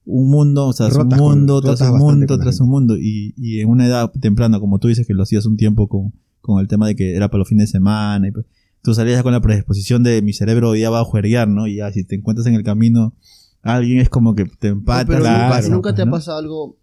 [0.06, 2.98] un mundo, o sea, un con- mundo tras un mundo tras un mundo.
[2.98, 6.14] Y, y en una edad temprana, como tú dices que lo hacías un tiempo con,
[6.42, 8.46] con el tema de que era para los fines de semana, y pues,
[8.82, 11.68] tú salías con la predisposición de mi cerebro ya va a juerguear, ¿no?
[11.68, 13.14] Y ya si te encuentras en el camino
[13.62, 15.06] alguien es como que te No, empatas.
[15.06, 16.12] pero Claro, nunca, nunca te ha ¿no?
[16.12, 16.78] pasado algo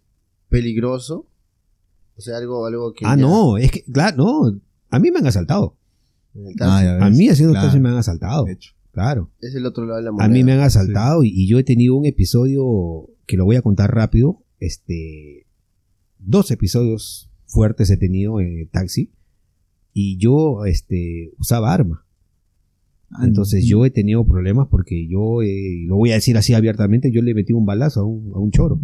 [0.49, 1.27] peligroso.
[2.17, 3.05] O sea, algo, algo que.
[3.05, 5.77] Ah, ya- no, es que, claro, no, a mí me han asaltado.
[6.59, 7.79] Ah, A mí haciendo Claro.
[7.79, 8.45] me han asaltado.
[8.45, 8.71] De hecho.
[8.91, 9.31] Claro.
[9.39, 10.25] Es el otro lado de la moneda.
[10.25, 13.55] A mí me han asaltado y, y yo he tenido un episodio que lo voy
[13.55, 14.43] a contar rápido.
[14.59, 15.45] Este,
[16.19, 19.11] dos episodios fuertes he tenido en el taxi
[19.93, 22.05] y yo, este, usaba arma.
[23.09, 27.11] Ah, Entonces yo he tenido problemas porque yo, eh, lo voy a decir así abiertamente,
[27.11, 28.79] yo le metí un balazo a un, a un choro.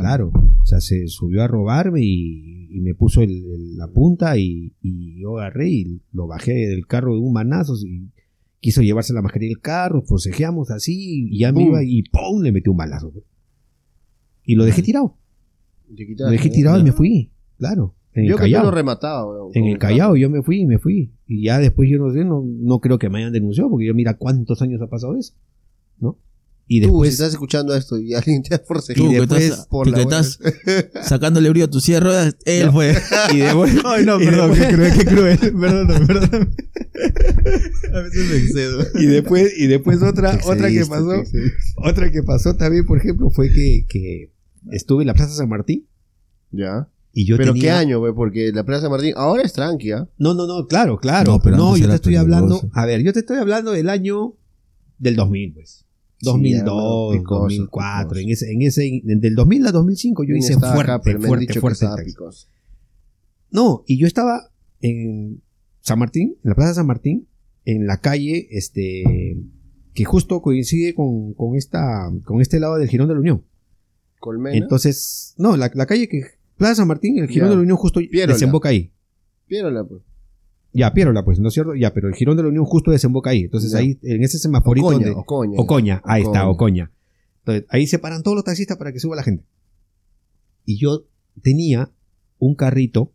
[0.00, 0.30] Claro.
[0.62, 4.74] O sea, se subió a robarme y, y me puso el- el- la punta y,
[4.80, 8.10] y yo agarré y lo bajé del carro de un manazo y
[8.60, 12.42] quiso llevarse la mascarilla del carro, forcejeamos así y ya me iba y ¡pum!
[12.42, 13.12] le metí un balazo.
[14.44, 15.16] Y lo dejé tirado.
[15.88, 17.30] Lo dejé tirado y me fui.
[17.58, 17.94] Claro.
[18.12, 18.70] En Yo el que yo lo Callao.
[18.74, 21.12] remataba, weón, En el Callao yo me fui y me fui.
[21.26, 23.94] Y ya después yo no sé, no, no creo que me hayan denunciado porque yo
[23.94, 25.34] mira cuántos años ha pasado eso.
[25.98, 26.18] ¿No?
[26.72, 27.12] Y Tú, si después...
[27.14, 28.74] estás escuchando esto y alguien te ha Tú
[29.10, 30.38] que después estás, por tú la que estás
[31.08, 32.94] sacándole brillo a tu silla ruedas, él fue.
[33.34, 33.72] y después...
[33.84, 35.38] Ay, no, y perdón, después- qué cruel, qué cruel.
[35.60, 36.54] Perdón, perdón.
[37.92, 38.84] A veces me excedo.
[38.94, 41.10] y después y después otra otra que pasó
[41.76, 44.32] otra que pasó también por ejemplo fue que, que
[44.70, 45.88] estuve en la Plaza San Martín
[46.52, 46.88] Ya.
[47.12, 50.08] y yo Pero tenía qué año, güey, porque la Plaza Martín ahora es tranqui, ¿ah?
[50.18, 53.02] no no no claro claro No, no, pero antes yo te estoy hablando a ver
[53.02, 54.34] yo te estoy hablando del año
[54.98, 55.84] del 2000 pues
[56.22, 58.20] 2002 ya, picoso, 2004 picoso.
[58.20, 62.46] en ese en ese del 2000 a 2005 yo hice fuerte acá, fuerte fuerte picoso.
[63.50, 65.42] No, y yo estaba en
[65.80, 67.26] San Martín, en la Plaza San Martín,
[67.64, 69.02] en la calle, este,
[69.94, 73.44] que justo coincide con, con esta, con este lado del Girón de la Unión.
[74.20, 74.56] Colmena.
[74.56, 76.22] Entonces, no, la, la calle que,
[76.56, 77.50] Plaza San Martín, el Girón Ya.
[77.50, 78.34] de la Unión justo Piérola.
[78.34, 78.92] desemboca ahí.
[79.46, 80.02] Piérola, pues.
[80.72, 81.74] Ya, Piérola, pues, ¿no es cierto?
[81.74, 83.40] Ya, pero el Girón de la Unión justo desemboca ahí.
[83.42, 83.78] Entonces Ya.
[83.78, 85.58] ahí, en ese semaforito Ocoña, donde- Ocoña.
[85.60, 86.48] Ocoña, ahí está.
[86.48, 86.92] Ocoña.
[87.40, 89.44] Entonces, ahí se paran todos los taxistas para que suba la gente.
[90.64, 91.06] Y yo
[91.42, 91.90] tenía
[92.38, 93.12] un carrito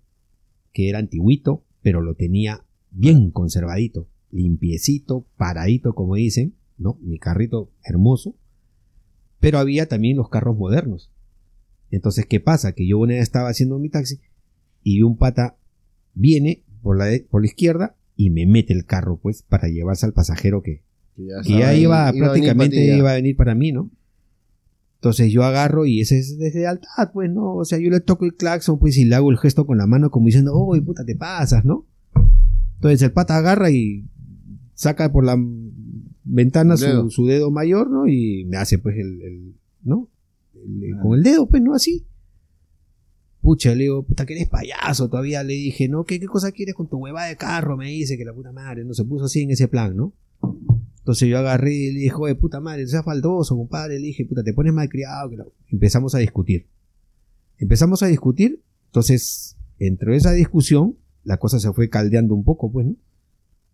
[0.73, 6.97] que era antiguito, pero lo tenía bien conservadito, limpiecito, paradito, como dicen, ¿no?
[7.01, 8.35] Mi carrito hermoso.
[9.39, 11.11] Pero había también los carros modernos.
[11.91, 12.73] Entonces, ¿qué pasa?
[12.73, 14.19] Que yo una vez estaba haciendo mi taxi
[14.83, 15.55] y un pata
[16.13, 20.13] viene por la, por la izquierda y me mete el carro, pues, para llevarse al
[20.13, 20.83] pasajero que,
[21.15, 22.95] Que ya, que ya estaba iba ahí, a venir prácticamente ya.
[22.97, 23.89] iba a venir para mí, ¿no?
[24.99, 27.55] Entonces yo agarro y ese es desde altad, pues, ¿no?
[27.55, 29.87] O sea, yo le toco el claxon, pues, y le hago el gesto con la
[29.87, 31.85] mano como diciendo, oh, puta, te pasas, ¿no?
[32.75, 34.05] Entonces el pata agarra y
[34.75, 35.37] saca por la
[36.23, 37.09] ventana su, Dedo.
[37.09, 38.07] su dedo mayor, ¿no?
[38.07, 40.09] Y me hace, pues, el, el- ¿no?
[40.53, 41.01] El- Ah.
[41.01, 41.73] Con el dedo, pues, ¿no?
[41.73, 42.05] Así.
[43.45, 45.43] Pucha, le digo, puta, que eres payaso todavía.
[45.43, 46.03] Le dije, ¿no?
[46.03, 47.77] ¿Qué, qué cosa quieres con tu hueva de carro?
[47.77, 48.95] Me dice que la puta madre, ¿no?
[48.95, 50.13] Se puso así en ese plan, ¿no?
[50.97, 53.99] Entonces yo agarré y le dije, oye, puta madre, seas faldoso, compadre.
[53.99, 55.29] Le dije, puta, te pones mal criado.
[55.29, 55.37] Que
[55.69, 56.65] Empezamos a discutir.
[57.59, 58.63] Empezamos a discutir.
[58.87, 62.95] Entonces, entre esa discusión, la cosa se fue caldeando un poco, pues, ¿no?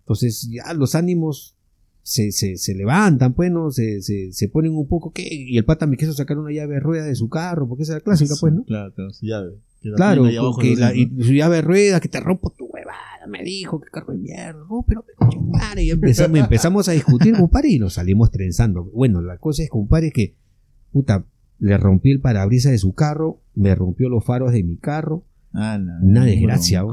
[0.01, 1.55] Entonces, ya los ánimos
[2.03, 3.71] se, se, se levantan, pues, ¿no?
[3.71, 5.27] Se, se, se ponen un poco, ¿qué?
[5.31, 7.93] Y el pata me quiso sacar una llave de rueda de su carro, porque esa
[7.93, 8.63] es la clásica, pues, ¿no?
[8.63, 9.55] Claro, claro, su llave.
[9.95, 13.79] Claro, porque la, y su llave de rueda, que te rompo tu huevada, me dijo,
[13.81, 15.03] que carro de mierda, no, pero
[15.41, 15.83] madre.
[15.83, 18.83] Y empezamos, empezamos a discutir, compadre, y nos salimos trenzando.
[18.83, 20.35] Bueno, la cosa es, compadre, que,
[20.91, 21.25] puta,
[21.57, 25.25] le rompí el parabrisas de su carro, me rompió los faros de mi carro.
[25.53, 26.83] Ah, la- Una desgracia.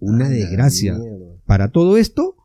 [0.00, 0.98] Una Ah, desgracia.
[0.98, 1.26] mierda.
[1.46, 2.36] Para todo esto,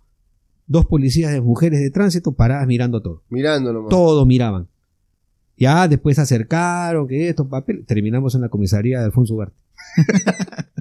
[0.68, 3.24] dos policías de mujeres de tránsito paradas mirando todo.
[3.30, 3.90] Mirando nomás.
[3.90, 4.68] Todo miraban.
[5.58, 7.86] Ya después se acercaron, que esto, papel.
[7.86, 9.56] Terminamos en la comisaría de Alfonso Ugarte.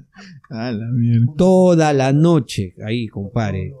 [0.49, 1.33] Ah, la mierda.
[1.35, 3.73] Toda la noche ahí, compadre.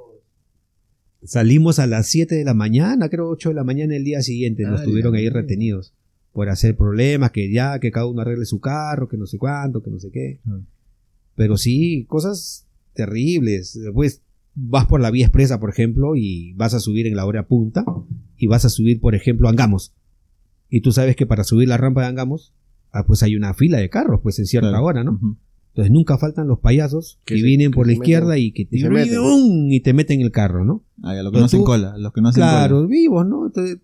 [1.23, 4.63] Salimos a las 7 de la mañana, creo 8 de la mañana el día siguiente.
[4.63, 5.93] Nos tuvieron ahí retenidos
[6.33, 9.83] por hacer problemas, que ya, que cada uno arregle su carro, que no sé cuánto,
[9.83, 10.39] que no sé qué.
[10.47, 10.59] Ah.
[11.35, 13.79] Pero sí, cosas terribles.
[13.79, 14.21] Después
[14.55, 17.83] vas por la vía expresa, por ejemplo, y vas a subir en la hora punta,
[18.37, 19.93] y vas a subir, por ejemplo, a Angamos.
[20.69, 22.53] Y tú sabes que para subir la rampa de Angamos,
[22.91, 24.85] ah, pues hay una fila de carros, pues en cierta Claro.
[24.85, 25.19] hora, ¿no?
[25.69, 28.43] Entonces nunca faltan los payasos que, Que se- vienen que por la izquierda meten.
[28.45, 30.83] y que te, Y y te meten el carro, ¿no?
[31.01, 31.97] Ah, ya, lo que no hacen cola.
[31.97, 32.87] Los que no hacen Claro, cola.
[32.87, 33.47] vivos, ¿no?
[33.47, 33.79] Entonces,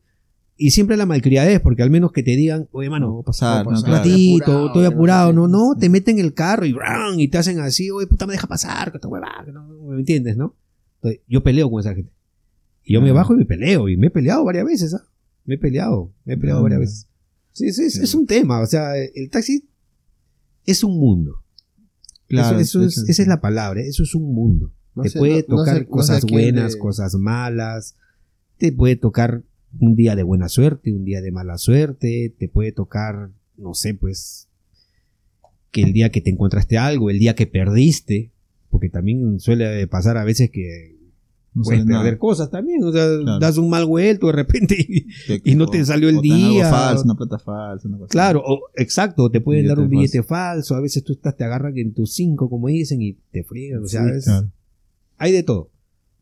[0.61, 3.65] y siempre la malcriadez, porque al menos que te digan, oye, No mano, a pasar,
[3.65, 6.75] no no, ratito, apurado, estoy no apurado, no, no, te meten el carro y,
[7.17, 9.99] y te hacen así, oye, puta, me deja pasar, que esta hueva, que no, ¿me
[9.99, 10.55] entiendes, no?
[10.95, 12.11] Entonces, yo peleo con esa gente.
[12.83, 13.13] Y yo me Ah.
[13.13, 15.05] bajo y me peleo, y me he peleado varias veces, ¿ah?
[15.45, 16.63] Me he peleado, me he peleado Ah.
[16.63, 17.07] varias veces.
[17.53, 18.01] Sí, sí, es, Sí.
[18.03, 19.67] es un tema, o sea, el taxi
[20.65, 21.41] es un mundo.
[22.27, 24.71] Claro, eso, es, esa es la palabra, eso es un mundo.
[24.93, 27.95] No te sé, puede no- no tocar no sé cosas buenas, le- cosas malas,
[28.57, 29.43] te puede tocar
[29.79, 33.93] un día de buena suerte, un día de mala suerte, te puede tocar, no sé,
[33.93, 34.47] pues,
[35.71, 38.31] que el día que te encontraste algo, el día que perdiste,
[38.69, 40.97] porque también suele pasar a veces que
[41.53, 42.17] no puedes perder nada.
[42.17, 43.39] cosas también, o sea, Claro.
[43.39, 46.53] das un mal vuelto de repente y, Te- y no te salió el dan algo
[46.53, 46.69] día.
[46.69, 47.87] falso, una plata falsa.
[47.87, 51.35] Una cosa Claro, o, exacto, te pueden dar un billete falso, a veces tú estás,
[51.37, 54.51] te agarran en tus cinco, como dicen, y te friegan, o sea, Sí, Claro.
[55.17, 55.69] hay de todo,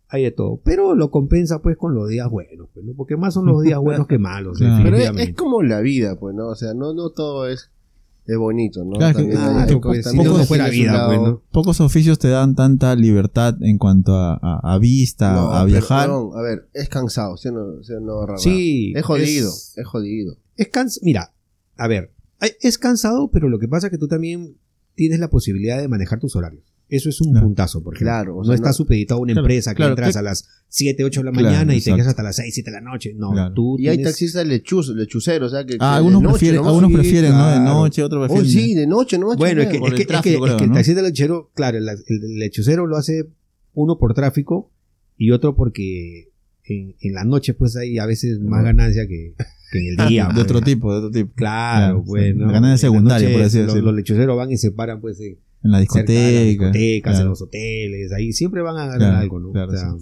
[0.10, 2.94] hay de todo, pero lo compensa pues con los días buenos, pues, ¿no?
[2.96, 4.76] porque más son los días buenos que malos, Claro.
[4.84, 5.32] Pero es, definitivamente.
[5.32, 6.48] es como la vida, pues, ¿no?
[6.48, 7.72] O sea, no, no todo es,
[8.26, 8.98] es bonito, ¿no?
[8.98, 11.42] Claro, También Ah, hay- pues, también no, fuera su vida, pues, ¿no?
[11.52, 16.10] Pocos oficios te dan tanta libertad en cuanto a, a- a vista, No, a viajar.
[16.10, 17.84] a ver, es cansado, ¿sí no?
[17.84, 20.38] ¿Sí no, Es jodido, es- es, jodido.
[20.56, 21.34] Es cans mira,
[21.78, 22.14] a ver,
[22.62, 24.58] es cansado, pero lo que pasa es que tú también
[24.96, 26.64] tienes la posibilidad de manejar tus horarios.
[26.90, 27.48] Eso es un Claro.
[27.48, 28.12] puntazo, por ejemplo.
[28.14, 30.22] Claro, o no sea, no- supeditado a una Claro, empresa que claro, entras que- a
[30.22, 31.96] las 7, 8 de la Claro, mañana y te exacto.
[31.98, 33.14] quedas hasta las 6, 7 de la noche.
[33.14, 33.54] No, Claro.
[33.54, 36.70] tú Y hay taxistas lechuz, lechuceros, o sea, que, que Ah, algunos noche prefieren, nomás.
[36.70, 37.52] algunos sí, prefieren, ¿no?
[37.52, 38.52] De noche, otros Oh, prefieren.
[38.70, 39.36] sí, de noche nomás.
[39.38, 40.76] Bueno, es que, es el que, es que- tráfico, es creo, que el ¿no?
[40.76, 43.28] taxista lechero, claro, el, el lechocero lo hace
[43.74, 44.72] uno por tráfico
[45.18, 46.30] y otro porque
[46.64, 49.34] en, en la noche pues hay a veces más ganancia que,
[49.74, 50.24] que en el día.
[50.28, 50.44] de pues.
[50.46, 51.34] otro tipo, de otro tipo.
[51.36, 52.34] Claro, Claro, pues.
[52.36, 52.48] ¿no?
[52.50, 53.92] Ganancia secundaria, noche por así los, decirlo.
[53.92, 55.38] los lechoceros van y se paran pues en,
[55.68, 56.66] En la cerca de las discoteca.
[56.72, 59.52] discotecas, en los hoteles, ahí siempre van a ganar Claro, algo, ¿no?
[59.52, 59.96] claro, O sea,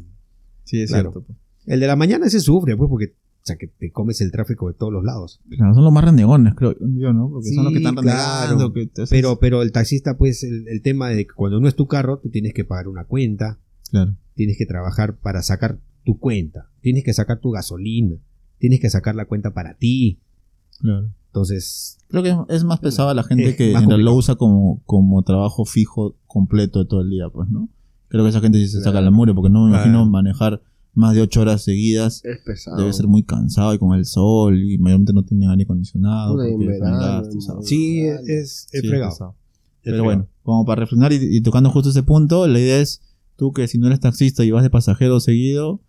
[0.64, 1.24] Sí, es cierto.
[1.24, 1.38] pues.
[1.66, 4.68] El de la mañana se sufre, pues, porque o sea, que te comes el tráfico
[4.70, 5.40] de todos los lados.
[5.50, 7.30] Claro, son los más renegones, creo yo, ¿no?
[7.30, 8.74] Porque son los que Sí, están renegando.
[8.74, 11.76] que haces- Pero, pero el taxista, pues, el, el tema de que cuando no es
[11.76, 13.60] tu carro, tú tienes que pagar una cuenta,
[13.92, 14.16] Claro.
[14.34, 18.16] tienes que trabajar para sacar tu cuenta, tienes que sacar tu gasolina,
[18.58, 20.20] tienes que sacar la cuenta para ti.
[20.80, 21.12] claro.
[21.28, 24.36] Entonces, Creo que es, más pesada la gente Es que en más realidad lo usa
[24.36, 27.70] como, como trabajo fijo completo de todo el día, pues, ¿no?
[28.08, 29.06] Creo que esa gente sí se saca Claro.
[29.06, 29.86] la mugre porque no me Claro.
[29.86, 30.62] imagino manejar
[30.94, 32.24] más de ocho horas seguidas.
[32.24, 32.78] Es pesado.
[32.78, 36.38] Debe ser muy cansado y con el sol y mayormente no tienen aire acondicionado.
[37.62, 39.12] Sí, es, es, es Sí, fregado.
[39.12, 39.36] pesado.
[39.84, 43.02] Pero bueno, como para reflexionar y, y tocando justo ese punto, la idea es
[43.36, 45.82] tú que si no eres taxista y vas de pasajero seguido,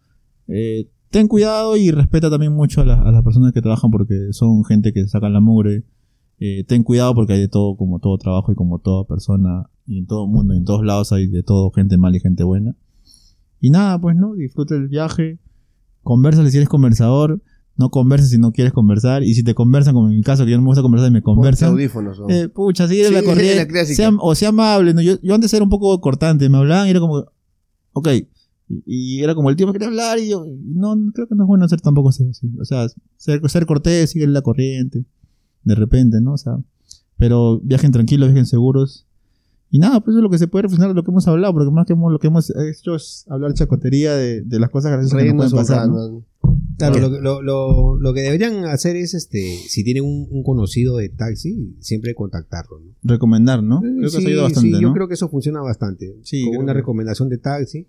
[0.49, 4.33] eh, ten cuidado y respeta también mucho a, la- a las personas que trabajan porque
[4.33, 5.85] son gente que sacan la mugre.
[6.39, 9.99] Eh, ten cuidado porque hay de todo, como todo trabajo y como toda persona, y
[9.99, 12.77] en todo mundo, y en todos lados hay de todo, gente mala y gente buena.
[13.61, 15.39] Y nada, pues no, disfruta el viaje,
[16.03, 17.41] conversa si eres conversador,
[17.79, 20.51] no converses si no quieres conversar, y si te conversan, como en mi caso, que
[20.51, 22.21] yo no me gusta conversar y me Ponte conversan, audífonos.
[22.21, 22.29] ¿no?
[22.29, 23.87] eh, pucha, sigue Sí, la corriente.
[23.87, 25.01] sea- o sea amable, ¿no?
[25.01, 27.25] Yo, yo antes era un poco cortante, me hablaban y era como,
[27.93, 28.09] ok.
[28.85, 31.49] Y, era como el tío me quería hablar y yo, no, creo que no es
[31.49, 32.49] bueno ser tampoco ser así.
[32.61, 32.87] O sea,
[33.17, 35.05] ser, ser cortés, sigue la corriente.
[35.67, 36.33] De repente, ¿no?
[36.35, 36.59] O sea,
[37.19, 39.07] pero viajen tranquilos, viajen seguros.
[39.69, 41.53] Y nada, pues eso es lo que se puede reflexionar de lo que hemos hablado,
[41.53, 44.93] porque más que hemos, lo que hemos hecho es hablar chacotería de, de las cosas
[44.93, 45.89] graciosas que nos pueden pasar.
[46.79, 50.99] Claro, lo, lo, lo, lo que deberían hacer es, este, si tienen un, un conocido
[50.99, 52.79] de taxi, siempre contactarlo.
[52.79, 52.93] ¿no?
[53.03, 53.81] Recomendar, ¿no?
[53.81, 54.95] Creo que sí, eso ayuda bastante, sí, yo ¿no?
[54.95, 56.15] creo que eso funciona bastante.
[56.23, 57.89] Sí, Con una recomendación de taxi.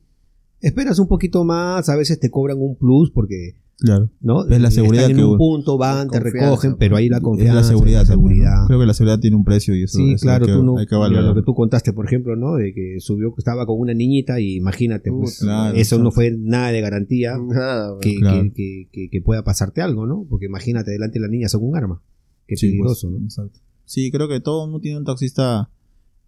[0.61, 4.09] Esperas un poquito más, a veces te cobran un plus porque, Claro.
[4.21, 4.43] ¿no?
[4.47, 7.23] Es la seguridad Están en que- un punto, van, te recogen, pero ahí la Es
[7.23, 8.45] confianza, la seguridad, la también, ¿no?
[8.45, 8.65] seguridad.
[8.67, 10.77] Creo que la seguridad tiene un precio y eso, Sí, eso claro, que, tú no,
[10.79, 11.25] hay que mira, valorar.
[11.25, 12.55] lo que tú contaste, por ejemplo, ¿no?
[12.55, 16.35] De que subió, estaba con una niñita y imagínate, Uh, pues, claro, eso no fue
[16.35, 18.43] nada de garantía Nada, que, Claro.
[18.45, 20.25] que, que, que- que pueda pasarte algo, ¿no?
[20.27, 22.01] Porque imagínate, delante de la niña son un arma.
[22.47, 23.25] Qué Sí, peligroso, pues, ¿no?
[23.27, 23.59] exacto.
[23.85, 25.69] Sí, creo que todo uno tiene un taxista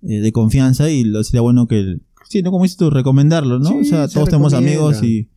[0.01, 2.52] eh, de confianza y lo sería bueno que, el- sí, ¿no?
[2.52, 3.70] Como dices tú, recomendarlo, ¿no?
[3.70, 5.30] Sí, o sea, se todos tenemos amigos y,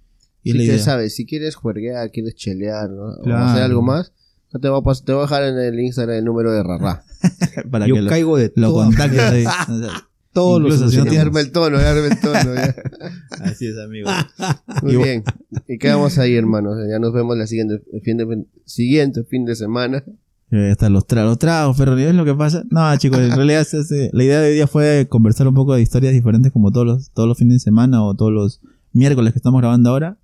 [0.42, 0.78] y Sí la que idea.
[0.78, 3.02] sabes, si quieres juerguear, quieres chelear, ¿no?
[3.14, 4.12] o hacer algo más,
[4.52, 7.04] no te voy, a te voy a dejar en el Instagram el número de Rarra.
[7.70, 9.44] Para Yo que lo, caigo de lo contactes ahí.
[10.32, 12.54] Todos los Incluso si no tienes- el tono, ya arme el tono.
[12.54, 12.74] ya.
[13.42, 14.08] Así es, amigo.
[14.82, 15.24] Muy Y bien.
[15.68, 16.78] Y quedamos ahí, hermanos.
[16.90, 20.02] Ya nos vemos la siguiente el fin de, siguiente fin de semana.
[20.52, 22.62] Eh, hasta los, tra los tragos, pero ¿es lo que pasa?
[22.70, 23.66] No, chicos, en realidad
[24.12, 27.10] la idea de hoy día fue conversar un poco de historias diferentes como todos los,
[27.10, 28.60] todos los fines de semana o todos los
[28.92, 30.18] miércoles que estamos grabando ahora.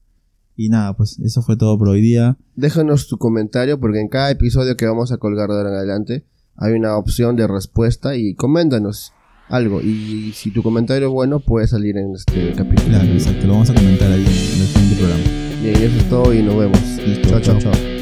[0.54, 2.36] Y nada, pues eso fue todo por hoy día.
[2.56, 6.26] Déjanos tu comentario porque en cada episodio que vamos a colgar de ahora en adelante
[6.56, 9.14] hay una opción de respuesta y coméntanos
[9.48, 9.80] algo.
[9.80, 12.88] Y si tu comentario es bueno, puede salir en este capítulo.
[12.88, 15.24] Claro, exacto, lo vamos a comentar ahí en el siguiente programa.
[15.62, 16.80] Bien, eso es todo y nos vemos.
[17.06, 17.40] Listo, chao.
[17.40, 17.72] chao.
[17.72, 17.97] chao.